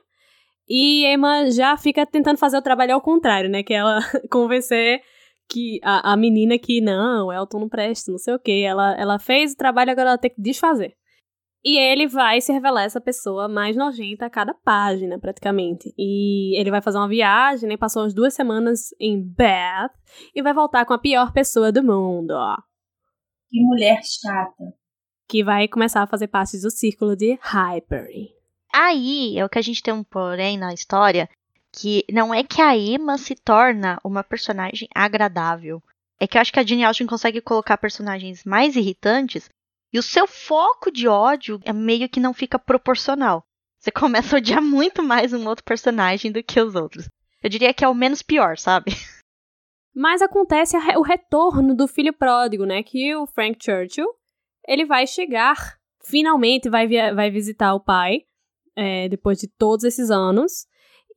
[0.67, 3.63] E Emma já fica tentando fazer o trabalho ao contrário, né?
[3.63, 5.01] Que ela convencer
[5.49, 8.61] que a, a menina que não, Elton não presta, não sei o que.
[8.61, 10.95] Ela, ela fez o trabalho, agora ela tem que desfazer.
[11.63, 15.93] E ele vai se revelar essa pessoa mais nojenta a cada página, praticamente.
[15.97, 17.75] E ele vai fazer uma viagem, né?
[17.75, 19.91] Passou umas duas semanas em Bath
[20.33, 22.55] e vai voltar com a pior pessoa do mundo, ó.
[23.49, 24.73] Que mulher chata.
[25.27, 28.29] Que vai começar a fazer parte do círculo de Hyperi.
[28.73, 31.27] Aí é o que a gente tem um porém na história,
[31.71, 35.81] que não é que a Emma se torna uma personagem agradável.
[36.19, 39.49] É que eu acho que a Jane Austen consegue colocar personagens mais irritantes
[39.91, 43.43] e o seu foco de ódio é meio que não fica proporcional.
[43.79, 47.09] Você começa a odiar muito mais um outro personagem do que os outros.
[47.41, 48.91] Eu diria que é o menos pior, sabe?
[49.95, 52.83] Mas acontece o retorno do filho pródigo, né?
[52.83, 54.07] Que o Frank Churchill,
[54.67, 58.23] ele vai chegar, finalmente vai, vai visitar o pai,
[58.75, 60.67] é, depois de todos esses anos.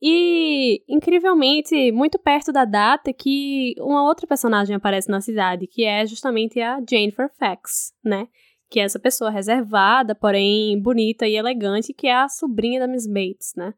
[0.05, 6.05] E, incrivelmente, muito perto da data que uma outra personagem aparece na cidade, que é
[6.05, 8.27] justamente a Jane Fairfax, né?
[8.69, 13.07] Que é essa pessoa reservada, porém bonita e elegante, que é a sobrinha da Miss
[13.07, 13.73] Bates, né?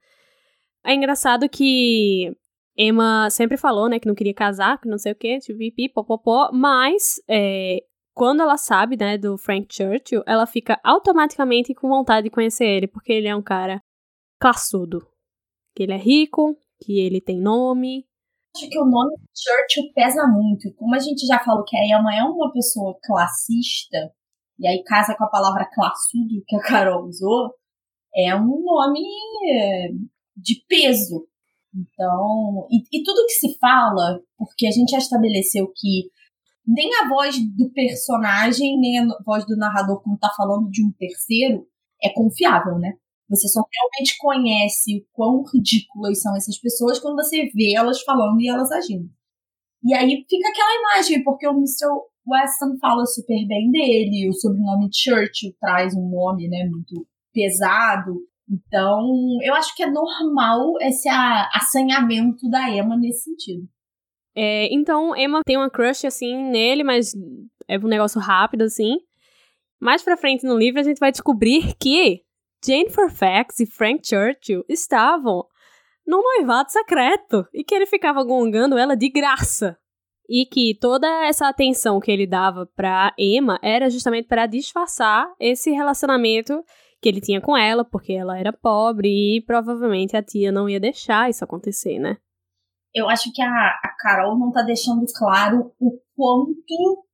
[0.83, 2.35] É engraçado que
[2.75, 6.49] Emma sempre falou, né, que não queria casar, que não sei o quê, pipi, popopó,
[6.51, 7.83] mas é,
[8.15, 12.87] quando ela sabe, né, do Frank Churchill, ela fica automaticamente com vontade de conhecer ele,
[12.87, 13.79] porque ele é um cara
[14.39, 15.05] classudo.
[15.75, 18.05] Que ele é rico, que ele tem nome.
[18.55, 20.73] Acho que o nome Churchill pesa muito.
[20.75, 24.13] Como a gente já falou que a Emma é uma pessoa classista,
[24.57, 27.53] e aí casa com a palavra classudo que a Carol usou,
[28.15, 29.01] é um nome
[29.51, 29.89] é,
[30.37, 31.27] de peso
[31.75, 36.09] então, e, e tudo que se fala, porque a gente já estabeleceu que
[36.65, 40.91] nem a voz do personagem, nem a voz do narrador, quando tá falando de um
[40.93, 41.67] terceiro,
[42.01, 42.93] é confiável, né?
[43.29, 48.39] Você só realmente conhece o quão ridículas são essas pessoas quando você vê elas falando
[48.39, 49.09] e elas agindo.
[49.83, 51.87] E aí fica aquela imagem, porque o Mr.
[52.27, 58.15] Weston fala super bem dele, o sobrenome Churchill traz um nome, né, muito pesado.
[58.49, 59.11] Então,
[59.43, 63.67] eu acho que é normal esse assanhamento da Emma nesse sentido.
[64.35, 67.13] É, então, Emma tem uma crush, assim, nele, mas
[67.67, 68.97] é um negócio rápido, assim.
[69.79, 72.24] Mais pra frente no livro, a gente vai descobrir que
[72.65, 75.45] Jane Fairfax e Frank Churchill estavam
[76.05, 79.77] num noivado secreto e que ele ficava gongando ela de graça.
[80.27, 85.69] E que toda essa atenção que ele dava pra Emma era justamente para disfarçar esse
[85.69, 86.63] relacionamento
[86.99, 89.07] que ele tinha com ela, porque ela era pobre
[89.37, 92.17] e provavelmente a tia não ia deixar isso acontecer, né?
[92.91, 97.05] Eu acho que a, a Carol não tá deixando claro o quanto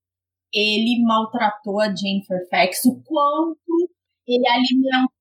[0.53, 3.91] ele maltratou a Jane Fairfax, o quanto
[4.25, 5.20] ele alimentou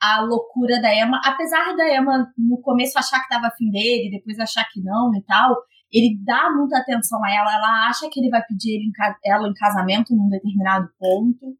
[0.00, 4.38] a loucura da Emma, apesar da Emma no começo achar que tava afim dele, depois
[4.38, 5.56] achar que não e tal,
[5.92, 9.48] ele dá muita atenção a ela, ela acha que ele vai pedir ele em ela
[9.48, 11.56] em casamento num determinado ponto.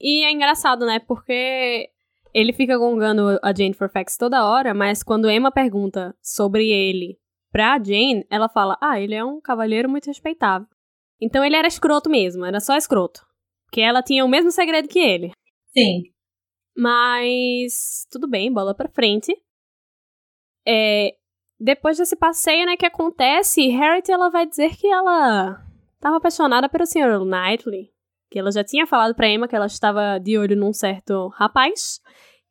[0.00, 0.98] E é engraçado, né?
[1.00, 1.90] Porque
[2.32, 7.18] ele fica gongando a Jane Fairfax toda hora, mas quando Emma pergunta sobre ele
[7.50, 10.66] pra Jane, ela fala: Ah, ele é um cavalheiro muito respeitável.
[11.20, 13.20] Então ele era escroto mesmo, era só escroto.
[13.66, 15.32] Porque ela tinha o mesmo segredo que ele.
[15.72, 16.02] Sim.
[16.76, 19.36] Mas tudo bem, bola pra frente.
[20.66, 21.14] É,
[21.58, 25.64] depois desse passeio, né, que acontece, Harriet ela vai dizer que ela
[25.94, 27.24] estava apaixonada pelo Sr.
[27.24, 27.90] Knightley,
[28.30, 32.00] que ela já tinha falado para Emma que ela estava de olho num certo rapaz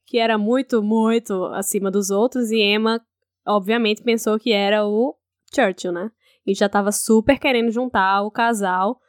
[0.10, 3.00] que era muito, muito acima dos outros e Emma
[3.48, 5.16] obviamente pensou que era o
[5.54, 6.10] Churchill, né?
[6.46, 9.00] E já estava super querendo juntar o casal.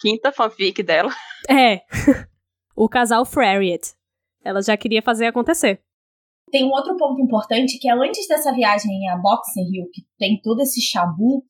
[0.00, 1.12] Quinta fanfic dela.
[1.48, 1.82] É.
[2.74, 3.94] o casal Frariet.
[4.46, 5.80] Ela já queria fazer acontecer.
[6.50, 10.40] Tem um outro ponto importante que é antes dessa viagem a Boxing Hill, que tem
[10.40, 11.44] todo esse chabu,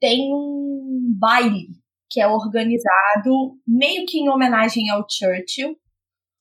[0.00, 1.66] tem um baile
[2.08, 5.76] que é organizado meio que em homenagem ao Churchill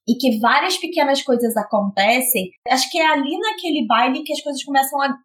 [0.08, 2.52] e que várias pequenas coisas acontecem.
[2.70, 5.18] Acho que é ali naquele baile que as coisas começam a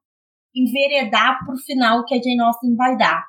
[0.55, 3.23] enveredar pro final que a Jane Austen vai dar.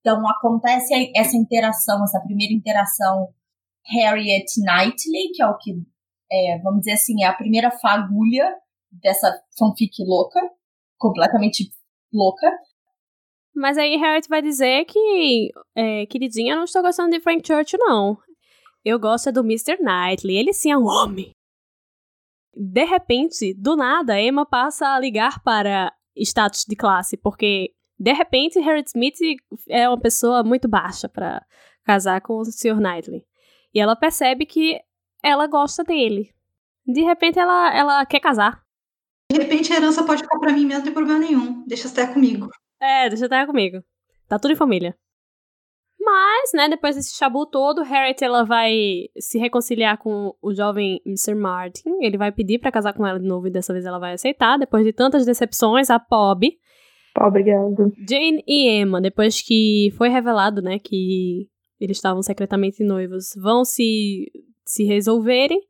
[0.00, 3.28] Então acontece essa interação, essa primeira interação
[3.88, 5.72] Harriet Knightley, que é o que,
[6.30, 8.54] é, vamos dizer assim, é a primeira fagulha
[8.90, 10.40] dessa fanfic louca,
[10.98, 11.70] completamente
[12.12, 12.50] louca.
[13.54, 18.18] Mas aí Harriet vai dizer que, é, queridinha, não estou gostando de Frank Churchill, não.
[18.84, 19.78] Eu gosto do Mr.
[19.80, 21.30] Knightley, ele sim é um homem.
[22.54, 28.60] De repente, do nada, Emma passa a ligar para status de classe, porque de repente
[28.60, 29.16] Harriet Smith
[29.68, 31.44] é uma pessoa muito baixa para
[31.84, 32.80] casar com o Sr.
[32.80, 33.24] Knightley.
[33.74, 34.80] E ela percebe que
[35.26, 36.30] ela gosta dele.
[36.86, 38.62] De repente ela, ela quer casar.
[39.30, 41.64] De repente a herança pode ficar para mim mesmo, não tem problema nenhum.
[41.66, 42.48] Deixa até comigo.
[42.80, 43.82] É, deixa até comigo.
[44.28, 44.96] Tá tudo em família.
[45.98, 51.34] Mas, né, depois desse chabu todo, Harriet ela vai se reconciliar com o jovem Mr.
[51.34, 51.90] Martin.
[52.00, 54.56] Ele vai pedir para casar com ela de novo e dessa vez ela vai aceitar.
[54.56, 56.48] Depois de tantas decepções, a Pob.
[57.18, 57.90] Obrigada.
[58.08, 61.48] Jane e Emma, depois que foi revelado, né, que
[61.80, 64.30] eles estavam secretamente noivos, vão se,
[64.66, 65.62] se resolverem.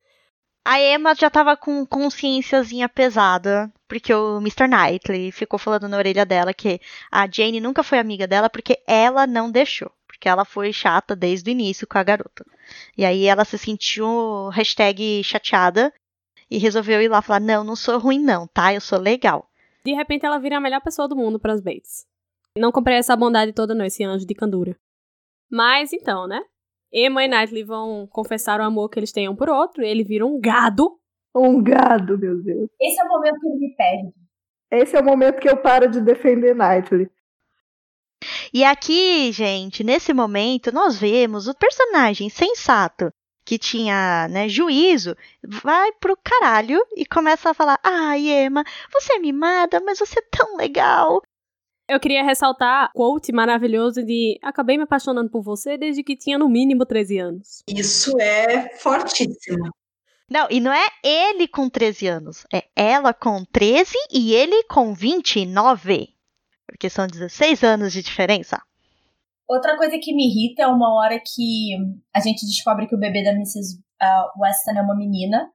[0.64, 4.66] A Emma já tava com consciênciazinha pesada, porque o Mr.
[4.66, 6.80] Knightley ficou falando na orelha dela que
[7.12, 9.92] a Jane nunca foi amiga dela porque ela não deixou.
[10.08, 12.44] Porque ela foi chata desde o início com a garota.
[12.96, 15.92] E aí ela se sentiu hashtag chateada
[16.50, 18.72] e resolveu ir lá falar: Não, não sou ruim, não, tá?
[18.72, 19.48] Eu sou legal.
[19.84, 22.06] De repente ela vira a melhor pessoa do mundo para as Bates.
[22.56, 24.76] Não comprei essa bondade toda, não, esse anjo de candura.
[25.50, 26.42] Mas então, né?
[26.98, 30.02] Emma e Knightley vão confessar o amor que eles têm um por outro, e ele
[30.02, 30.98] vira um gado.
[31.34, 32.70] Um gado, meu Deus.
[32.80, 34.14] Esse é o momento que ele me perde.
[34.70, 37.10] Esse é o momento que eu paro de defender Knightley.
[38.50, 43.12] E aqui, gente, nesse momento, nós vemos o personagem sensato
[43.44, 45.14] que tinha né, juízo,
[45.46, 50.28] vai pro caralho e começa a falar: Ai, Emma, você é mimada, mas você é
[50.30, 51.20] tão legal.
[51.88, 56.36] Eu queria ressaltar o quote maravilhoso de acabei me apaixonando por você desde que tinha
[56.36, 57.62] no mínimo 13 anos.
[57.68, 59.70] Isso é fortíssimo.
[60.28, 64.92] Não, e não é ele com 13 anos, é ela com 13 e ele com
[64.92, 66.08] 29.
[66.66, 68.60] Porque são 16 anos de diferença.
[69.48, 71.76] Outra coisa que me irrita é uma hora que
[72.12, 73.78] a gente descobre que o bebê da Mrs.
[74.02, 75.48] Uh, Weston é uma menina.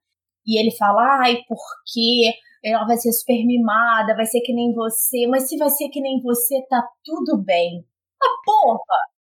[0.48, 5.28] E ele fala, ai, porque ela vai ser super mimada, vai ser que nem você,
[5.28, 7.86] mas se vai ser que nem você, tá tudo bem.
[8.22, 9.12] Ah, porra!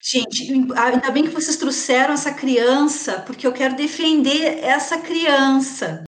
[0.00, 6.04] Gente, ainda bem que vocês trouxeram essa criança, porque eu quero defender essa criança.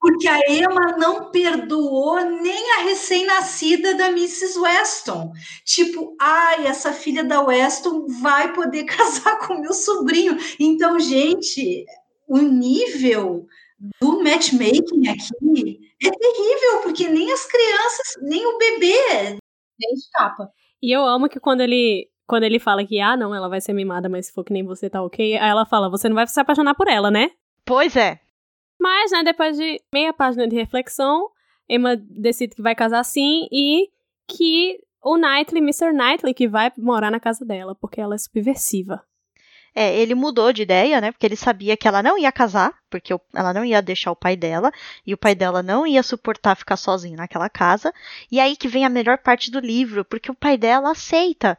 [0.00, 4.58] Porque a Emma não perdoou nem a recém-nascida da Mrs.
[4.58, 5.32] Weston.
[5.64, 10.36] Tipo, ai, essa filha da Weston vai poder casar com meu sobrinho.
[10.60, 11.84] Então, gente,
[12.28, 13.46] o nível
[14.00, 19.38] do matchmaking aqui é terrível, porque nem as crianças, nem o bebê
[19.78, 20.50] nem escapa.
[20.82, 23.72] E eu amo que quando ele quando ele fala que, ah, não, ela vai ser
[23.72, 26.26] mimada, mas se for que nem você tá ok, aí ela fala, você não vai
[26.26, 27.30] se apaixonar por ela, né?
[27.64, 28.18] Pois é.
[28.80, 31.30] Mas, né, depois de meia página de reflexão,
[31.68, 33.88] Emma decide que vai casar sim e
[34.26, 35.92] que o Knightley, Mr.
[35.92, 39.00] Knightley, que vai morar na casa dela, porque ela é subversiva.
[39.78, 41.12] É, ele mudou de ideia, né?
[41.12, 44.34] Porque ele sabia que ela não ia casar, porque ela não ia deixar o pai
[44.34, 44.72] dela,
[45.06, 47.92] e o pai dela não ia suportar ficar sozinho naquela casa.
[48.32, 51.58] E aí que vem a melhor parte do livro, porque o pai dela aceita.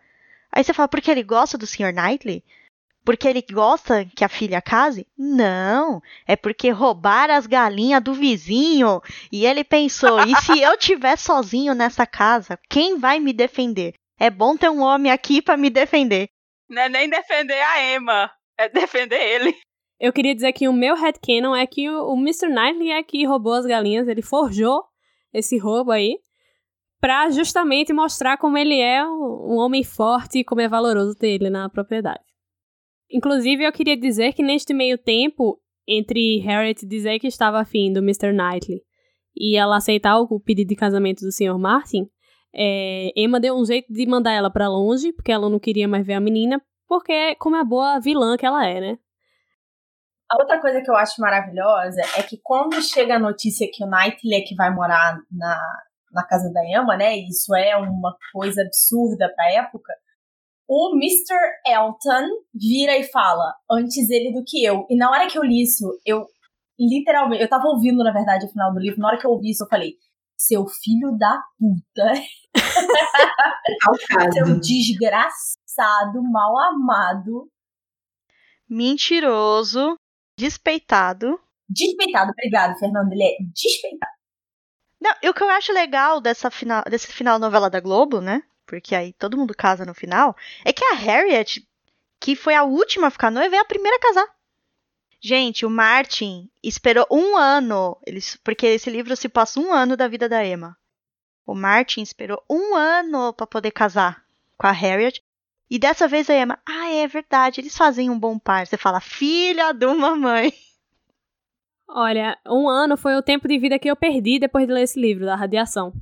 [0.52, 1.94] Aí você fala, porque ele gosta do Sr.
[1.94, 2.44] Knightley?
[3.06, 5.06] Porque ele gosta que a filha case?
[5.16, 9.00] Não, é porque roubaram as galinhas do vizinho.
[9.32, 13.94] E ele pensou: e se eu estiver sozinho nessa casa, quem vai me defender?
[14.20, 16.30] É bom ter um homem aqui para me defender.
[16.70, 19.56] Não é nem defender a Emma, é defender ele.
[20.00, 22.48] Eu queria dizer que o meu headcanon é que o Mr.
[22.50, 24.84] Knightley é que roubou as galinhas, ele forjou
[25.34, 26.18] esse roubo aí
[27.00, 31.50] para justamente mostrar como ele é um homem forte e como é valoroso ter ele
[31.50, 32.24] na propriedade.
[33.10, 38.00] Inclusive, eu queria dizer que neste meio tempo, entre Harriet dizer que estava afim do
[38.00, 38.34] Mr.
[38.34, 38.82] Knightley
[39.36, 41.58] e ela aceitar o pedido de casamento do Sr.
[41.58, 42.10] Martin,
[42.58, 46.06] é, Emma deu um jeito de mandar ela para longe, porque ela não queria mais
[46.06, 48.98] ver a menina, porque como é boa vilã que ela é, né?
[50.30, 53.88] A outra coisa que eu acho maravilhosa é que quando chega a notícia que o
[53.88, 55.62] Knightley é que vai morar na,
[56.12, 57.16] na casa da Emma, né?
[57.16, 59.94] Isso é uma coisa absurda pra época
[60.68, 61.38] o Mr.
[61.66, 64.86] Elton vira e fala antes ele do que eu.
[64.90, 66.28] E na hora que eu li isso, eu
[66.78, 69.52] literalmente, eu tava ouvindo, na verdade, o final do livro, na hora que eu ouvi
[69.52, 69.94] isso, eu falei,
[70.38, 72.14] seu filho da puta.
[74.34, 77.50] seu desgraçado, mal amado.
[78.70, 79.98] Mentiroso,
[80.38, 81.40] despeitado.
[81.70, 83.12] Despeitado, obrigado, Fernando.
[83.12, 84.12] Ele é despeitado.
[85.02, 88.44] Não, e o que eu acho legal dessa final, desse final novela da Globo, né?
[88.68, 91.66] porque aí todo mundo casa no final, é que a Harriet,
[92.20, 94.37] que foi a última a ficar noiva, é a primeira a casar.
[95.20, 97.98] Gente, o Martin esperou um ano,
[98.44, 100.78] porque esse livro se passa um ano da vida da Emma.
[101.46, 104.24] O Martin esperou um ano para poder casar
[104.58, 105.24] com a Harriet.
[105.70, 108.68] E dessa vez a Emma, ah, é verdade, eles fazem um bom par.
[108.68, 110.54] Você fala, filha de uma mãe.
[111.90, 115.00] Olha, um ano foi o tempo de vida que eu perdi depois de ler esse
[115.00, 115.94] livro, da radiação.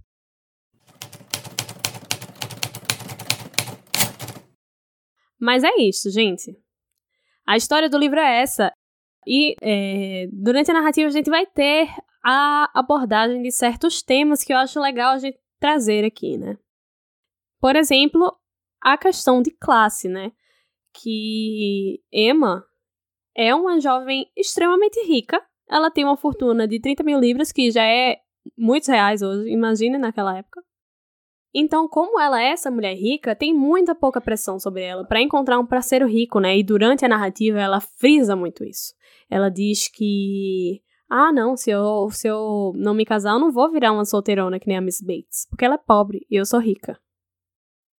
[5.39, 6.57] Mas é isso, gente.
[7.45, 8.73] A história do livro é essa.
[9.25, 11.89] E é, durante a narrativa a gente vai ter
[12.23, 16.57] a abordagem de certos temas que eu acho legal a gente trazer aqui, né?
[17.59, 18.35] Por exemplo,
[18.81, 20.31] a questão de classe, né?
[20.93, 22.65] Que Emma
[23.35, 25.43] é uma jovem extremamente rica.
[25.67, 28.19] Ela tem uma fortuna de 30 mil libras, que já é
[28.57, 30.63] muitos reais hoje, imagine naquela época.
[31.53, 35.57] Então, como ela é essa mulher rica, tem muita pouca pressão sobre ela para encontrar
[35.57, 36.57] um parceiro rico, né?
[36.57, 38.93] E durante a narrativa ela frisa muito isso.
[39.29, 43.71] Ela diz que ah, não, se eu, se eu não me casar, eu não vou
[43.71, 46.59] virar uma solteirona que nem a Miss Bates, porque ela é pobre e eu sou
[46.59, 46.99] rica.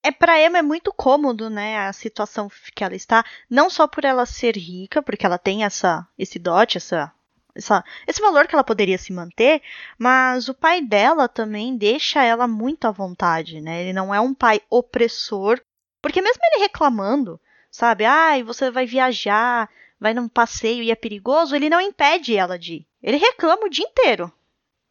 [0.02, 4.04] É para Emma é muito cômodo, né, a situação que ela está, não só por
[4.04, 7.12] ela ser rica, porque ela tem essa esse dote, essa
[7.56, 9.62] essa, esse valor que ela poderia se manter,
[9.98, 13.82] mas o pai dela também deixa ela muito à vontade, né?
[13.82, 15.60] Ele não é um pai opressor,
[16.02, 18.04] porque mesmo ele reclamando, sabe?
[18.04, 22.59] Ai, ah, você vai viajar, vai num passeio e é perigoso, ele não impede ela
[22.59, 22.86] de ir.
[23.03, 24.32] Ele reclama o dia inteiro,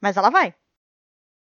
[0.01, 0.53] mas ela vai.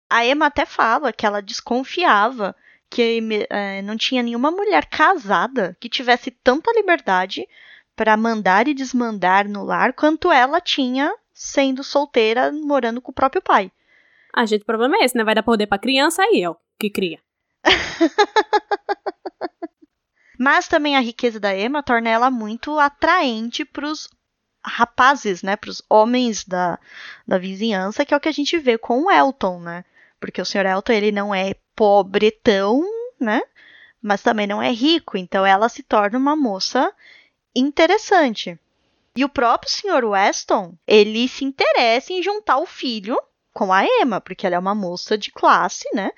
[0.09, 2.55] A Emma até fala que ela desconfiava
[2.91, 7.49] que é, não tinha nenhuma mulher casada que tivesse tanta liberdade
[7.97, 13.43] para mandar e desmandar no lar quanto ela tinha sendo solteira, morando com o próprio
[13.43, 13.73] pai.
[14.33, 15.25] Ah, gente, o problema é esse, né?
[15.25, 17.21] Vai dar poder pra criança aí, ó, que cria.
[20.45, 24.11] Mas também a riqueza da Emma torna ela muito atraente pros
[24.63, 25.57] rapazes, né?
[25.57, 26.79] Pros homens da,
[27.27, 29.87] da vizinhança, que é o que a gente vê com o Elton, né?
[30.21, 30.67] Porque o Sr.
[30.67, 32.85] Elton, ele não é pobretão,
[33.19, 33.41] né?
[34.03, 36.93] Mas também não é rico, então ela se torna uma moça
[37.57, 38.61] interessante.
[39.17, 40.05] E o próprio Sr.
[40.05, 43.19] Weston, ele se interessa em juntar o filho
[43.55, 46.11] com a Emma, porque ela é uma moça de classe, né?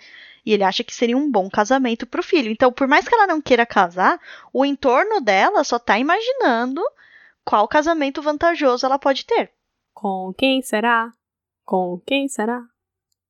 [0.45, 2.51] E ele acha que seria um bom casamento para o filho.
[2.51, 4.19] Então, por mais que ela não queira casar,
[4.53, 6.81] o entorno dela só está imaginando
[7.45, 9.53] qual casamento vantajoso ela pode ter.
[9.93, 11.13] Com quem será?
[11.65, 12.63] Com quem será?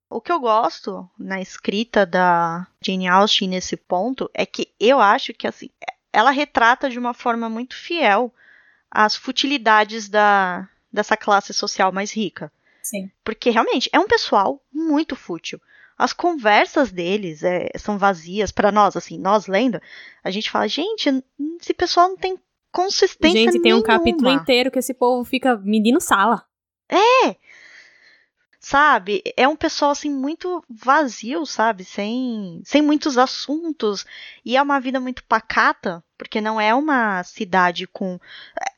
[0.09, 5.35] O que eu gosto na escrita da Jane Austen nesse ponto é que eu acho
[5.35, 5.69] que assim,
[6.13, 8.33] ela retrata de uma forma muito fiel
[8.91, 12.53] as futilidades da, dessa classe social mais rica.
[12.89, 13.11] Sim.
[13.24, 15.61] Porque realmente é um pessoal muito fútil.
[15.99, 19.80] as conversas deles é, são vazias para nós, assim, nós lendo,
[20.22, 21.09] a gente fala, gente,
[21.61, 22.39] esse pessoal não tem
[22.70, 23.80] consistência Gente, tem nenhuma.
[23.80, 26.45] um capítulo inteiro que esse povo fica medindo sala.
[26.89, 27.34] É!
[28.61, 29.22] Sabe?
[29.37, 31.84] É um pessoal assim muito vazio, sabe?
[31.84, 34.05] Sem, sem muitos assuntos.
[34.45, 38.18] E é uma vida muito pacata, porque não é uma cidade com.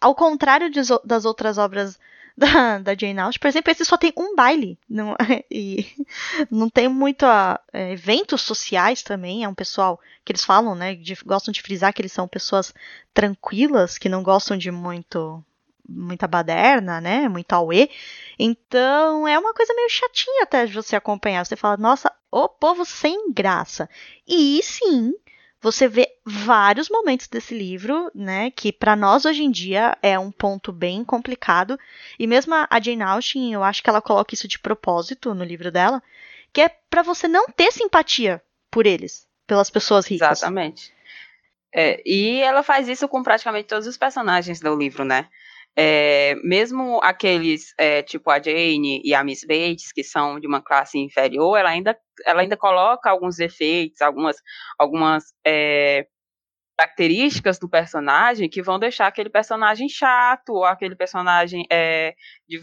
[0.01, 1.99] Ao contrário de, das outras obras
[2.79, 4.79] da, da Jane Austen, por exemplo, esse só tem um baile.
[4.89, 5.17] Não,
[5.51, 5.85] e
[6.49, 7.27] não tem muito
[7.73, 9.43] é, eventos sociais também.
[9.43, 10.95] É um pessoal que eles falam, né?
[10.95, 12.73] De, gostam de frisar que eles são pessoas
[13.13, 15.45] tranquilas, que não gostam de muito
[15.89, 17.29] muita baderna, né?
[17.29, 17.89] Muito auê.
[18.39, 21.45] Então é uma coisa meio chatinha até de você acompanhar.
[21.45, 23.89] Você fala, nossa, o povo sem graça.
[24.27, 25.13] E sim,
[25.61, 30.31] você vê vários momentos desse livro, né, que para nós hoje em dia é um
[30.31, 31.79] ponto bem complicado.
[32.19, 35.71] E mesmo a Jane Austen, eu acho que ela coloca isso de propósito no livro
[35.71, 36.03] dela,
[36.53, 40.39] que é para você não ter simpatia por eles, pelas pessoas ricas.
[40.39, 40.93] Exatamente.
[41.75, 45.29] É, e ela faz isso com praticamente todos os personagens do livro, né?
[45.81, 50.61] É, mesmo aqueles, é, tipo a Jane e a Miss Bates, que são de uma
[50.61, 54.37] classe inferior, ela ainda, ela ainda coloca alguns defeitos, algumas,
[54.77, 56.05] algumas é,
[56.77, 62.15] características do personagem que vão deixar aquele personagem chato, ou aquele personagem é,
[62.49, 62.61] de,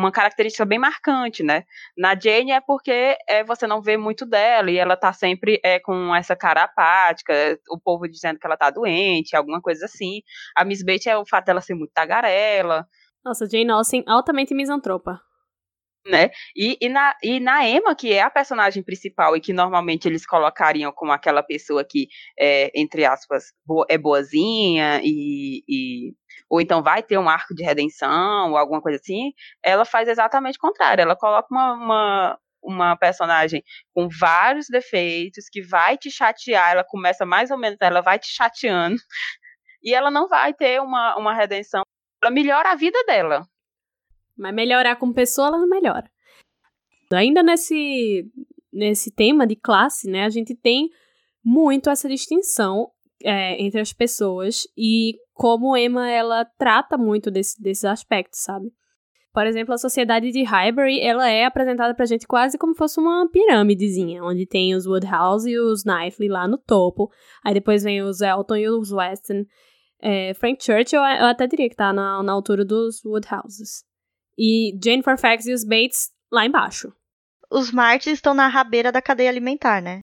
[0.00, 1.64] uma característica bem marcante, né?
[1.96, 5.78] Na Jane é porque é, você não vê muito dela e ela tá sempre é,
[5.78, 7.32] com essa cara apática,
[7.70, 10.22] o povo dizendo que ela tá doente, alguma coisa assim.
[10.56, 12.86] A Miss Bates é o fato dela ser muito tagarela.
[13.24, 15.20] Nossa, Jane Austen altamente misantropa
[16.06, 16.30] né?
[16.56, 20.26] E, e, na, e na Emma, que é a personagem principal e que normalmente eles
[20.26, 26.14] colocariam como aquela pessoa que é, entre aspas, boa, é boazinha e, e,
[26.48, 29.32] ou então vai ter um arco de redenção ou alguma coisa assim,
[29.62, 31.02] ela faz exatamente o contrário.
[31.02, 33.62] Ela coloca uma, uma, uma personagem
[33.94, 36.72] com vários defeitos que vai te chatear.
[36.72, 38.96] Ela começa mais ou menos, ela vai te chateando
[39.82, 41.82] e ela não vai ter uma, uma redenção.
[42.22, 43.46] Ela melhora a vida dela.
[44.40, 46.10] Mas melhorar como pessoa, ela não melhora.
[47.12, 48.24] Ainda nesse,
[48.72, 50.88] nesse tema de classe, né, a gente tem
[51.44, 52.88] muito essa distinção
[53.22, 58.72] é, entre as pessoas e como Emma ela trata muito desse, desses aspectos, sabe?
[59.32, 63.28] Por exemplo, a sociedade de Highbury, ela é apresentada pra gente quase como fosse uma
[63.30, 67.10] pirâmidezinha, onde tem os Woodhouse e os Knightley lá no topo,
[67.44, 69.44] aí depois vem os Elton e os Weston.
[70.02, 73.89] É, Frank Churchill, eu até diria que tá na, na altura dos Woodhouses
[74.42, 76.90] e Jane Fairfax e os Bates lá embaixo.
[77.50, 80.00] Os Martins estão na rabeira da cadeia alimentar, né?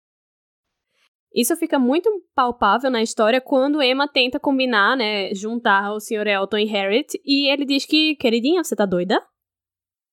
[1.35, 6.27] Isso fica muito palpável na história quando Emma tenta combinar, né, juntar o Sr.
[6.27, 9.23] Elton e Harriet, e ele diz que, queridinha, você tá doida?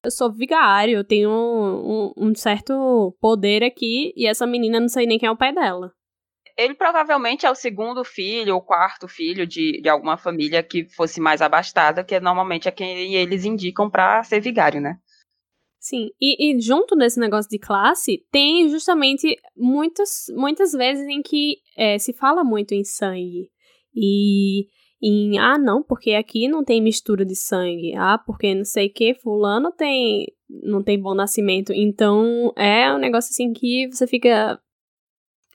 [0.03, 4.89] Eu sou vigário, eu tenho um, um, um certo poder aqui, e essa menina não
[4.89, 5.93] sei nem quem é o pai dela
[6.57, 11.21] ele provavelmente é o segundo filho ou quarto filho de, de alguma família que fosse
[11.21, 14.99] mais abastada, que normalmente é quem eles indicam para ser vigário, né?
[15.79, 21.57] Sim, e, e, junto desse negócio de classe, tem justamente muitas, muitas vezes em que
[21.75, 23.51] é, se fala muito em sangue.
[23.95, 24.67] E
[25.03, 27.95] em, ah, não, porque aqui não tem mistura de sangue.
[27.97, 31.73] Ah, porque não sei o que, fulano tem, não tem bom nascimento.
[31.73, 34.61] Então, é um negócio assim que você fica,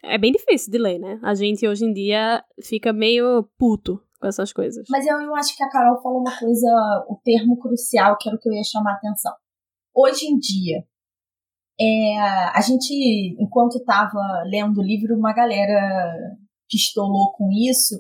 [0.06, 1.20] é bem difícil de ler, né?
[1.24, 4.86] A gente hoje em dia fica meio puto com essas coisas.
[4.90, 6.68] Mas eu, eu acho que a Carol falou uma coisa,
[7.10, 9.34] o termo crucial, que era o que eu ia chamar a atenção.
[9.94, 10.84] Hoje em dia,
[11.80, 12.18] é,
[12.54, 16.16] a gente, enquanto estava lendo o livro, uma galera
[16.70, 17.96] pistolou com isso,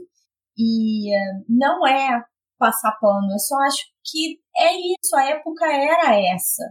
[0.57, 1.19] e é,
[1.49, 2.23] não é
[2.57, 6.63] passar pano, eu só acho que é isso, a época era essa,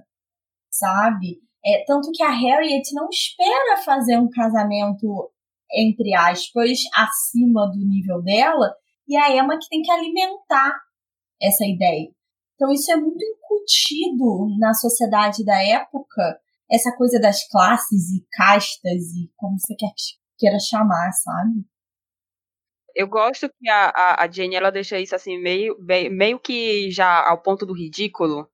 [0.70, 1.44] sabe?
[1.66, 5.32] É, tanto que a Harriet não espera fazer um casamento,
[5.73, 8.74] entre aspas, acima do nível dela,
[9.09, 10.74] e a Emma que tem que alimentar
[11.41, 12.11] essa ideia.
[12.55, 16.39] Então isso é muito incutido na sociedade da época,
[16.70, 19.91] essa coisa das classes e castas e como você quer,
[20.39, 21.65] queira chamar, sabe?
[22.95, 25.77] Eu gosto que a, a, Jane ela deixa isso assim meio,
[26.12, 28.49] meio que já ao ponto do ridículo,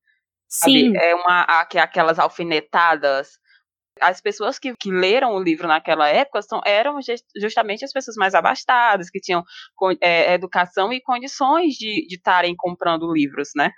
[0.51, 0.93] Sim.
[0.95, 0.99] Sabe?
[0.99, 3.39] É uma aquelas alfinetadas.
[4.01, 6.99] As pessoas que, que leram o livro naquela época são, eram
[7.37, 9.45] justamente as pessoas mais abastadas, que tinham
[10.01, 13.71] é, educação e condições de estarem comprando livros, né?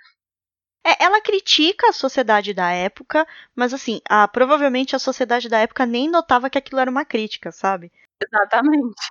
[0.85, 3.25] É, ela critica a sociedade da época,
[3.55, 7.51] mas assim, a, provavelmente a sociedade da época nem notava que aquilo era uma crítica,
[7.51, 7.91] sabe?
[8.21, 9.01] Exatamente.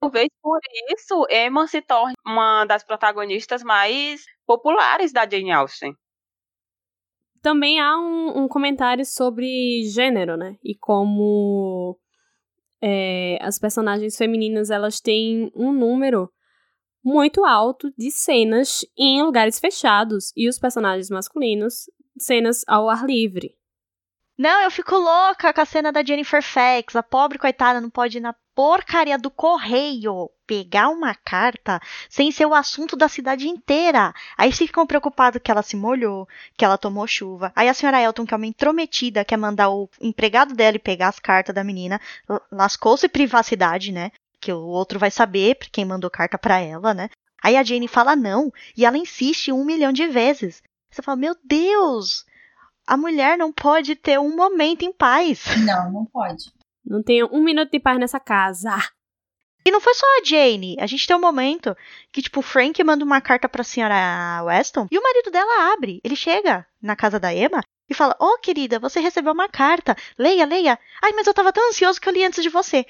[0.00, 0.58] Talvez por
[0.90, 5.94] isso Emma se torne uma das protagonistas mais populares da Jane Austen.
[7.42, 10.56] Também há um, um comentário sobre gênero, né?
[10.62, 11.98] E como
[12.80, 16.30] é, as personagens femininas elas têm um número
[17.04, 23.56] muito alto de cenas em lugares fechados e os personagens masculinos cenas ao ar livre.
[24.38, 26.96] Não, eu fico louca com a cena da Jennifer Fax.
[26.96, 32.46] A pobre coitada não pode ir na porcaria do correio pegar uma carta sem ser
[32.46, 34.14] o assunto da cidade inteira.
[34.36, 37.52] Aí ficam preocupados que ela se molhou, que ela tomou chuva.
[37.56, 41.18] Aí a senhora Elton, que é uma intrometida, quer mandar o empregado dela pegar as
[41.18, 42.00] cartas da menina,
[42.50, 44.10] lascou-se privacidade, né?
[44.40, 47.08] Que o outro vai saber quem mandou carta para ela, né?
[47.42, 50.62] Aí a Jane fala não, e ela insiste um milhão de vezes.
[50.90, 52.24] Você fala, meu Deus,
[52.86, 55.44] a mulher não pode ter um momento em paz.
[55.64, 56.52] Não, não pode.
[56.84, 58.76] Não tem um minuto de paz nessa casa.
[59.64, 60.76] E não foi só a Jane.
[60.80, 61.76] A gente tem um momento
[62.10, 66.00] que, tipo, o Frank manda uma carta pra senhora Weston e o marido dela abre.
[66.02, 69.94] Ele chega na casa da Emma e fala: Ô, oh, querida, você recebeu uma carta.
[70.18, 70.78] Leia, leia.
[71.02, 72.84] Ai, mas eu tava tão ansioso que eu li antes de você.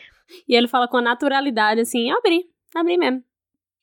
[0.49, 3.23] E ele fala com naturalidade assim: abri, abri mesmo.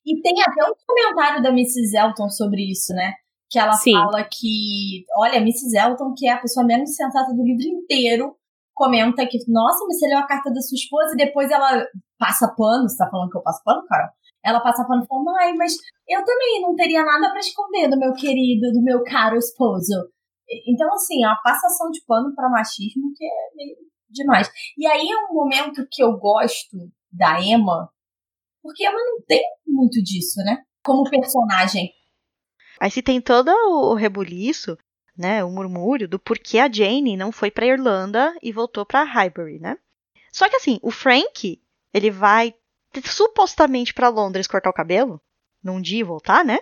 [0.04, 1.96] E tem até um comentário da Mrs.
[1.96, 3.14] Elton sobre isso, né?
[3.50, 3.94] que ela Sim.
[3.94, 5.76] fala que, olha, Mrs.
[5.76, 8.36] Elton, que é a pessoa menos sensata do livro inteiro,
[8.80, 11.86] comenta que, nossa, mas você leu a carta da sua esposa e depois ela
[12.18, 14.08] passa pano, você tá falando que eu passo pano, Carol?
[14.42, 15.74] Ela passa pano e fala, ai, mas
[16.08, 20.10] eu também não teria nada para esconder do meu querido, do meu caro esposo.
[20.66, 23.76] Então, assim, uma passação de pano para machismo que é meio
[24.10, 24.50] demais.
[24.78, 26.78] E aí é um momento que eu gosto
[27.12, 27.90] da Emma,
[28.64, 30.64] porque a Emma não tem muito disso, né?
[30.86, 31.92] Como personagem.
[32.80, 34.78] Aí se tem todo o rebuliço,
[35.20, 39.60] né, o murmúrio do porquê a Jane não foi para Irlanda e voltou para Highbury,
[39.60, 39.78] né?
[40.32, 41.62] Só que assim, o Frank,
[41.94, 42.56] ele vai
[43.04, 45.22] supostamente para Londres cortar o cabelo,
[45.62, 46.60] num dia e voltar, né?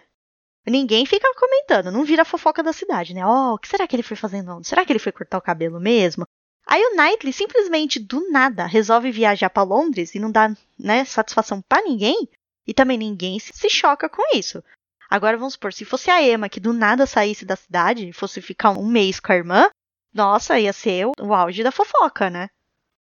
[0.66, 3.24] Ninguém fica comentando, não vira fofoca da cidade, né?
[3.24, 4.60] Oh, o que será que ele foi fazendo?
[4.64, 6.26] Será que ele foi cortar o cabelo mesmo?
[6.66, 11.62] Aí o Knightley simplesmente do nada resolve viajar para Londres e não dá, né, satisfação
[11.62, 12.28] para ninguém,
[12.66, 14.64] e também ninguém se choca com isso.
[15.10, 18.72] Agora vamos supor, se fosse a Emma que do nada saísse da cidade, fosse ficar
[18.72, 19.70] um mês com a irmã,
[20.14, 22.50] nossa, ia ser o, auge da fofoca, né?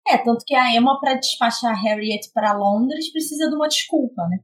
[0.07, 4.23] É, tanto que a Emma, para despachar a Harriet para Londres, precisa de uma desculpa,
[4.29, 4.39] né?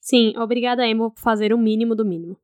[0.00, 2.36] Sim, obrigada, Emma, por fazer o mínimo do mínimo.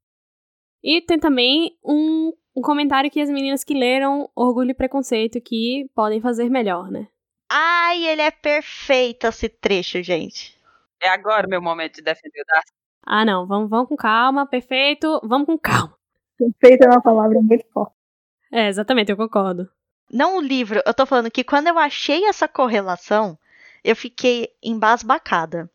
[0.82, 5.90] E tem também um, um comentário que as meninas que leram Orgulho e Preconceito que
[5.94, 7.08] podem fazer melhor, né?
[7.50, 10.56] Ai, ele é perfeito esse trecho, gente.
[11.02, 12.77] É agora o meu momento de defender o Darcy.
[13.10, 15.96] Ah, não, vamos, vamos com calma, perfeito, vamos com calma.
[16.36, 17.94] Perfeito é uma palavra muito forte.
[18.52, 19.66] É, exatamente, eu concordo.
[20.12, 23.38] Não o livro, eu tô falando que quando eu achei essa correlação,
[23.82, 25.70] eu fiquei embasbacada.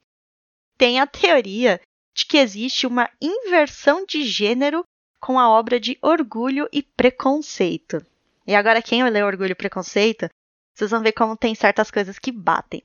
[0.78, 1.82] Tem a teoria
[2.14, 4.86] de que existe uma inversão de gênero
[5.20, 8.06] com a obra de Orgulho e Preconceito.
[8.46, 10.30] E agora, quem lê Orgulho e Preconceito,
[10.72, 12.84] vocês vão ver como tem certas coisas que batem.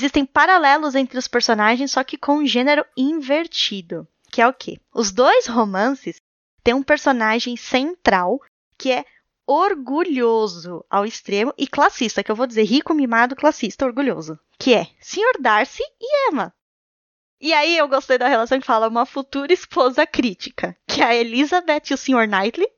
[0.00, 4.08] Existem paralelos entre os personagens, só que com um gênero invertido.
[4.32, 4.78] Que é o quê?
[4.94, 6.22] Os dois romances
[6.64, 8.40] têm um personagem central
[8.78, 9.04] que é
[9.46, 14.38] orgulhoso ao extremo e classista, que eu vou dizer rico, mimado, classista, orgulhoso.
[14.58, 15.38] Que é Sr.
[15.38, 16.50] Darcy e Emma.
[17.38, 21.14] E aí eu gostei da relação que fala uma futura esposa crítica, que é a
[21.14, 22.26] Elizabeth e o Sr.
[22.26, 22.68] Knightley.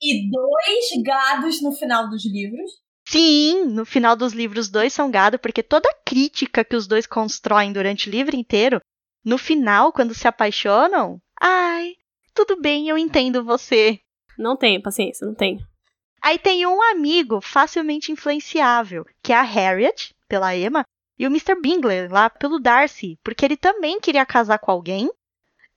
[0.00, 2.81] E dois gados no final dos livros.
[3.12, 7.06] Sim, no final dos livros, dois são gado, porque toda a crítica que os dois
[7.06, 8.80] constroem durante o livro inteiro,
[9.22, 11.92] no final, quando se apaixonam, ai,
[12.32, 14.00] tudo bem, eu entendo você.
[14.38, 15.60] Não tenho paciência, não tenho.
[16.22, 20.82] Aí tem um amigo facilmente influenciável, que é a Harriet, pela Emma,
[21.18, 21.60] e o Mr.
[21.60, 25.10] Bingley, lá pelo Darcy, porque ele também queria casar com alguém.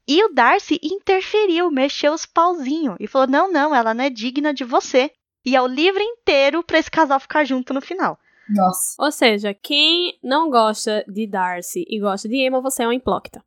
[0.07, 4.53] E o Darcy interferiu, mexeu os pauzinhos e falou: não, não, ela não é digna
[4.53, 5.11] de você
[5.45, 8.19] e é o livro inteiro para esse casal ficar junto no final.
[8.49, 8.95] Nossa.
[8.99, 13.43] Ou seja, quem não gosta de Darcy e gosta de Emma, você é um hipócrita.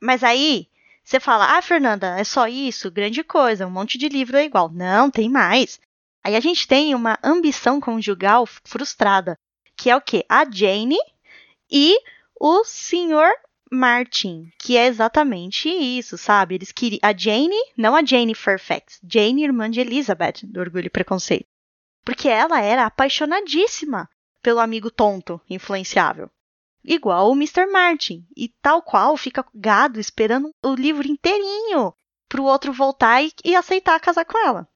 [0.00, 0.68] Mas aí,
[1.04, 4.70] você fala, ah, Fernanda, é só isso, grande coisa, um monte de livro é igual.
[4.70, 5.80] Não, tem mais.
[6.24, 9.36] Aí a gente tem uma ambição conjugal frustrada,
[9.76, 10.24] que é o quê?
[10.28, 10.98] A Jane
[11.70, 11.96] e
[12.38, 13.30] o senhor
[13.70, 16.54] Martin, que é exatamente isso, sabe?
[16.54, 20.90] Eles queriam a Jane, não a Jane Fairfax, Jane irmã de Elizabeth do Orgulho e
[20.90, 21.46] Preconceito,
[22.04, 24.08] porque ela era apaixonadíssima
[24.42, 26.30] pelo amigo tonto, influenciável,
[26.84, 27.66] igual o Mr.
[27.66, 31.92] Martin, e tal qual fica gado esperando o livro inteirinho
[32.28, 34.68] pro outro voltar e, e aceitar casar com ela.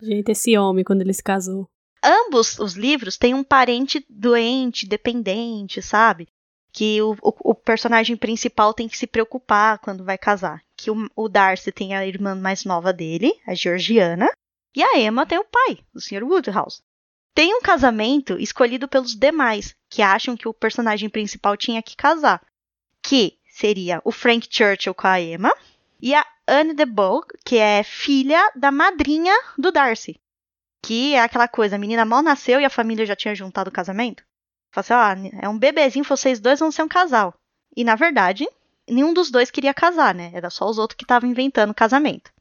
[0.00, 1.68] Gente, esse homem quando ele se casou.
[2.02, 6.26] Ambos os livros têm um parente doente, dependente, sabe?
[6.72, 10.62] Que o, o, o, personagem principal tem que se preocupar quando vai casar.
[10.76, 14.30] Que o, o, Darcy tem a irmã mais nova dele, a Georgiana,
[14.74, 16.22] E a Emma tem o pai, o Sr.
[16.22, 16.82] Woodhouse.
[17.34, 22.44] Tem um casamento escolhido pelos demais, que acham que o personagem principal tinha que casar,
[23.02, 25.52] que seria o Frank Churchill com a Emma
[26.00, 30.20] e a Anne de Bow, que é filha da madrinha do Darcy.
[30.82, 33.72] Que é aquela coisa, a menina mal nasceu e a família já tinha juntado o
[33.72, 34.24] casamento.
[34.72, 37.34] Fala assim, ó, é um bebezinho, vocês dois vão ser um casal.
[37.76, 38.48] E na verdade,
[38.88, 40.30] nenhum dos dois queria casar, né?
[40.34, 42.32] Era só os outros que estavam inventando casamento.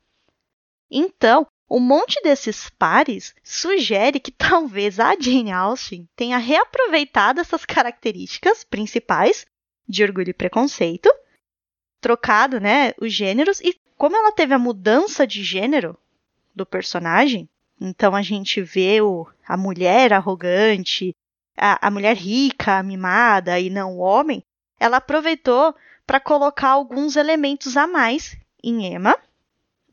[0.91, 8.63] Então, um monte desses pares sugere que talvez a Jane Austen tenha reaproveitado essas características
[8.63, 9.45] principais
[9.87, 11.09] de orgulho e preconceito,
[12.01, 15.97] trocado, né, os gêneros e como ela teve a mudança de gênero
[16.55, 17.49] do personagem,
[17.81, 21.13] então a gente vê o, a mulher arrogante,
[21.59, 24.43] a, a mulher rica, mimada e não o homem,
[24.79, 25.75] ela aproveitou
[26.07, 29.15] para colocar alguns elementos a mais em Emma,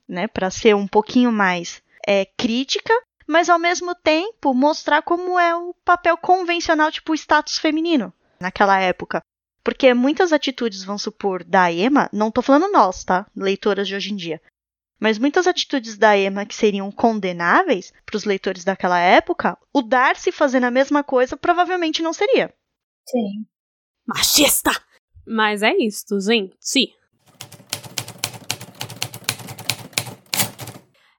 [0.09, 2.94] né, para ser um pouquinho mais é, crítica,
[3.26, 8.78] mas ao mesmo tempo mostrar como é o papel convencional, tipo o status feminino naquela
[8.78, 9.20] época.
[9.64, 13.26] Porque muitas atitudes, vamos supor, da Emma, não tô falando nós, tá?
[13.34, 14.40] Leitoras de hoje em dia.
[14.98, 20.32] Mas muitas atitudes da Emma que seriam condenáveis para os leitores daquela época, o Darcy
[20.32, 22.52] fazendo a mesma coisa provavelmente não seria.
[23.06, 23.47] Sim.
[24.06, 24.70] Machista!
[25.27, 26.56] Mas é isso, gente.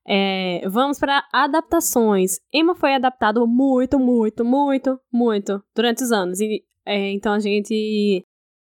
[0.10, 2.40] É, vamos para adaptações.
[2.54, 6.40] Emma foi adaptado muito, muito, muito, muito durante os anos.
[6.40, 8.26] E, é, então a gente.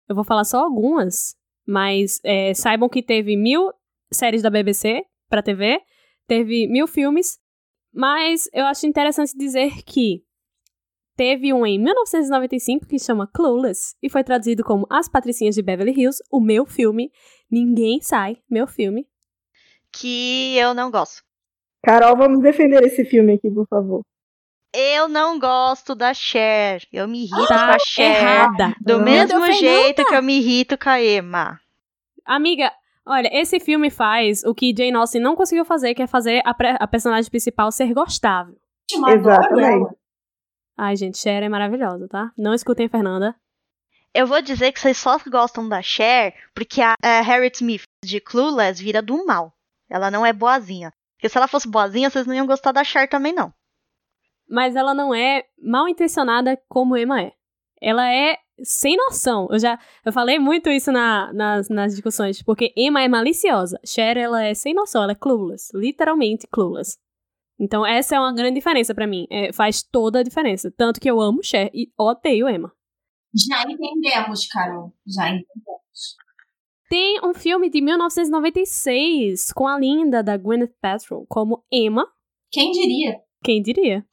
[0.09, 1.33] Eu vou falar só algumas,
[1.65, 3.71] mas é, saibam que teve mil
[4.13, 5.79] séries da BBC para TV,
[6.27, 7.39] teve mil filmes,
[7.93, 10.23] mas eu acho interessante dizer que
[11.15, 15.91] teve um em 1995 que chama Clueless e foi traduzido como As Patricinhas de Beverly
[15.99, 17.11] Hills, o meu filme.
[17.49, 19.07] Ninguém sai, meu filme
[19.93, 21.21] que eu não gosto.
[21.83, 24.01] Carol, vamos defender esse filme aqui, por favor.
[24.73, 26.81] Eu não gosto da Cher.
[26.93, 28.15] Eu me irrito Tá com a Cher.
[28.15, 28.75] errada.
[28.79, 29.03] Do Não.
[29.03, 31.59] mesmo jeito que eu me irrito com a Emma.
[32.23, 32.71] Amiga,
[33.05, 36.55] olha, esse filme faz o que Jane Austen não conseguiu fazer, que é fazer a,
[36.79, 38.55] a personagem principal ser gostável.
[38.91, 39.95] Exatamente.
[40.77, 42.31] Ai, gente, Cher é maravilhosa, tá?
[42.37, 43.35] Não escutem a Fernanda.
[44.13, 48.19] Eu vou dizer que vocês só gostam da Cher porque a, a Harriet Smith de
[48.19, 49.53] Clueless vira do mal.
[49.89, 50.91] Ela não é boazinha.
[51.15, 53.53] Porque se ela fosse boazinha, vocês não iam gostar da Cher também, não.
[54.49, 57.31] Mas ela não é mal intencionada como Emma é.
[57.79, 59.47] Ela é sem noção.
[59.51, 63.79] Eu já eu falei muito isso na- nas, nas discussões, porque Emma é maliciosa.
[63.85, 65.69] Cher, ela é sem noção, ela é clueless.
[65.73, 66.97] Literalmente clueless.
[67.59, 69.27] Então, essa é uma grande diferença pra mim.
[69.29, 70.73] É, faz toda a diferença.
[70.75, 72.71] Tanto que eu amo Cher e odeio Emma.
[73.35, 74.93] Já entendemos, Carol.
[75.07, 76.15] Já entendemos.
[76.89, 82.05] Tem um filme de 1996 com a linda da Gwyneth Paltrow como Emma,
[82.51, 83.19] Quem diria?
[83.43, 84.05] quem diria?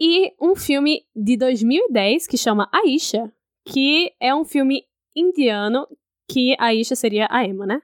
[0.00, 3.32] E um filme de 2010 que chama Aisha,
[3.66, 4.84] que é um filme
[5.14, 5.86] indiano
[6.30, 7.80] que a Aisha seria a Emma, né?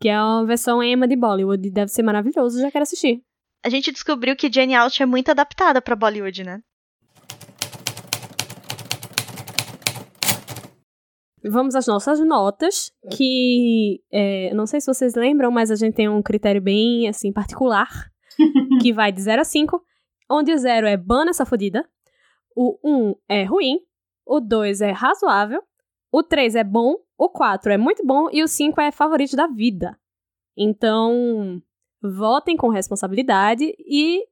[0.00, 1.66] Que é uma versão Emma de Bollywood.
[1.66, 3.20] e Deve ser maravilhoso, já quero assistir.
[3.64, 6.62] A gente descobriu que Jane Austen é muito adaptada pra Bollywood, né?
[11.44, 16.08] Vamos às nossas notas, que é, não sei se vocês lembram, mas a gente tem
[16.08, 17.88] um critério bem assim particular,
[18.82, 19.82] que vai de 0 a 5,
[20.30, 21.88] onde o 0 é bana essa fodida,
[22.54, 23.78] o 1 é ruim,
[24.28, 25.62] o 2 é razoável,
[26.12, 29.46] o 3 é bom, o 4 é muito bom e o 5 é favorito da
[29.46, 29.98] vida.
[30.56, 31.62] Então,
[32.02, 34.24] votem com responsabilidade e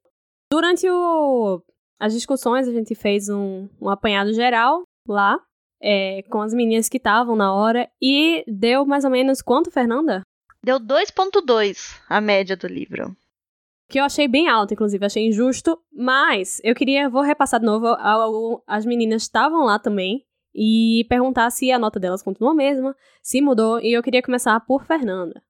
[0.53, 1.63] durante o,
[1.99, 5.41] as discussões a gente fez um, um apanhado geral lá
[5.81, 10.23] é, com as meninas que estavam na hora e deu mais ou menos quanto, Fernanda?
[10.63, 13.17] Deu 2.2 a média do livro.
[13.89, 17.87] Que eu achei bem alto, inclusive, achei injusto, mas eu queria, vou repassar de novo,
[18.67, 23.41] as meninas estavam lá também e perguntar se a nota delas continua a mesma, se
[23.41, 25.43] mudou, e eu queria começar por Fernanda.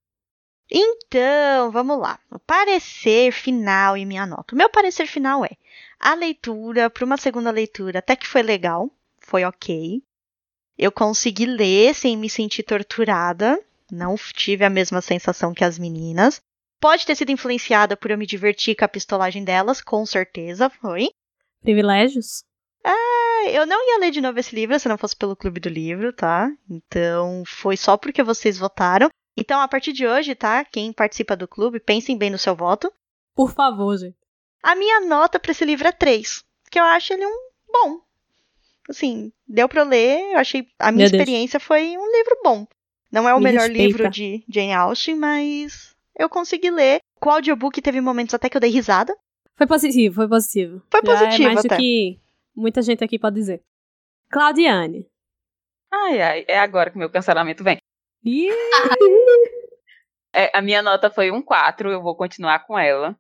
[0.71, 2.19] Então, vamos lá.
[2.31, 4.55] O parecer final e minha nota.
[4.55, 5.51] O meu parecer final é:
[5.99, 8.91] a leitura, para uma segunda leitura, até que foi legal,
[9.21, 10.03] foi ok.
[10.77, 13.59] Eu consegui ler sem me sentir torturada,
[13.91, 16.43] não tive a mesma sensação que as meninas.
[16.81, 21.09] Pode ter sido influenciada por eu me divertir com a pistolagem delas, com certeza foi.
[21.63, 22.45] Privilégios?
[22.85, 25.69] Ah, eu não ia ler de novo esse livro se não fosse pelo Clube do
[25.69, 26.49] Livro, tá?
[26.71, 29.09] Então, foi só porque vocês votaram.
[29.37, 30.65] Então, a partir de hoje, tá?
[30.65, 32.93] Quem participa do clube, pensem bem no seu voto.
[33.35, 34.17] Por favor, gente.
[34.63, 37.37] A minha nota pra esse livro é 3, que eu acho ele um
[37.73, 38.01] bom.
[38.89, 41.21] Assim, deu pra eu ler, eu achei a minha Meu Deus.
[41.21, 42.67] experiência foi um livro bom.
[43.11, 43.83] Não é o Me melhor respeita.
[43.83, 47.01] livro de Jane Austen, mas eu consegui ler.
[47.21, 49.17] Com o audiobook teve momentos até que eu dei risada,
[49.57, 50.83] Foi positivo, foi positivo.
[50.91, 51.77] Foi Já positivo é mais até.
[51.77, 52.21] do que
[52.55, 53.63] muita gente aqui pode dizer.
[54.31, 55.07] Claudiane.
[55.91, 57.79] Ai, ai, é agora que meu cancelamento vem.
[60.35, 63.17] É, a minha nota foi um 4, eu vou continuar com ela.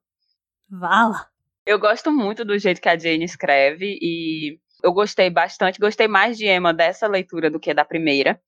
[0.68, 1.26] vala.
[1.64, 6.36] Eu gosto muito do jeito que a Jane escreve e eu gostei bastante, gostei mais
[6.36, 8.38] de Emma dessa leitura do que da primeira.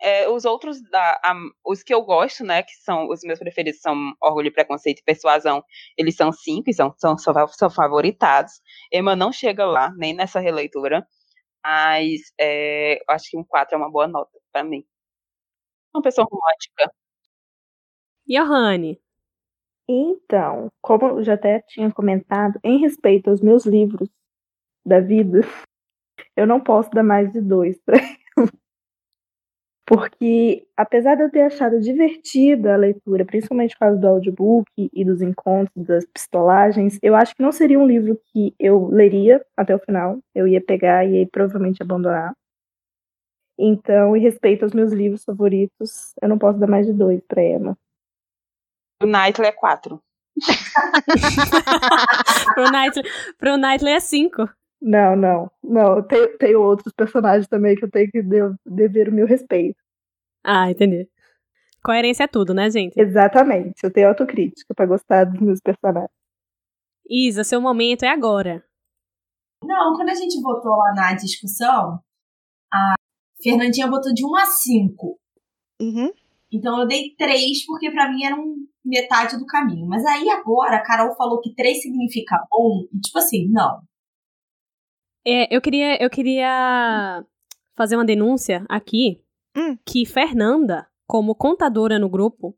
[0.00, 3.80] É, os outros, da, a- os que eu gosto, né, que são os meus preferidos
[3.80, 5.64] são Orgulho, Preconceito e Persuasão,
[5.96, 8.52] eles são cinco e são, são, são, são favoritados.
[8.92, 11.06] Emma não chega lá, nem nessa releitura,
[11.64, 14.84] mas é, eu acho que um 4 é uma boa nota pra mim.
[15.94, 16.92] Uma pessoa romântica.
[18.28, 18.98] Johanne.
[19.88, 24.08] Então, como eu já até tinha comentado, em respeito aos meus livros
[24.86, 25.40] da vida,
[26.36, 27.98] eu não posso dar mais de dois para
[29.86, 35.04] Porque, apesar de eu ter achado divertida a leitura, principalmente por causa do audiobook e
[35.04, 39.76] dos encontros, das pistolagens, eu acho que não seria um livro que eu leria até
[39.76, 40.18] o final.
[40.34, 42.34] Eu ia pegar e ia provavelmente abandonar.
[43.56, 47.44] Então, em respeito aos meus livros favoritos, eu não posso dar mais de dois para
[47.44, 47.78] Emma.
[49.00, 50.02] O Knightley é 4.
[52.54, 53.04] pro, Knightley,
[53.38, 54.48] pro Knightley é 5.
[54.80, 56.02] Não, não, não.
[56.06, 59.78] Tem, tem outros personagens também que eu tenho que de- dever o meu respeito.
[60.44, 61.08] Ah, entendi.
[61.82, 62.98] Coerência é tudo, né, gente?
[62.98, 63.82] Exatamente.
[63.82, 66.10] Eu tenho autocrítica pra gostar dos meus personagens.
[67.08, 68.64] Isa, seu momento é agora.
[69.62, 72.00] Não, quando a gente votou lá na discussão,
[72.72, 72.94] a
[73.42, 75.18] Fernandinha votou de 1 a 5.
[75.80, 76.12] Uhum.
[76.52, 79.86] Então eu dei 3 porque pra mim era um metade do caminho.
[79.86, 82.86] Mas aí agora a Carol falou que 3 significa bom.
[82.92, 83.80] E tipo assim, não.
[85.26, 87.24] É, eu queria, eu queria
[87.74, 89.20] fazer uma denúncia aqui
[89.56, 89.76] Hum.
[89.86, 92.54] que Fernanda, como contadora no grupo,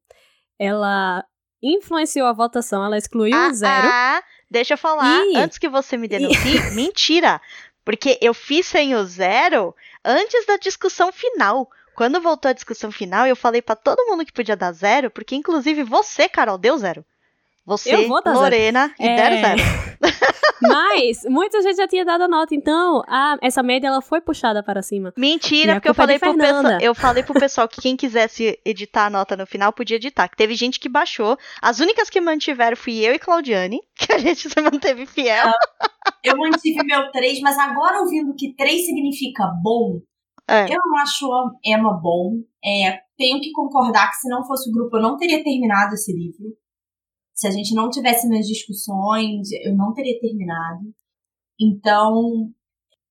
[0.59, 1.25] ela
[1.63, 3.89] influenciou a votação, ela excluiu ah, o zero.
[3.91, 5.37] ah, deixa eu falar, Ih.
[5.37, 7.41] antes que você me denuncie, mentira.
[7.85, 9.75] Porque eu fiz sem o zero
[10.05, 11.71] antes da discussão final.
[11.95, 15.35] Quando voltou a discussão final, eu falei pra todo mundo que podia dar zero, porque
[15.35, 17.05] inclusive você, Carol, deu zero.
[17.69, 18.43] Você, Eu vou dar zero.
[18.43, 19.17] Lorena e É.
[19.17, 19.63] deram zero.
[20.61, 24.63] Mas muita gente já tinha dado a nota, então a, essa média ela foi puxada
[24.63, 25.13] para cima.
[25.17, 26.79] Mentira, porque eu é falei, pro pessoal, Fernanda.
[26.85, 30.27] eu falei pro pessoal que quem quisesse editar a nota no final podia editar.
[30.29, 31.37] Que teve gente que baixou.
[31.63, 35.47] As únicas que mantiveram fui eu e Claudiane, que a gente se manteve fiel.
[36.25, 40.01] Eu mantive meu 3, mas agora ouvindo que 3 significa bom,
[40.49, 40.65] É.
[40.65, 42.33] eu não acho a Emma bom.
[42.65, 46.13] É, tenho que concordar que se não fosse o grupo, eu não teria terminado esse
[46.13, 46.57] livro.
[47.39, 50.93] Se a gente não tivesse nas discussões, eu não teria terminado.
[51.61, 52.53] Então,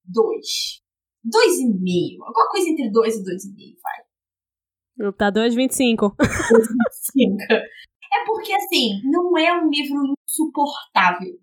[0.03, 0.81] dois.
[1.23, 2.21] Dois e meio.
[2.25, 5.13] Alguma coisa entre dois e dois e meio, vai.
[5.13, 6.13] Tá 2,25.
[6.91, 7.53] Cinco.
[7.53, 11.39] É porque, assim, não é um livro insuportável.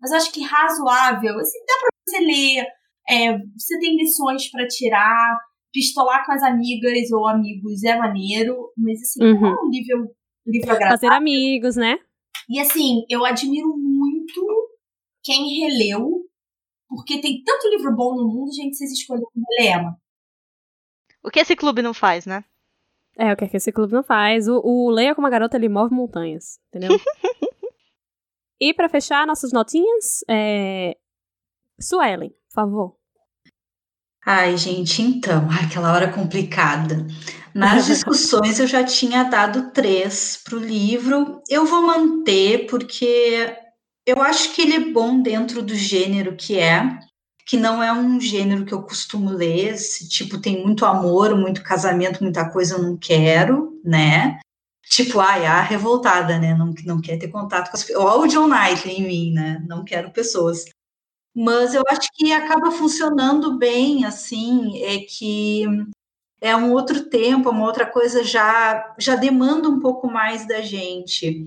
[0.00, 1.38] Mas eu acho que razoável.
[1.38, 2.66] Assim, dá pra você ler.
[3.10, 5.38] é, você tem lições pra tirar.
[5.70, 8.72] Pistolar com as amigas ou amigos é maneiro.
[8.74, 10.10] Mas, assim, não é um livro,
[10.46, 10.98] livro agradável.
[10.98, 11.98] Fazer amigos, né?
[12.48, 14.70] E assim, eu admiro muito
[15.22, 16.24] quem releu,
[16.88, 19.28] porque tem tanto livro bom no mundo, gente, vocês escolheram
[19.58, 20.00] ler Emma.
[21.22, 22.44] O que esse clube não faz, né?
[23.18, 24.46] É, o que, é que esse clube não faz.
[24.46, 26.90] O, o Leia como a garota, ele move montanhas, entendeu?
[28.60, 30.96] e pra fechar nossas notinhas, é...
[31.80, 32.96] Suelen, por favor.
[34.24, 37.06] Ai, gente, então, ai, aquela hora complicada.
[37.56, 41.42] Nas discussões eu já tinha dado três para o livro.
[41.48, 43.56] Eu vou manter porque
[44.06, 46.98] eu acho que ele é bom dentro do gênero que é,
[47.46, 49.72] que não é um gênero que eu costumo ler.
[49.72, 54.38] Esse tipo tem muito amor, muito casamento, muita coisa eu não quero, né?
[54.90, 56.54] Tipo, ai, a revoltada, né?
[56.54, 58.04] Não, não quer ter contato com as pessoas.
[58.04, 59.64] Olha o John Knightley em mim, né?
[59.66, 60.64] Não quero pessoas
[61.38, 65.66] mas eu acho que acaba funcionando bem, assim, é que
[66.40, 71.46] é um outro tempo, uma outra coisa já já demanda um pouco mais da gente.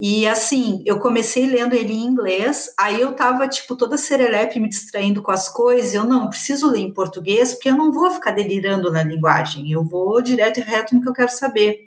[0.00, 4.68] E assim, eu comecei lendo ele em inglês, aí eu tava tipo toda serelepe me
[4.68, 8.32] distraindo com as coisas, eu não, preciso ler em português, porque eu não vou ficar
[8.32, 11.84] delirando na linguagem, eu vou direto e reto no que eu quero saber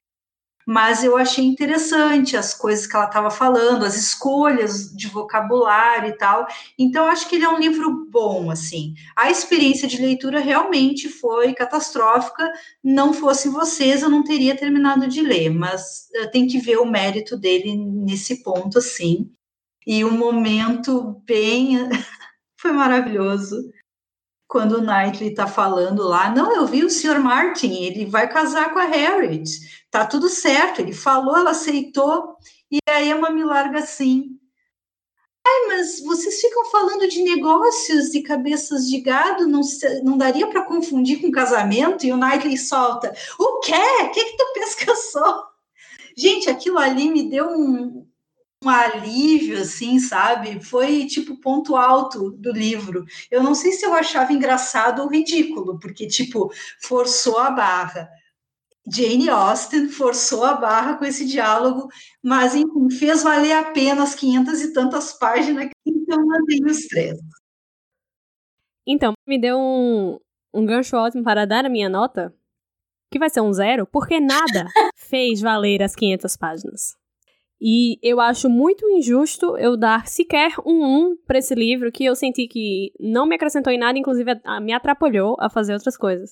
[0.65, 6.17] mas eu achei interessante as coisas que ela estava falando, as escolhas de vocabulário e
[6.17, 6.47] tal.
[6.77, 8.95] Então, acho que ele é um livro bom, assim.
[9.15, 12.51] A experiência de leitura realmente foi catastrófica.
[12.83, 16.85] Não fossem vocês, eu não teria terminado de ler, mas uh, tem que ver o
[16.85, 19.29] mérito dele nesse ponto, assim.
[19.85, 21.77] E o um momento bem.
[22.57, 23.71] foi maravilhoso
[24.55, 27.19] quando o Knightley está falando lá, não, eu vi o Sr.
[27.19, 29.49] Martin, ele vai casar com a Harriet,
[29.91, 32.37] tá tudo certo, ele falou, ela aceitou,
[32.71, 34.39] e a Emma me larga assim,
[35.45, 39.59] Ai, mas vocês ficam falando de negócios e cabeças de gado, não,
[40.01, 42.05] não daria para confundir com casamento?
[42.05, 43.73] E o Knightley solta: O quê?
[44.05, 45.43] O que, que tu pensa que eu sou?
[46.17, 48.07] Gente, aquilo ali me deu um,
[48.65, 50.59] um alívio, assim, sabe?
[50.63, 53.05] Foi tipo ponto alto do livro.
[53.29, 56.51] Eu não sei se eu achava engraçado ou ridículo, porque, tipo,
[56.81, 58.09] forçou a barra.
[58.87, 61.89] Jane Austen forçou a barra com esse diálogo,
[62.23, 67.17] mas enfim, fez valer a pena as 500 e tantas páginas, então mandei os três.
[68.87, 70.19] Então, me deu um,
[70.53, 72.31] um gancho ótimo para dar a minha nota,
[73.11, 74.65] que vai ser um zero, porque nada
[74.95, 76.95] fez valer as 500 páginas.
[77.59, 82.15] E eu acho muito injusto eu dar sequer um 1 para esse livro que eu
[82.15, 84.29] senti que não me acrescentou em nada, inclusive
[84.61, 86.31] me atrapalhou a fazer outras coisas.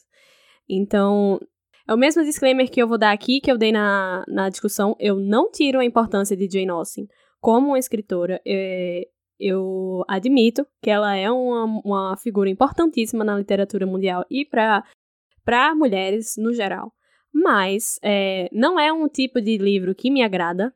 [0.70, 1.40] Então,
[1.88, 4.96] é o mesmo disclaimer que eu vou dar aqui, que eu dei na, na discussão.
[5.00, 7.08] Eu não tiro a importância de Jane Austen
[7.42, 8.42] como uma escritora.
[8.46, 9.08] É,
[9.40, 16.36] eu admito que ela é uma, uma figura importantíssima na literatura mundial e para mulheres
[16.38, 16.94] no geral.
[17.34, 20.74] Mas é, não é um tipo de livro que me agrada,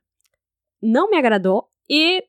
[0.81, 2.23] não me agradou e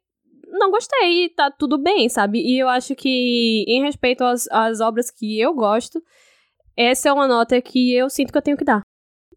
[0.50, 2.40] não gostei, e tá tudo bem, sabe?
[2.40, 6.02] E eu acho que, em respeito às, às obras que eu gosto,
[6.76, 8.82] essa é uma nota que eu sinto que eu tenho que dar.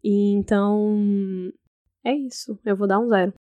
[0.02, 1.52] Então,
[2.04, 2.58] é isso.
[2.64, 3.34] Eu vou dar um zero.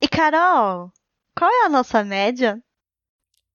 [0.00, 0.92] E Carol,
[1.36, 2.62] qual é a nossa média?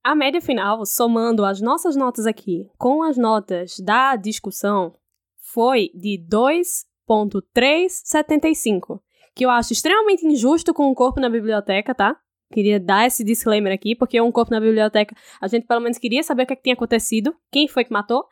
[0.04, 4.94] A média final, somando as nossas notas aqui com as notas da discussão,
[5.40, 9.02] foi de 2.375,
[9.36, 12.18] que eu acho extremamente injusto com o corpo na biblioteca, tá?
[12.53, 16.24] Queria dar esse disclaimer aqui, porque um corpo na biblioteca, a gente pelo menos queria
[16.24, 18.26] saber o que, é que tinha acontecido, quem foi que matou,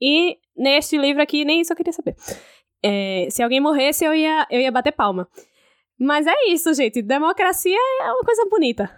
[0.00, 2.16] e neste livro aqui, nem isso eu queria saber.
[2.82, 5.28] É, se alguém morresse, eu ia, eu ia bater palma.
[5.98, 7.00] Mas é isso, gente.
[7.00, 8.90] Democracia é uma coisa bonita.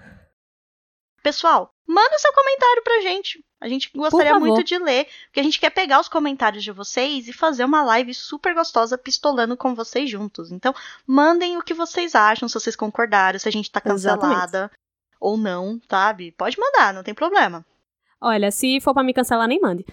[1.22, 3.44] Pessoal, manda seu comentário pra gente.
[3.64, 7.26] A gente gostaria muito de ler, porque a gente quer pegar os comentários de vocês
[7.28, 10.52] e fazer uma live super gostosa pistolando com vocês juntos.
[10.52, 10.74] Então,
[11.06, 14.78] mandem o que vocês acham, se vocês concordaram, se a gente tá cancelada Exatamente.
[15.18, 16.30] ou não, sabe?
[16.32, 17.64] Pode mandar, não tem problema.
[18.20, 19.86] Olha, se for para me cancelar, nem mande.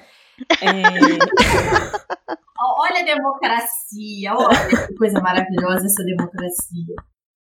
[0.60, 0.68] É...
[2.60, 6.96] olha a democracia, olha que coisa maravilhosa essa democracia.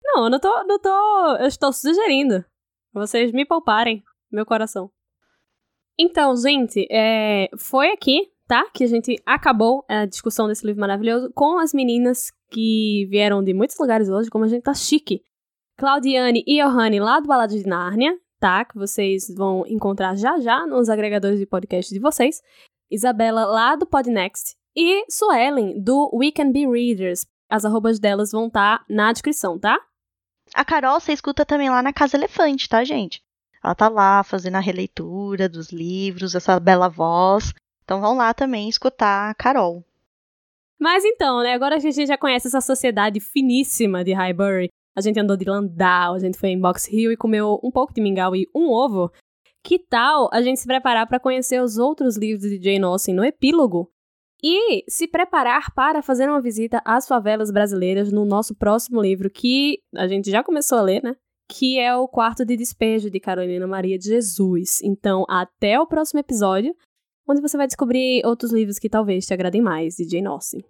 [0.04, 1.36] Não, eu não tô, não tô.
[1.40, 2.44] Eu estou sugerindo.
[2.92, 4.88] Vocês me pouparem, meu coração.
[5.98, 8.64] Então, gente, é, foi aqui, tá?
[8.73, 13.55] Que a gente acabou a discussão desse livro maravilhoso com as meninas que vieram de
[13.55, 15.23] muitos lugares hoje, como a gente tá chique.
[15.78, 18.64] Claudiane e Johanne lá do Balado de Nárnia, tá?
[18.64, 22.40] Que vocês vão encontrar já já nos agregadores de podcast de vocês.
[22.90, 27.27] Isabela, lá do Podnext, e Suelen, do We Can Be Readers.
[27.48, 29.78] As arrobas delas vão estar tá na descrição, tá?
[30.55, 33.23] A Carol você escuta também lá na Casa Elefante, tá, gente?
[33.62, 37.52] Ela tá lá fazendo a releitura dos livros, essa bela voz.
[37.84, 39.84] Então vão lá também escutar a Carol.
[40.78, 41.52] Mas então, né?
[41.52, 46.14] Agora a gente já conhece essa sociedade finíssima de Highbury, a gente andou de Landau,
[46.14, 49.10] a gente foi em Box Hill e comeu um pouco de mingau e um ovo.
[49.62, 53.24] Que tal a gente se preparar para conhecer os outros livros de Jane Austen no
[53.24, 53.90] epílogo?
[54.43, 59.78] E se preparar para fazer uma visita às favelas brasileiras no nosso próximo livro, que
[59.94, 61.14] a gente já começou a ler, né?
[61.54, 64.80] Que é o Quarto de Despejo de Carolina Maria de Jesus.
[64.82, 66.74] Então, até o próximo episódio,
[67.28, 70.64] onde você vai descobrir outros livros que talvez te agradem mais de Jane Austen.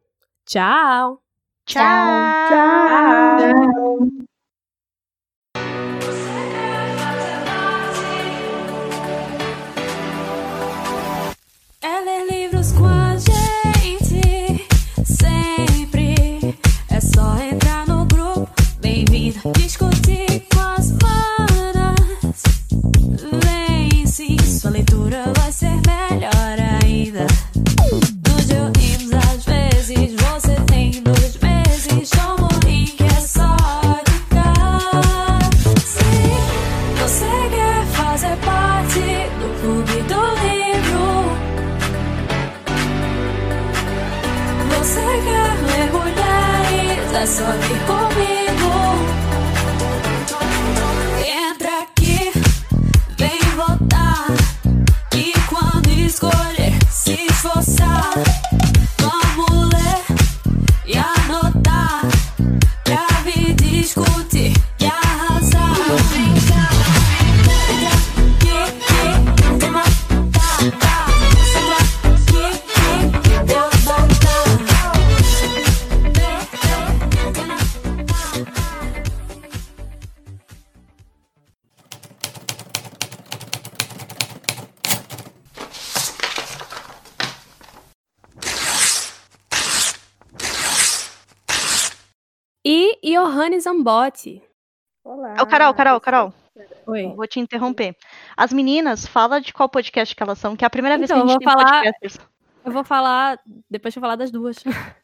[0.44, 1.20] Tchau!
[1.64, 1.84] Tchau!
[2.48, 3.38] Tchau!
[3.38, 4.22] Tchau.
[19.54, 20.51] Discutir com as manas.
[24.62, 27.26] Sua leitura vai ser melhor ainda.
[93.82, 94.40] Zambotti.
[95.04, 95.34] Olá.
[95.40, 96.32] Ô, Carol, Carol, Carol.
[96.86, 97.12] Oi.
[97.16, 97.96] Vou te interromper.
[98.36, 101.24] As meninas, fala de qual podcast que elas são, que é a primeira vez Então,
[101.26, 102.28] que a eu gente vou tem falar- podcasters.
[102.64, 103.40] Eu vou falar.
[103.68, 104.56] Depois eu vou falar das duas.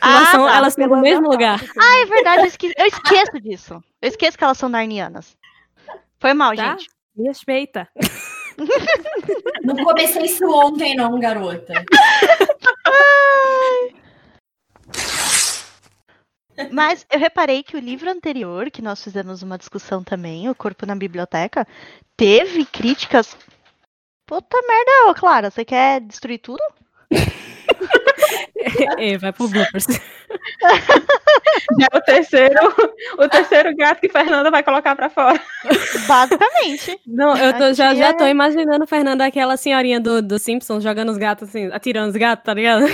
[0.00, 0.56] Ah, elas são, tá.
[0.56, 1.58] elas são do mesmo lugar.
[1.80, 3.82] Ah, é verdade, eu, esque- eu esqueço disso.
[4.00, 5.36] Eu esqueço que elas são narnianas.
[6.20, 6.76] Foi mal, Tá?
[6.76, 6.88] gente.
[7.16, 7.88] Me respeita.
[9.64, 11.72] Não comecei isso ontem, não, garota.
[16.70, 20.86] Mas eu reparei que o livro anterior, que nós fizemos uma discussão também, O Corpo
[20.86, 21.66] na Biblioteca,
[22.16, 23.36] teve críticas.
[24.26, 26.62] Puta merda, ô Clara, você quer destruir tudo?
[28.98, 29.86] É, vai pro bloopers.
[31.80, 32.74] Já é o terceiro,
[33.18, 35.40] o terceiro gato que Fernanda vai colocar pra fora.
[36.06, 36.98] Basicamente.
[37.06, 41.10] Não, eu tô- já, já é- tô imaginando Fernanda aquela senhorinha do, do Simpsons jogando
[41.10, 42.84] os gatos assim, atirando os gatos, tá ligado?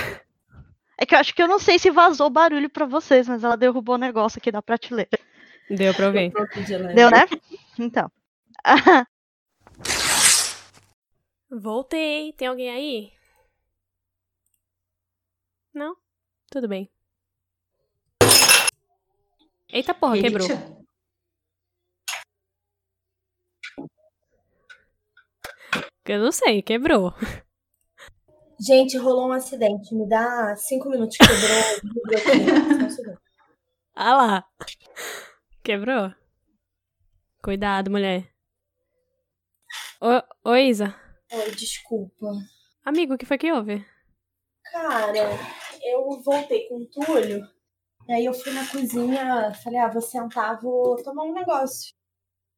[0.97, 3.57] É que eu acho que eu não sei se vazou barulho pra vocês, mas ela
[3.57, 5.19] derrubou o negócio aqui da prateleira.
[5.69, 6.31] Deu pra ouvir.
[6.95, 7.25] Deu, né?
[7.79, 8.11] Então.
[11.49, 12.33] Voltei.
[12.33, 13.13] Tem alguém aí?
[15.73, 15.95] Não?
[16.51, 16.89] Tudo bem.
[19.69, 20.47] Eita porra, quebrou.
[26.05, 27.13] Eu não sei, quebrou.
[28.65, 29.93] Gente, rolou um acidente.
[29.93, 33.17] Me dá cinco minutos que quebrou.
[33.93, 34.45] Ah lá.
[35.61, 36.13] Quebrou?
[37.43, 38.31] Cuidado, mulher.
[39.99, 40.95] Ô, ô Isa.
[41.31, 42.27] Oi, desculpa.
[42.85, 43.85] Amigo, o que foi que houve?
[44.71, 45.29] Cara,
[45.83, 47.45] eu voltei com o Túlio.
[48.07, 51.93] E aí eu fui na cozinha, falei, ah, vou sentar, vou tomar um negócio.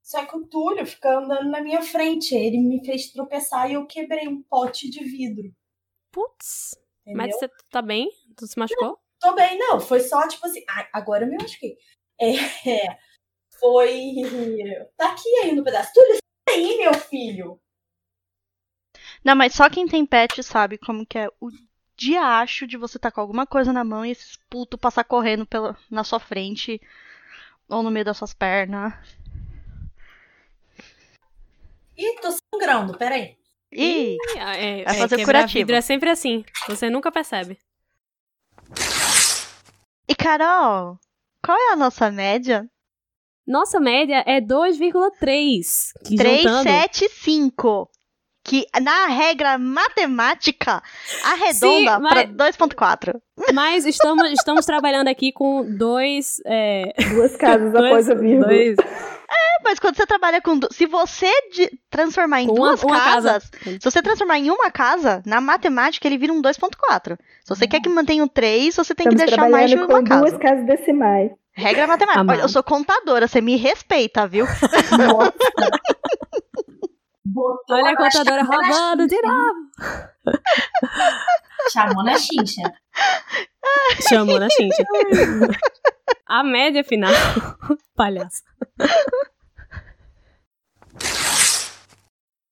[0.04, 2.36] Só que o Túlio fica andando na minha frente.
[2.36, 5.52] Ele me fez tropeçar e eu quebrei um pote de vidro.
[6.16, 6.80] Putz.
[7.02, 7.28] Entendeu?
[7.28, 8.10] Mas você tá bem?
[8.38, 8.98] Tu se machucou?
[9.20, 9.82] Tô bem, não.
[9.82, 10.64] Foi só tipo assim.
[10.70, 11.78] Ai, agora eu me machuquei.
[12.22, 12.32] É,
[13.60, 14.14] foi.
[14.96, 15.92] Tá aqui ainda um pedaço.
[15.94, 16.16] Túlio,
[16.50, 17.60] sai aí, meu filho.
[19.26, 21.50] Não, mas só quem tem pet sabe como que é o
[21.98, 25.78] diacho de você tá com alguma coisa na mão e esses putos passar correndo pela,
[25.92, 26.82] na sua frente
[27.68, 28.94] ou no meio das suas pernas.
[31.98, 33.38] Ih, tô sangrando, peraí.
[33.76, 35.60] Ih, É, Vai fazer quebrar curativo.
[35.60, 36.44] vidro é sempre assim.
[36.68, 37.58] Você nunca percebe.
[40.08, 40.98] e Carol,
[41.44, 42.66] qual é a nossa média?
[43.48, 45.92] Nossa média é 2,3.
[46.04, 47.90] Que juntando- 375.
[48.44, 50.82] Que na regra matemática
[51.24, 53.20] arredonda pra 2.4.
[53.54, 56.36] Mas estamos, estamos trabalhando aqui com dois.
[56.46, 58.48] É, Duas casas dois, após a vírgula.
[58.48, 58.76] dois-
[59.30, 60.58] É, mas quando você trabalha com.
[60.58, 63.34] du- Se você de- transformar em Com uma- duas uma casa.
[63.34, 63.52] casas.
[63.64, 67.18] Se você transformar em uma casa, na matemática ele vira um 2.4.
[67.44, 69.88] Se você quer que mantenha um 3, você tem Estamos que deixar mais de uma
[69.88, 70.22] com casa.
[70.22, 71.32] duas casas decimais.
[71.58, 72.22] Regra matemática.
[72.22, 72.36] Amado.
[72.38, 74.46] Olha, eu sou contadora, você me respeita, viu?
[77.36, 79.70] Botou Olha a contadora roubando de novo.
[81.74, 82.62] Chamou na chincha.
[84.08, 84.84] Chamou na chincha.
[86.26, 87.12] A média final.
[87.94, 88.42] Palhaço.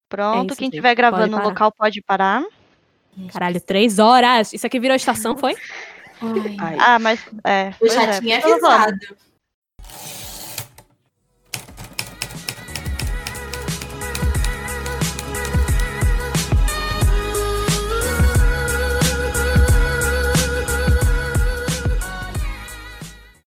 [0.09, 0.73] Pronto, É isso, quem gente.
[0.75, 1.49] estiver gravando Pode no parar.
[1.49, 2.43] local pode parar.
[3.31, 4.51] Caralho, três horas.
[4.53, 5.55] Isso aqui virou estação, foi?
[6.59, 7.19] Ai, Ah, mas.
[7.45, 7.73] É.
[7.79, 8.65] eu já é, tinha falando.
[8.65, 9.17] avisado.